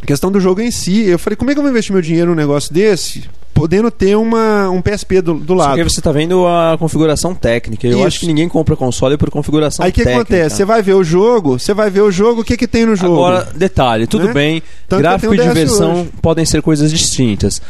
A 0.01 0.05
questão 0.05 0.31
do 0.31 0.39
jogo 0.39 0.61
em 0.61 0.69
si, 0.71 1.01
eu 1.07 1.17
falei, 1.17 1.35
como 1.35 1.49
é 1.49 1.53
que 1.53 1.59
eu 1.59 1.63
vou 1.63 1.71
investir 1.71 1.91
meu 1.93 2.01
dinheiro 2.01 2.29
num 2.29 2.35
negócio 2.35 2.71
desse, 2.73 3.23
podendo 3.53 3.89
ter 3.89 4.15
uma, 4.15 4.69
um 4.69 4.81
PSP 4.81 5.21
do, 5.21 5.33
do 5.33 5.53
lado? 5.55 5.73
que 5.75 5.81
aí 5.81 5.89
você 5.89 5.99
tá 6.01 6.11
vendo 6.11 6.45
a 6.45 6.77
configuração 6.77 7.33
técnica. 7.33 7.87
Eu 7.87 7.97
Isso. 7.97 8.07
acho 8.07 8.19
que 8.19 8.27
ninguém 8.27 8.47
compra 8.47 8.75
console 8.75 9.17
por 9.17 9.29
configuração 9.31 9.83
Aí 9.83 9.89
o 9.89 9.93
que 9.93 10.03
técnica. 10.03 10.21
acontece? 10.21 10.57
Você 10.57 10.65
vai 10.65 10.81
ver 10.83 10.93
o 10.93 11.03
jogo, 11.03 11.57
você 11.57 11.73
vai 11.73 11.89
ver 11.89 12.01
o 12.01 12.11
jogo, 12.11 12.41
o 12.41 12.43
que 12.43 12.55
que 12.55 12.67
tem 12.67 12.85
no 12.85 12.95
jogo? 12.95 13.15
Agora, 13.15 13.47
detalhe, 13.55 14.05
tudo 14.05 14.27
Né? 14.27 14.33
bem. 14.33 14.63
Tanto 14.87 14.99
gráfico 15.01 15.33
e 15.33 15.37
diversão 15.39 16.01
hoje. 16.01 16.09
podem 16.21 16.45
ser 16.45 16.61
coisas 16.61 16.91
distintas. 16.91 17.61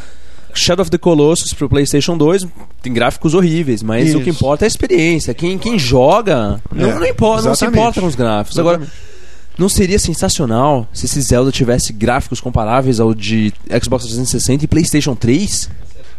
Shadow 0.58 0.82
of 0.82 0.90
the 0.90 0.98
Colossus 0.98 1.52
pro 1.52 1.68
PlayStation 1.68 2.16
2 2.16 2.46
tem 2.82 2.92
gráficos 2.92 3.34
horríveis, 3.34 3.82
mas 3.82 4.08
Isso. 4.08 4.18
o 4.18 4.22
que 4.22 4.30
importa 4.30 4.64
é 4.64 4.66
a 4.66 4.68
experiência. 4.68 5.32
Quem, 5.34 5.58
quem 5.58 5.78
joga 5.78 6.60
não, 6.72 6.90
É, 6.90 6.94
não 6.94 7.06
importa, 7.06 7.48
não 7.48 7.54
se 7.54 7.64
importa 7.66 8.00
com 8.00 8.06
os 8.06 8.14
gráficos. 8.14 8.58
Agora, 8.58 8.80
não 9.58 9.68
seria 9.68 9.98
sensacional 9.98 10.86
se 10.92 11.06
esse 11.06 11.20
Zelda 11.20 11.50
tivesse 11.50 11.92
gráficos 11.92 12.40
comparáveis 12.40 13.00
ao 13.00 13.14
de 13.14 13.52
Xbox 13.82 14.04
360 14.04 14.64
e 14.64 14.68
PlayStation 14.68 15.14
3? 15.14 15.70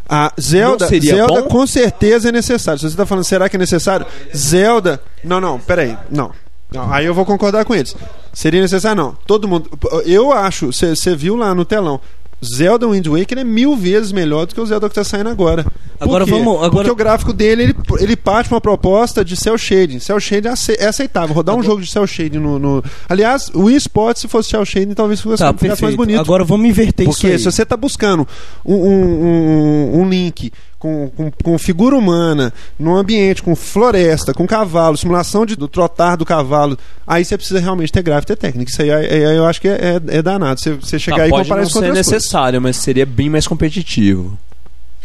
A 0.10 0.32
Zelda, 0.40 0.86
Não 0.86 0.90
seria 0.90 1.16
Zelda 1.16 1.42
bom? 1.42 1.48
com 1.50 1.68
certeza 1.68 2.30
é 2.30 2.32
necessário. 2.32 2.80
Se 2.80 2.90
você 2.90 2.96
tá 2.96 3.06
falando, 3.06 3.26
será 3.26 3.50
que 3.50 3.58
é 3.58 3.60
necessário? 3.60 4.06
Zelda. 4.36 5.02
Não, 5.24 5.42
não, 5.42 5.60
peraí. 5.60 5.98
Não. 6.10 6.32
Não, 6.74 6.92
aí 6.92 7.06
eu 7.06 7.14
vou 7.14 7.26
concordar 7.26 7.64
com 7.66 7.74
eles. 7.76 7.96
Seria 8.34 8.62
necessário, 8.62 9.02
não. 9.02 9.18
Todo 9.26 9.48
mundo. 9.48 9.70
Eu 10.06 10.32
acho, 10.34 10.68
você 10.68 11.16
viu 11.16 11.36
lá 11.36 11.54
no 11.56 11.64
telão. 11.66 12.00
Zelda 12.44 12.88
Wind 12.88 13.08
Waker 13.08 13.40
é 13.40 13.44
mil 13.44 13.76
vezes 13.76 14.12
melhor 14.12 14.46
do 14.46 14.54
que 14.54 14.62
o 14.62 14.66
Zelda 14.66 14.88
que 14.88 14.94
tá 14.96 15.04
saindo 15.04 15.30
agora. 15.30 15.66
Agora 16.00 16.24
vamos- 16.26 16.56
agora- 16.58 16.70
Porque 16.70 16.92
o 16.92 16.96
gráfico 16.96 17.34
dele, 17.34 17.64
ele, 17.64 17.76
ele 18.00 18.16
parte 18.16 18.52
uma 18.52 18.62
proposta 18.62 19.26
de 19.26 19.36
cel 19.36 19.58
shading. 19.58 19.98
Cel 20.00 20.20
shading 20.20 20.50
é 20.50 20.84
é 20.84 20.86
aceitável. 20.88 21.34
Rodar 21.34 21.56
um 21.56 21.64
jogo 21.64 21.82
de 21.82 21.90
cel 21.90 22.06
shading 22.06 22.38
no, 22.38 22.60
no- 22.60 22.84
Aliás, 23.10 23.50
o 23.56 23.64
Wii 23.64 23.78
Sport, 23.78 24.18
se 24.18 24.28
fosse 24.28 24.50
cel 24.50 24.64
shading, 24.64 24.94
talvez 24.94 25.20
fosse, 25.20 25.42
Tá, 25.42 25.52
ficasse 25.54 25.82
mais 25.82 25.96
bonito. 25.96 26.20
Agora 26.20 26.44
vamos 26.44 26.68
inverter 26.70 27.08
isso 27.10 27.20
Porque 27.20 27.38
se 27.40 27.46
você 27.46 27.64
está 27.64 27.76
buscando 27.76 28.28
um, 28.64 28.76
um, 28.76 29.26
um- 29.26 30.02
um 30.02 30.10
link 30.10 30.52
com, 30.80 31.10
com, 31.10 31.32
com 31.32 31.58
figura 31.58 31.96
humana, 31.96 32.54
num 32.78 32.96
ambiente 32.96 33.42
com 33.42 33.56
floresta, 33.56 34.34
com 34.34 34.46
cavalo, 34.46 34.96
simulação 34.98 35.46
de, 35.46 35.56
do 35.56 35.68
trotar 35.68 36.16
do 36.18 36.24
cavalo, 36.26 36.78
aí 37.06 37.26
você 37.26 37.36
precisa 37.38 37.60
realmente 37.60 37.92
ter 37.92 38.04
gráfico 38.04 38.32
e 38.32 38.36
ter 38.36 38.42
técnica. 38.42 38.72
Isso 38.72 38.82
aí, 38.82 38.90
é- 38.90 39.18
é- 39.24 39.38
eu 39.38 39.46
acho 39.46 39.60
que 39.60 39.68
é, 39.68 40.00
é- 40.12 40.18
é 40.18 40.22
danado. 40.22 40.60
Você, 40.60 40.74
você 40.74 41.00
chegar 41.00 41.18
Tá, 41.18 41.24
aí 41.24 41.30
e 41.30 41.32
pode 41.32 41.44
comparar 41.46 41.62
não 41.62 41.68
isso 41.68 41.74
com 41.74 41.80
ser 41.80 41.86
outras 41.88 42.06
coisas. 42.06 42.14
necessário, 42.24 42.62
mas 42.62 42.78
seria 42.78 43.06
bem 43.06 43.30
mais 43.30 43.48
competitivo. 43.48 44.38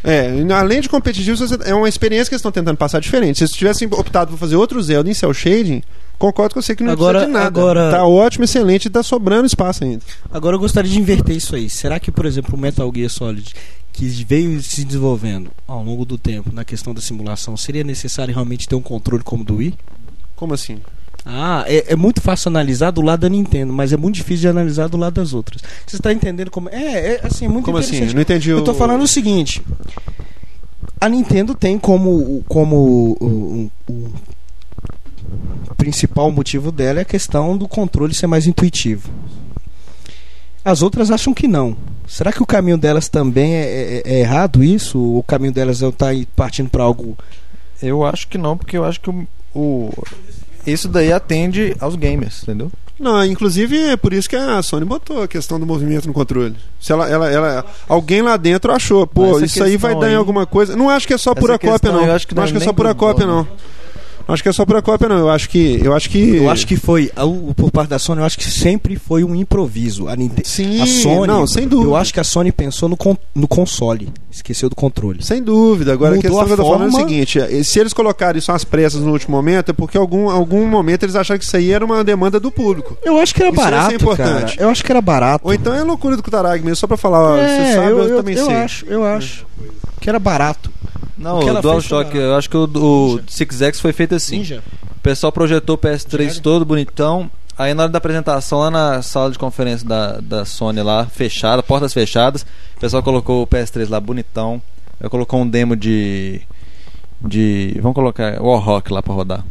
É, 0.04 0.32
além 0.54 0.80
de 0.80 0.88
competitivo, 0.88 1.44
é 1.64 1.72
uma 1.74 1.88
experiência 1.88 2.26
que 2.28 2.34
eles 2.34 2.40
estão 2.40 2.50
tentando 2.50 2.76
passar 2.76 3.00
diferente. 3.00 3.38
Se 3.38 3.44
eles 3.44 3.54
tivessem 3.54 3.86
optado 3.92 4.32
por 4.32 4.36
fazer 4.38 4.56
outro 4.56 4.82
Zelda 4.82 5.08
em 5.08 5.14
cel 5.14 5.32
shading, 5.32 5.80
concordo 6.18 6.54
com 6.54 6.60
você 6.60 6.74
que 6.74 6.82
não 6.82 6.92
Agora- 6.92 7.20
precisa 7.20 7.38
de 7.38 7.44
nada. 7.44 7.60
agora- 7.60 7.90
Tá 7.92 8.04
ótimo, 8.04 8.44
excelente 8.44 8.86
e 8.86 8.90
tá 8.90 9.00
sobrando 9.02 9.46
espaço 9.46 9.84
ainda. 9.84 10.02
Agora 10.30 10.56
eu 10.56 10.60
gostaria 10.60 10.90
de 10.90 10.98
inverter 10.98 11.36
isso 11.36 11.54
aí. 11.54 11.70
Será 11.70 12.00
que, 12.00 12.10
por 12.10 12.26
exemplo, 12.26 12.56
o 12.56 12.58
Metal 12.58 12.90
Gear 12.92 13.08
Solid, 13.10 13.54
que 13.92 14.06
veio 14.26 14.62
se 14.62 14.84
desenvolvendo 14.84 15.50
ao 15.68 15.82
longo 15.84 16.04
do 16.04 16.16
tempo 16.16 16.50
na 16.52 16.64
questão 16.64 16.94
da 16.94 17.00
simulação, 17.00 17.56
seria 17.56 17.84
necessário 17.84 18.32
realmente 18.32 18.66
ter 18.68 18.74
um 18.74 18.80
controle 18.82 19.22
como 19.22 19.42
o 19.42 19.44
do 19.46 19.56
Wii? 19.56 19.74
Como 20.34 20.54
assim? 20.54 20.78
Ah, 21.24 21.64
é, 21.68 21.92
é 21.92 21.96
muito 21.96 22.20
fácil 22.20 22.48
analisar 22.48 22.90
do 22.90 23.00
lado 23.00 23.20
da 23.20 23.28
Nintendo, 23.28 23.72
mas 23.72 23.92
é 23.92 23.96
muito 23.96 24.16
difícil 24.16 24.40
de 24.40 24.48
analisar 24.48 24.88
do 24.88 24.96
lado 24.96 25.14
das 25.14 25.32
outras. 25.32 25.62
Você 25.86 25.94
está 25.96 26.12
entendendo 26.12 26.50
como. 26.50 26.68
É, 26.68 27.14
é 27.14 27.20
assim, 27.26 27.44
é 27.44 27.48
muito 27.48 27.66
Como 27.66 27.78
assim? 27.78 27.90
interessante. 27.90 28.14
Não 28.14 28.22
entendi. 28.22 28.50
Eu 28.50 28.64
tô 28.64 28.74
falando 28.74 29.02
o 29.02 29.06
seguinte. 29.06 29.62
A 31.00 31.08
Nintendo 31.08 31.54
tem 31.54 31.78
como, 31.78 32.42
como 32.48 32.76
o, 33.20 33.70
o- 33.88 34.12
o 35.70 35.74
principal 35.76 36.30
motivo 36.30 36.70
dela 36.72 37.00
é 37.00 37.02
a 37.02 37.04
questão 37.04 37.56
do 37.56 37.68
controle 37.68 38.14
ser 38.14 38.26
mais 38.26 38.46
intuitivo. 38.46 39.08
As 40.64 40.82
outras 40.82 41.10
acham 41.10 41.34
que 41.34 41.48
não. 41.48 41.76
Será 42.06 42.32
que 42.32 42.42
o 42.42 42.46
caminho 42.46 42.78
delas 42.78 43.08
também 43.08 43.54
é, 43.54 43.62
é- 43.64 44.02
é 44.04 44.20
errado 44.20 44.62
isso? 44.62 44.98
O 44.98 45.22
caminho 45.22 45.52
delas 45.52 45.82
é 45.82 45.88
estar 45.88 46.12
partindo 46.36 46.68
para 46.70 46.82
algo. 46.84 47.16
Eu 47.82 48.04
acho 48.04 48.28
que 48.28 48.38
não, 48.38 48.56
porque 48.56 48.76
eu 48.76 48.84
acho 48.84 49.00
que 49.00 49.10
o, 49.10 49.26
o- 49.54 49.90
isso 50.66 50.86
daí 50.88 51.12
atende 51.12 51.74
aos 51.80 51.96
gamers, 51.96 52.42
entendeu? 52.42 52.70
Não, 53.00 53.24
inclusive 53.24 53.76
é 53.76 53.96
por 53.96 54.12
isso 54.12 54.28
que 54.28 54.36
a 54.36 54.62
Sony 54.62 54.84
botou 54.84 55.22
a 55.22 55.26
questão 55.26 55.58
do 55.58 55.66
movimento 55.66 56.06
no 56.06 56.12
controle. 56.14 56.54
Se 56.80 56.92
ela, 56.92 57.08
ela, 57.08 57.28
ela- 57.28 57.66
alguém 57.88 58.22
lá 58.22 58.36
dentro 58.36 58.70
achou, 58.72 59.04
pô, 59.06 59.40
isso 59.40 59.64
aí 59.64 59.76
vai 59.76 59.94
dar 59.98 60.06
em 60.06 60.10
aí- 60.10 60.14
alguma 60.14 60.46
coisa. 60.46 60.76
Não 60.76 60.88
acho 60.88 61.08
que 61.08 61.14
é 61.14 61.18
só 61.18 61.34
pura 61.34 61.58
cópia 61.58 61.90
não. 61.90 62.06
eu 62.06 62.12
acho 62.12 62.28
que 62.28 62.34
não 62.34 62.40
não 62.40 62.42
é 62.42 62.44
acho 62.44 62.52
que 62.52 62.62
é 62.62 62.64
só 62.64 62.72
pura 62.72 62.94
cópia 62.94 63.26
dono. 63.26 63.38
não. 63.38 63.48
Não 64.26 64.32
acho 64.34 64.42
que 64.42 64.48
é 64.48 64.52
só 64.52 64.64
pura 64.64 64.80
cópia 64.82 65.08
não. 65.08 65.18
Eu 65.18 65.30
acho 65.30 65.48
que 65.48 65.80
eu 65.82 65.94
acho 65.94 66.08
que 66.08 66.36
Eu 66.36 66.48
acho 66.50 66.66
que 66.66 66.76
foi, 66.76 67.10
a- 67.16 67.22
por 67.56 67.70
parte 67.70 67.90
da 67.90 67.98
Sony, 67.98 68.20
eu 68.20 68.24
acho 68.24 68.38
que 68.38 68.44
sempre 68.44 68.96
foi 68.96 69.24
um 69.24 69.34
improviso. 69.34 70.08
A, 70.08 70.16
Ninte- 70.16 70.46
Sim, 70.46 70.80
a 70.80 70.86
Sony, 70.86 71.26
não, 71.26 71.46
sem 71.46 71.66
dúvida. 71.66 71.90
Eu 71.90 71.96
acho 71.96 72.12
que 72.14 72.20
a 72.20 72.24
Sony 72.24 72.52
pensou 72.52 72.88
no, 72.88 72.96
con- 72.96 73.16
no 73.34 73.48
console, 73.48 74.08
esqueceu 74.30 74.68
do 74.68 74.76
controle. 74.76 75.22
Sem 75.24 75.42
dúvida. 75.42 75.92
Agora 75.92 76.14
Mudou 76.14 76.20
a 76.20 76.22
questão 76.22 76.40
a 76.40 76.44
que 76.46 76.52
eu 76.52 76.56
tô 76.56 76.64
falando 76.64 76.82
é 76.84 76.88
o 76.88 76.90
forma- 76.92 77.08
seguinte: 77.08 77.38
é, 77.40 77.62
se 77.62 77.78
eles 77.78 77.92
colocaram 77.92 78.38
isso 78.38 78.52
às 78.52 78.64
pressas 78.64 79.00
no 79.00 79.12
último 79.12 79.36
momento, 79.36 79.70
é 79.70 79.72
porque 79.72 79.98
algum 79.98 80.30
algum 80.30 80.66
momento 80.66 81.02
eles 81.04 81.16
acharam 81.16 81.38
que 81.38 81.44
isso 81.44 81.56
aí 81.56 81.70
era 81.72 81.84
uma 81.84 82.02
demanda 82.04 82.38
do 82.38 82.50
público. 82.50 82.96
Eu 83.04 83.18
acho 83.18 83.34
que 83.34 83.42
era 83.42 83.50
Isso 83.52 83.60
barato, 83.60 83.94
importante. 83.94 84.56
cara. 84.56 84.62
Eu 84.66 84.68
acho 84.70 84.84
que 84.84 84.92
era 84.92 85.00
barato. 85.00 85.46
Ou 85.46 85.52
então 85.54 85.74
é 85.74 85.82
loucura 85.82 86.16
do 86.16 86.22
Kutarag 86.22 86.62
mesmo, 86.62 86.76
só 86.76 86.86
pra 86.86 86.96
falar, 86.96 87.20
ó, 87.20 87.36
É, 87.36 87.46
você 87.66 87.74
sabe, 87.74 87.90
eu, 87.90 87.98
eu, 87.98 88.16
também 88.16 88.36
eu 88.36 88.46
sei. 88.46 88.54
acho, 88.54 88.86
eu 88.86 89.04
acho 89.04 89.46
que 90.00 90.08
era 90.08 90.18
barato. 90.18 90.70
Não, 91.22 91.38
O 91.38 91.58
o, 91.58 91.62
DualShock, 91.62 92.16
eu 92.16 92.34
acho 92.34 92.50
que 92.50 92.56
o, 92.56 92.64
o 92.64 93.20
Six 93.28 93.62
X 93.62 93.80
foi 93.80 93.92
feito 93.92 94.14
assim. 94.14 94.38
Ninja. 94.38 94.62
O 94.96 95.00
pessoal 95.00 95.32
projetou 95.32 95.76
o 95.76 95.78
PS3 95.78 96.18
Diário? 96.18 96.40
todo 96.42 96.64
bonitão. 96.64 97.30
Aí 97.56 97.74
na 97.74 97.84
hora 97.84 97.92
da 97.92 97.98
apresentação, 97.98 98.58
lá 98.60 98.70
na 98.70 99.02
sala 99.02 99.30
de 99.30 99.38
conferência 99.38 99.86
da, 99.86 100.18
da 100.20 100.44
Sony 100.44 100.82
lá, 100.82 101.06
fechada, 101.06 101.62
portas 101.62 101.92
fechadas, 101.92 102.42
o 102.76 102.80
pessoal 102.80 103.02
colocou 103.02 103.42
o 103.42 103.46
PS3 103.46 103.88
lá 103.88 104.00
bonitão. 104.00 104.60
Aí 105.00 105.08
colocou 105.08 105.40
um 105.40 105.48
demo 105.48 105.76
de. 105.76 106.40
de. 107.20 107.76
Vamos 107.80 107.94
colocar 107.94 108.40
Warhawk 108.40 108.92
lá 108.92 109.02
pra 109.02 109.14
rodar. 109.14 109.44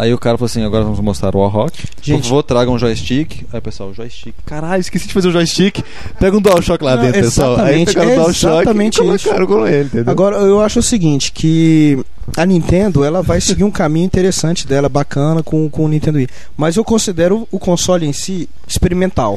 Aí 0.00 0.14
o 0.14 0.18
cara 0.18 0.38
falou 0.38 0.46
assim: 0.46 0.62
agora 0.62 0.84
vamos 0.84 1.00
mostrar 1.00 1.34
o 1.34 1.40
Warhawk. 1.40 1.76
Por 1.88 2.04
Gente- 2.04 2.28
favor, 2.28 2.42
traga 2.44 2.70
um 2.70 2.78
joystick. 2.78 3.44
Aí 3.52 3.58
o 3.58 3.62
pessoal, 3.62 3.92
joystick. 3.92 4.32
Caralho, 4.46 4.80
esqueci 4.80 5.08
de 5.08 5.12
fazer 5.12 5.26
o 5.26 5.32
joystick. 5.32 5.82
Pega 6.20 6.36
um 6.36 6.40
DualShock 6.40 6.84
lá 6.84 6.94
Não, 6.94 7.02
dentro, 7.02 7.20
pessoal. 7.22 7.58
Aí 7.60 7.84
pegaram 7.84 8.08
o 8.08 8.12
é 8.12 8.14
DualShock 8.16 8.54
exatamente 8.62 8.94
e 8.98 9.02
colocaram 9.02 9.46
com 9.46 9.66
ele, 9.66 9.84
entendeu? 9.86 10.10
Agora, 10.12 10.36
eu 10.36 10.60
acho 10.60 10.78
o 10.78 10.82
seguinte, 10.84 11.32
que 11.32 11.98
a 12.36 12.46
Nintendo, 12.46 13.02
ela 13.02 13.22
vai 13.22 13.40
seguir 13.40 13.64
um 13.64 13.70
caminho 13.72 14.06
interessante 14.06 14.68
dela, 14.68 14.88
bacana, 14.88 15.42
com, 15.42 15.68
com 15.68 15.84
o 15.84 15.88
Nintendo 15.88 16.18
Wii. 16.18 16.28
Mas 16.56 16.76
eu 16.76 16.84
considero 16.84 17.48
o 17.50 17.58
console 17.58 18.06
em 18.06 18.12
si 18.12 18.48
experimental. 18.68 19.36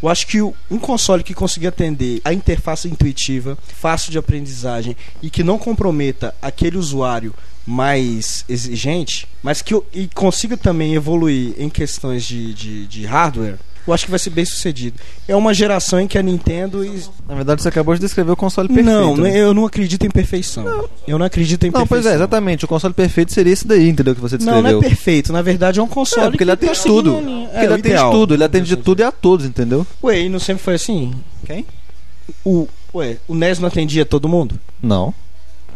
Eu 0.00 0.08
acho 0.08 0.26
que 0.28 0.40
o- 0.40 0.54
um 0.70 0.78
console 0.78 1.24
que 1.24 1.34
consiga 1.34 1.70
atender 1.70 2.20
a 2.24 2.32
interface 2.32 2.86
intuitiva, 2.86 3.58
fácil 3.80 4.12
de 4.12 4.18
aprendizagem 4.18 4.96
e 5.20 5.28
que 5.28 5.42
não 5.42 5.58
comprometa 5.58 6.32
aquele 6.40 6.76
usuário 6.76 7.34
mais 7.66 8.44
exigente, 8.48 9.26
mas 9.42 9.60
que 9.60 9.74
e 9.92 10.08
consiga 10.14 10.56
também 10.56 10.94
evoluir 10.94 11.54
em 11.58 11.68
questões 11.68 12.24
de, 12.24 12.54
de, 12.54 12.86
de 12.86 13.04
hardware, 13.06 13.56
eu 13.86 13.92
acho 13.94 14.04
que 14.04 14.10
vai 14.10 14.18
ser 14.18 14.30
bem 14.30 14.44
sucedido. 14.44 14.98
É 15.28 15.34
uma 15.36 15.54
geração 15.54 16.00
em 16.00 16.08
que 16.08 16.18
a 16.18 16.22
Nintendo 16.22 16.84
e- 16.84 17.02
Na 17.28 17.34
verdade, 17.36 17.62
você 17.62 17.68
acabou 17.68 17.94
de 17.94 18.00
descrever 18.00 18.32
o 18.32 18.36
console 18.36 18.66
perfeito. 18.68 18.86
não, 18.88 19.16
né? 19.16 19.36
eu 19.36 19.54
não 19.54 19.64
acredito 19.64 20.04
em 20.04 20.10
perfeição. 20.10 20.88
Eu 21.06 21.18
não 21.18 21.26
acredito 21.26 21.62
em 21.64 21.66
Não, 21.66 21.72
perfeição. 21.80 22.02
pois 22.02 22.06
é, 22.06 22.14
exatamente. 22.16 22.64
O 22.64 22.68
console 22.68 22.92
perfeito 22.94 23.32
seria 23.32 23.52
esse 23.52 23.64
daí, 23.66 23.88
entendeu? 23.88 24.14
Que 24.14 24.20
você 24.20 24.36
Não, 24.38 24.44
descreveu. 24.54 24.72
não 24.72 24.78
é 24.80 24.88
perfeito. 24.88 25.32
Na 25.32 25.40
verdade, 25.42 25.78
é 25.78 25.82
um 25.82 25.86
console. 25.88 26.26
É, 26.26 26.30
porque 26.30 26.42
ele 26.42 26.50
tá 26.50 26.54
atende 26.54 26.78
seguindo 26.78 27.02
tudo. 27.14 27.16
É, 27.52 27.64
ele 27.64 27.74
atende 27.74 27.78
ideal. 27.88 28.10
tudo, 28.10 28.34
ele 28.34 28.44
atende 28.44 28.66
de 28.68 28.76
tudo 28.76 29.00
e 29.00 29.02
a 29.04 29.12
todos, 29.12 29.46
entendeu? 29.46 29.86
Ué, 30.02 30.20
e 30.22 30.28
não 30.28 30.40
sempre 30.40 30.64
foi 30.64 30.74
assim? 30.74 31.12
Quem? 31.44 31.64
O, 32.44 32.66
ué, 32.92 33.18
o 33.28 33.36
NES 33.36 33.60
não 33.60 33.68
atendia 33.68 34.04
todo 34.04 34.28
mundo? 34.28 34.58
Não. 34.82 35.14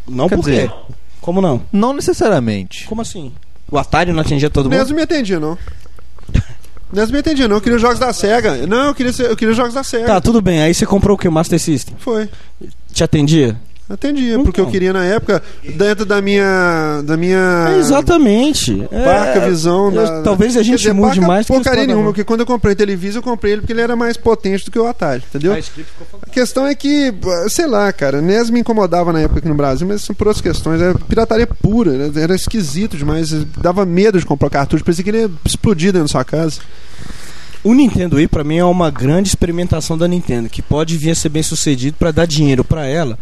Não 0.09 0.29
Quer 0.29 0.35
por 0.37 0.44
quê? 0.46 0.50
dizer- 0.50 0.72
Como 1.21 1.41
não? 1.41 1.63
Não 1.73 1.93
necessariamente. 1.93 2.87
Como 2.87 3.03
assim? 3.03 3.33
O 3.71 3.79
Atari 3.79 4.13
não 4.13 4.21
atendia 4.21 4.51
todo 4.51 4.71
mundo? 4.71 4.89
não 4.89 4.97
me 4.97 5.03
atendia, 5.03 5.39
não. 5.39 5.53
O 6.93 6.97
NES 6.97 7.07
não 7.09 7.13
me 7.13 7.19
atendia, 7.21 7.47
não. 7.47 7.57
Eu 7.57 7.61
queria 7.61 7.77
os 7.77 7.83
jogos 7.83 8.01
da 8.01 8.13
SEGA. 8.13 8.67
Não, 8.67 8.89
eu 8.89 8.95
queria, 8.95 9.13
ser- 9.13 9.31
eu 9.31 9.37
queria 9.37 9.53
os 9.53 9.57
jogos 9.57 9.75
da 9.75 9.85
SEGA. 9.85 10.07
Tá, 10.07 10.21
tudo 10.21 10.43
bem. 10.43 10.61
Aí 10.61 10.75
você 10.75 10.85
comprou 10.85 11.15
o 11.15 11.19
que? 11.19 11.29
O 11.29 11.33
Master 11.33 11.61
System? 11.61 11.95
Foi. 11.99 12.29
Te 12.93 13.05
atendia? 13.05 13.57
Atendia, 13.92 14.35
Então. 14.35 14.44
porque 14.44 14.61
eu 14.61 14.68
queria 14.68 14.92
na 14.92 15.05
época, 15.05 15.42
dentro 15.74 16.05
da 16.07 16.22
minha. 16.22 17.03
da 17.05 17.16
minha. 17.16 17.70
É, 17.74 17.79
exatamente. 17.81 18.87
É, 18.90 19.05
Parca 19.05 19.40
visão. 19.48 19.87
eu- 19.87 19.90
da- 19.92 20.22
talvez 20.22 20.57
a 20.57 20.62
gente 20.62 20.79
dizer, 20.79 20.92
mude 20.92 21.16
parca 21.16 21.26
mais 21.26 21.46
porcaria 21.46 21.87
nenhuma, 21.87 22.07
porque 22.07 22.22
quando 22.22 22.40
eu 22.40 22.46
comprei 22.46 22.74
televisão, 22.76 23.18
eu 23.18 23.22
comprei 23.24 23.53
ele 23.55 23.62
porque 23.62 23.72
ele 23.72 23.81
era 23.81 23.96
mais 23.96 24.16
potente 24.16 24.64
do 24.64 24.70
que 24.70 24.79
o 24.79 24.87
Atari, 24.87 25.24
entendeu? 25.29 25.55
A 26.22 26.31
questão 26.31 26.66
é 26.66 26.74
que, 26.74 27.12
sei 27.48 27.66
lá, 27.66 27.92
cara, 27.92 28.22
NES 28.22 28.48
me 28.50 28.61
incomodava 28.61 29.12
na 29.12 29.20
época 29.22 29.40
aqui 29.40 29.48
no 29.48 29.55
Brasil, 29.57 29.87
mas 29.88 30.03
são 30.03 30.14
por 30.14 30.29
outras 30.29 30.40
questões. 30.42 30.81
Era 30.81 30.94
pirataria 30.94 31.46
pura, 31.46 31.90
né? 31.90 32.11
era 32.22 32.35
esquisito 32.35 32.96
demais. 32.96 33.31
Dava 33.61 33.85
medo 33.85 34.20
de 34.20 34.24
comprar 34.26 34.50
cartucho, 34.50 34.85
parecia 34.85 35.03
que 35.03 35.11
ele 35.11 35.22
ia 35.22 35.31
explodir 35.44 35.92
dentro 35.92 36.07
da 36.07 36.12
sua 36.12 36.24
casa. 36.24 36.61
O 37.62 37.74
Nintendo 37.74 38.16
Wii 38.16 38.29
pra 38.29 38.42
mim 38.44 38.57
é 38.57 38.64
uma 38.64 38.90
grande 38.90 39.29
experimentação 39.29 39.98
da 39.98 40.09
Nintendo, 40.09 40.48
que 40.48 40.62
pode 40.62 40.96
vir 40.96 41.11
a 41.11 41.14
ser 41.14 41.29
bem 41.29 41.42
sucedido 41.42 41.96
pra 41.98 42.11
dar 42.11 42.24
dinheiro 42.26 42.64
pra 42.64 42.86
ela 42.86 43.18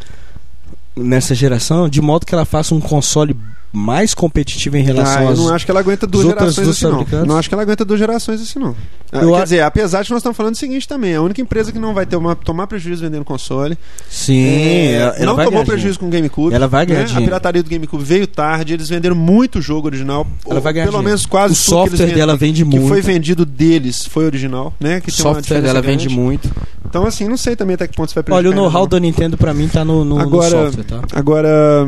nessa 0.99 1.35
geração, 1.35 1.89
de 1.89 2.01
modo 2.01 2.27
que 2.27 2.35
ela 2.35 2.45
faça 2.45 2.75
um 2.75 2.81
console 2.81 3.37
mais 3.73 4.15
competitiva 4.15 4.79
em 4.79 4.83
relação 4.83 5.19
Ah, 5.19 5.23
eu 5.25 5.29
às 5.29 5.39
não 5.39 5.55
acho 5.55 5.65
que 5.65 5.71
ela 5.71 5.81
aguenta 5.81 6.07
duas 6.07 6.27
gerações 6.27 6.69
assim, 6.69 6.85
não. 6.87 7.07
Não 7.27 7.37
acho 7.37 7.49
que 7.49 7.55
ela 7.55 7.63
aguenta 7.63 7.85
duas 7.85 7.99
gerações 8.01 8.41
assim, 8.41 8.59
não. 8.59 8.75
Eu 9.13 9.33
Quer 9.33 9.41
a- 9.41 9.45
dizer, 9.45 9.61
apesar 9.63 10.03
de 10.03 10.11
nós 10.11 10.19
estamos 10.21 10.37
falando 10.37 10.55
o 10.55 10.57
seguinte 10.57 10.87
também, 10.89 11.15
a 11.15 11.23
única 11.23 11.41
empresa 11.41 11.71
que 11.73 11.79
não 11.79 11.93
vai 11.95 12.05
ter 12.07 12.17
uma, 12.17 12.35
tomar 12.35 12.67
prejuízo 12.67 13.03
vendendo 13.03 13.25
console. 13.25 13.77
Sim, 14.09 14.45
é, 14.47 14.93
ela, 14.95 15.17
ela 15.17 15.27
não 15.27 15.37
tomou 15.37 15.51
ganhar 15.53 15.65
prejuízo 15.67 15.99
com 15.99 16.07
o 16.07 16.11
GameCube. 16.11 16.55
Ela 16.55 16.67
vai 16.67 16.85
ganhar 16.87 16.99
né? 17.01 17.05
A 17.05 17.07
dinheiro. 17.09 17.25
pirataria 17.27 17.63
do 17.63 17.71
GameCube 17.71 18.03
veio 18.05 18.27
tarde, 18.27 18.75
eles 18.75 18.89
venderam 18.89 19.17
muito 19.17 19.61
jogo 19.61 19.87
original. 19.87 20.27
Ela 20.49 20.61
vai 20.61 20.73
ganhar 20.73 20.85
Pelo 20.87 20.99
dinheiro. 20.99 21.09
menos 21.09 21.27
quase 21.27 21.53
O 21.55 21.57
tudo 21.57 21.65
que 21.83 21.89
eles 21.91 21.99
software 21.99 22.15
dela 22.15 22.37
vende 22.37 22.65
que 22.65 22.71
muito. 22.71 22.89
foi 22.89 23.01
vendido 23.03 23.45
deles 23.47 24.07
foi 24.07 24.25
original, 24.27 24.73
né? 24.81 25.01
Que 25.01 25.11
O 25.11 25.13
tem 25.15 25.25
uma 25.27 25.35
software 25.35 25.61
dela 25.63 25.81
grande. 25.81 26.05
vende 26.09 26.15
muito. 26.19 26.51
Então, 26.87 27.05
assim, 27.07 27.29
não 27.29 27.37
sei 27.37 27.55
também 27.55 27.75
até 27.75 27.87
que 27.87 27.95
ponto 27.95 28.09
isso 28.09 28.15
vai 28.15 28.23
Olha, 28.35 28.49
o 28.49 28.53
prejudicar 28.53 28.73
know-how 28.73 28.87
da 28.87 28.99
Nintendo 28.99 29.37
pra 29.37 29.53
mim 29.53 29.69
tá 29.69 29.85
no, 29.85 30.05
no, 30.05 30.15
no 30.17 30.21
Agora- 30.21 30.49
software, 30.51 30.85
tá? 30.85 31.01
Agora, 31.13 31.87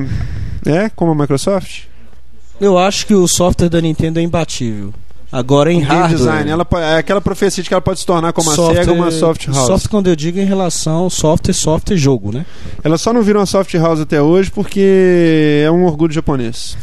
é 0.67 0.89
como 0.89 1.13
a 1.13 1.15
Microsoft? 1.15 1.85
Eu 2.61 2.77
acho 2.77 3.07
que 3.07 3.15
o 3.15 3.27
software 3.27 3.69
da 3.69 3.81
Nintendo 3.81 4.19
é 4.19 4.23
imbatível. 4.23 4.93
Agora 5.33 5.73
em 5.73 5.81
hardware. 5.81 6.11
design, 6.11 6.51
ela, 6.51 6.67
é 6.79 6.97
aquela 6.99 7.21
profecia 7.21 7.63
de 7.63 7.69
que 7.69 7.75
ela 7.75 7.81
pode 7.81 8.01
se 8.01 8.07
tornar 8.07 8.33
como 8.33 8.51
a 8.51 8.55
SEGA 8.55 8.93
uma 8.93 9.13
soft 9.13 9.47
house. 9.47 9.67
Software 9.67 9.89
quando 9.89 10.09
eu 10.09 10.17
digo 10.17 10.41
em 10.41 10.45
relação 10.45 11.09
software, 11.09 11.55
software 11.55 11.97
jogo, 11.97 12.33
né? 12.33 12.45
Ela 12.83 12.99
só 12.99 13.13
não 13.13 13.23
virou 13.23 13.41
uma 13.41 13.47
soft 13.47 13.73
house 13.75 14.01
até 14.01 14.21
hoje 14.21 14.51
porque 14.51 15.63
é 15.65 15.71
um 15.71 15.85
orgulho 15.85 16.13
japonês. 16.13 16.77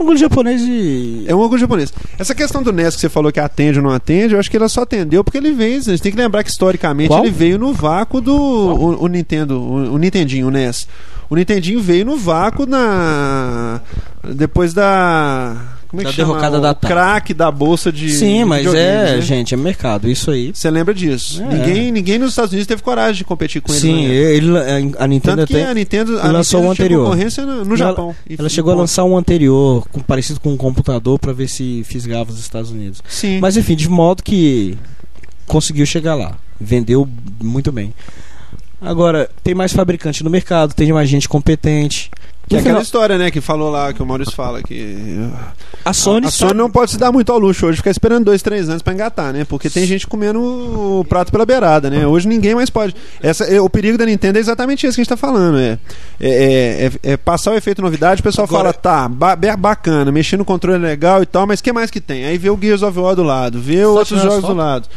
Orgulho 0.00 0.18
japonês 0.18 0.62
e. 0.62 1.24
É 1.26 1.34
um 1.34 1.38
orgulho 1.40 1.60
japonês. 1.60 1.92
Essa 2.18 2.34
questão 2.34 2.62
do 2.62 2.72
NES 2.72 2.94
que 2.94 3.02
você 3.02 3.08
falou 3.10 3.30
que 3.30 3.38
atende 3.38 3.78
ou 3.78 3.84
não 3.84 3.90
atende, 3.90 4.32
eu 4.32 4.40
acho 4.40 4.50
que 4.50 4.56
ela 4.56 4.68
só 4.68 4.80
atendeu 4.80 5.22
porque 5.22 5.36
ele 5.36 5.52
veio. 5.52 5.78
A 5.78 5.82
gente 5.82 6.00
tem 6.00 6.10
que 6.10 6.16
lembrar 6.16 6.42
que 6.42 6.48
historicamente 6.48 7.08
Qual? 7.08 7.20
ele 7.22 7.30
veio 7.30 7.58
no 7.58 7.74
vácuo 7.74 8.18
do 8.18 8.34
o, 8.34 9.04
o 9.04 9.06
Nintendo, 9.08 9.60
o, 9.60 9.92
o 9.92 9.98
Nintendinho, 9.98 10.48
o 10.48 10.50
NES. 10.50 10.88
O 11.28 11.36
Nintendinho 11.36 11.82
veio 11.82 12.06
no 12.06 12.16
vácuo 12.16 12.64
na 12.64 13.82
depois 14.24 14.72
da 14.74 15.56
como 15.88 16.02
é 16.02 16.04
Da 16.04 16.10
que 16.10 16.16
chama? 16.16 16.28
derrocada 16.28 16.58
o 16.58 16.60
da 16.60 16.70
Atari. 16.70 16.94
craque 16.94 17.34
da 17.34 17.50
bolsa 17.50 17.90
de 17.90 18.10
Sim, 18.10 18.44
mas 18.44 18.64
é, 18.72 19.16
né? 19.16 19.20
gente, 19.20 19.54
é 19.54 19.56
mercado. 19.56 20.08
Isso 20.08 20.30
aí. 20.30 20.52
Você 20.54 20.70
lembra 20.70 20.94
disso? 20.94 21.42
É. 21.42 21.46
Ninguém, 21.46 21.90
ninguém 21.90 22.18
nos 22.18 22.30
Estados 22.30 22.52
Unidos 22.52 22.68
teve 22.68 22.80
coragem 22.80 23.16
de 23.16 23.24
competir 23.24 23.60
com 23.60 23.72
ele. 23.72 23.80
Sim, 23.80 24.06
né? 24.06 24.14
ele, 24.14 24.48
a 24.98 25.06
Nintendo 25.08 25.38
Tanto 25.38 25.52
até. 25.56 25.64
a 25.66 25.74
Nintendo, 25.74 26.20
a 26.20 26.30
lançou 26.30 26.60
Nintendo 26.60 26.72
o 26.72 26.74
tinha 26.76 26.84
anterior. 26.86 27.04
concorrência 27.06 27.44
no, 27.44 27.56
no 27.64 27.74
Ela- 27.74 27.76
Japão. 27.76 28.14
E- 28.28 28.36
Ela 28.38 28.46
e 28.46 28.50
chegou 28.50 28.72
a 28.72 28.76
lançar 28.76 29.02
um 29.04 29.16
anterior, 29.16 29.84
com- 29.90 30.00
parecido 30.00 30.38
com 30.38 30.52
um 30.52 30.56
computador, 30.56 31.18
pra 31.18 31.32
ver 31.32 31.48
se 31.48 31.82
fisgava 31.84 32.30
os 32.30 32.38
Estados 32.38 32.70
Unidos. 32.70 33.02
Sim. 33.08 33.40
Mas 33.40 33.56
enfim, 33.56 33.74
de 33.74 33.88
modo 33.88 34.22
que 34.22 34.78
conseguiu 35.46 35.84
chegar 35.86 36.14
lá. 36.14 36.36
Vendeu 36.60 37.08
muito 37.42 37.72
bem. 37.72 37.92
Agora, 38.80 39.28
tem 39.42 39.54
mais 39.54 39.72
fabricante 39.72 40.22
no 40.22 40.30
mercado, 40.30 40.72
tem 40.72 40.92
mais 40.92 41.08
gente 41.08 41.28
competente. 41.28 42.10
Que 42.50 42.56
é 42.56 42.58
No 42.58 42.62
aquela 42.62 42.74
final, 42.78 42.82
história, 42.82 43.16
né, 43.16 43.30
que 43.30 43.40
falou 43.40 43.70
lá, 43.70 43.92
que 43.92 44.02
o 44.02 44.06
Maurício 44.06 44.34
fala, 44.34 44.60
que 44.60 45.16
a 45.84 45.92
Sony, 45.92 46.26
a, 46.26 46.28
a 46.28 46.32
Sony 46.32 46.54
não 46.54 46.68
pode 46.68 46.90
se 46.90 46.98
dar 46.98 47.12
muito 47.12 47.30
ao 47.30 47.38
luxo 47.38 47.64
hoje, 47.64 47.76
ficar 47.76 47.92
esperando 47.92 48.24
dois, 48.24 48.42
três 48.42 48.68
anos 48.68 48.82
pra 48.82 48.92
engatar, 48.92 49.32
né? 49.32 49.44
Porque 49.44 49.70
tem 49.70 49.86
gente 49.86 50.04
comendo 50.04 50.40
o 50.42 51.04
prato 51.08 51.30
pela 51.30 51.46
beirada, 51.46 51.88
né? 51.88 52.04
Hoje 52.08 52.26
ninguém 52.26 52.56
mais 52.56 52.68
pode. 52.68 52.92
Essa, 53.22 53.44
é, 53.44 53.60
o 53.60 53.70
perigo 53.70 53.96
da 53.96 54.04
Nintendo 54.04 54.36
é 54.36 54.40
exatamente 54.40 54.84
isso 54.84 54.96
que 54.96 55.00
a 55.00 55.04
gente 55.04 55.08
tá 55.08 55.16
falando. 55.16 55.58
É, 55.60 55.78
é, 56.20 56.28
é- 56.28 56.86
é- 56.86 57.12
é 57.12 57.16
passar 57.16 57.52
o 57.52 57.54
efeito 57.54 57.80
novidade, 57.80 58.20
o 58.20 58.24
pessoal 58.24 58.48
Agora- 58.48 58.72
fala, 58.72 58.72
tá, 58.72 59.08
ba- 59.08 59.36
bacana, 59.56 60.10
mexendo 60.10 60.40
no 60.40 60.44
controle 60.44 60.84
é 60.84 60.88
legal 60.88 61.22
e 61.22 61.26
tal, 61.26 61.46
mas 61.46 61.60
o 61.60 61.62
que 61.62 61.72
mais 61.72 61.88
que 61.88 62.00
tem? 62.00 62.24
Aí 62.24 62.36
vê 62.36 62.50
o 62.50 62.58
Gears 62.60 62.82
of 62.82 62.98
War 62.98 63.14
do 63.14 63.22
lado, 63.22 63.60
vê 63.60 63.84
outros 63.84 64.08
tirando 64.08 64.24
jogos 64.24 64.50
do 64.50 64.54
lado. 64.56 64.88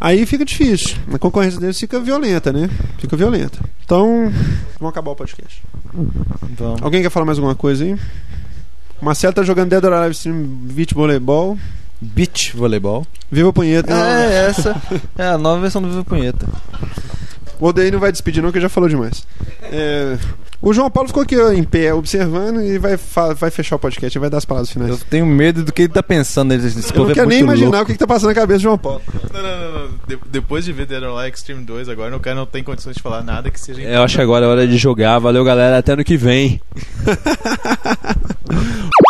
Aí 0.00 0.24
fica 0.24 0.46
difícil. 0.46 0.96
A 1.12 1.18
concorrência 1.18 1.60
deles 1.60 1.78
fica 1.78 2.00
violenta, 2.00 2.50
né? 2.54 2.70
Fica 2.98 3.16
violenta. 3.18 3.58
Então, 3.84 4.32
vamos 4.80 4.90
acabar 4.92 5.10
o 5.12 5.14
podcast. 5.14 5.62
Vamos. 6.58 6.82
Alguém 6.86 7.02
quer 7.02 7.10
falar 7.10 7.26
mais 7.26 7.36
alguma 7.36 7.56
coisa 7.56 7.82
aí? 7.82 7.98
Marcelo 9.02 9.34
tá 9.34 9.42
jogando 9.42 9.70
Dead 9.70 9.82
or 9.82 9.92
Alive 9.92 10.14
Stream 10.14 10.44
Beach 10.44 10.94
Voleibol. 10.94 11.58
Beach 12.00 12.56
voleibol. 12.56 13.04
Viva 13.28 13.52
punheta. 13.52 13.92
É, 13.92 14.46
essa 14.46 14.80
é 15.18 15.26
a 15.26 15.36
nova 15.36 15.60
versão 15.60 15.82
do 15.82 15.88
Viva 15.88 16.04
Punheta. 16.04 16.46
O 17.58 17.66
Odeio 17.66 17.90
não 17.90 17.98
vai 17.98 18.12
despedir, 18.12 18.40
não, 18.40 18.52
que 18.52 18.60
já 18.60 18.68
falou 18.68 18.88
demais. 18.88 19.26
É, 19.62 20.16
O 20.60 20.72
João 20.72 20.90
Paulo 20.90 21.08
ficou 21.08 21.22
aqui 21.22 21.36
ó, 21.38 21.52
em 21.52 21.62
pé, 21.62 21.92
observando 21.92 22.62
e 22.62 22.78
vai, 22.78 22.96
vai 23.36 23.50
fechar 23.50 23.76
o 23.76 23.78
podcast 23.78 24.16
e 24.16 24.20
vai 24.20 24.30
dar 24.30 24.38
as 24.38 24.44
palavras 24.44 24.70
finais. 24.70 24.90
Eu 24.90 24.98
tenho 24.98 25.26
medo 25.26 25.62
do 25.62 25.72
que 25.72 25.82
ele 25.82 25.92
tá 25.92 26.02
pensando. 26.02 26.52
Esse 26.54 26.92
Eu 26.94 27.04
não 27.04 27.10
é 27.10 27.14
quero 27.14 27.28
nem 27.28 27.40
imaginar 27.40 27.70
louco. 27.70 27.82
o 27.82 27.86
que, 27.86 27.92
que 27.92 27.98
tá 27.98 28.06
passando 28.06 28.30
na 28.30 28.34
cabeça 28.34 28.58
do 28.58 28.62
João 28.62 28.78
Paulo. 28.78 29.02
Não, 29.32 29.42
não, 29.42 29.60
não, 29.60 29.72
não. 29.82 29.88
De- 30.08 30.18
depois 30.30 30.64
de 30.64 30.72
ver 30.72 30.86
Dead 30.86 31.02
or 31.02 31.18
Alive 31.18 31.36
Extreme 31.36 31.62
2 31.64 31.88
agora, 31.88 32.16
o 32.16 32.20
cara 32.20 32.36
não 32.36 32.46
tem 32.46 32.64
condições 32.64 32.96
de 32.96 33.02
falar 33.02 33.22
nada 33.22 33.50
que 33.50 33.60
seja 33.60 33.82
Eu 33.82 34.02
acho 34.02 34.16
que 34.16 34.22
agora 34.22 34.46
é 34.46 34.48
hora 34.48 34.66
de 34.66 34.76
jogar. 34.78 35.18
Valeu, 35.18 35.44
galera. 35.44 35.78
Até 35.78 35.92
ano 35.92 36.04
que 36.04 36.16
vem. 36.16 36.60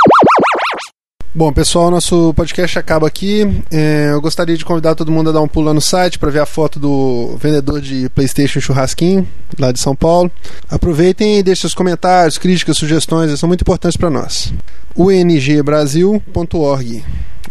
Bom, 1.37 1.53
pessoal, 1.53 1.91
nosso 1.91 2.33
podcast 2.33 2.79
acaba 2.79 3.07
aqui. 3.07 3.43
É, 3.71 4.09
eu 4.11 4.23
gostaria 4.23 4.57
de 4.57 4.65
convidar 4.65 4.95
todo 4.95 5.13
mundo 5.13 5.29
a 5.29 5.33
dar 5.35 5.43
um 5.43 5.49
pulo 5.49 5.67
lá 5.67 5.75
no 5.75 5.83
site 5.83 6.19
para 6.19 6.31
ver 6.31 6.39
a 6.39 6.47
foto 6.47 6.81
do 6.81 7.37
vendedor 7.37 7.79
de 7.79 8.09
PlayStation 8.09 8.59
Churrasquinho, 8.59 9.29
lá 9.59 9.71
de 9.71 9.79
São 9.79 9.95
Paulo. 9.95 10.33
Aproveitem 10.67 11.37
e 11.37 11.43
deixem 11.43 11.61
seus 11.61 11.75
comentários, 11.75 12.39
críticas, 12.39 12.79
sugestões, 12.79 13.39
são 13.39 13.49
muito 13.49 13.61
importantes 13.61 13.99
para 13.99 14.09
nós. 14.09 14.51
ungbrasil.org 14.97 16.25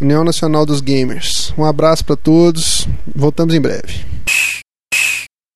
União 0.01 0.23
Nacional 0.23 0.65
dos 0.65 0.81
Gamers. 0.81 1.53
Um 1.55 1.63
abraço 1.63 2.03
para 2.03 2.15
todos. 2.15 2.87
Voltamos 3.15 3.53
em 3.53 3.61
breve. 3.61 4.03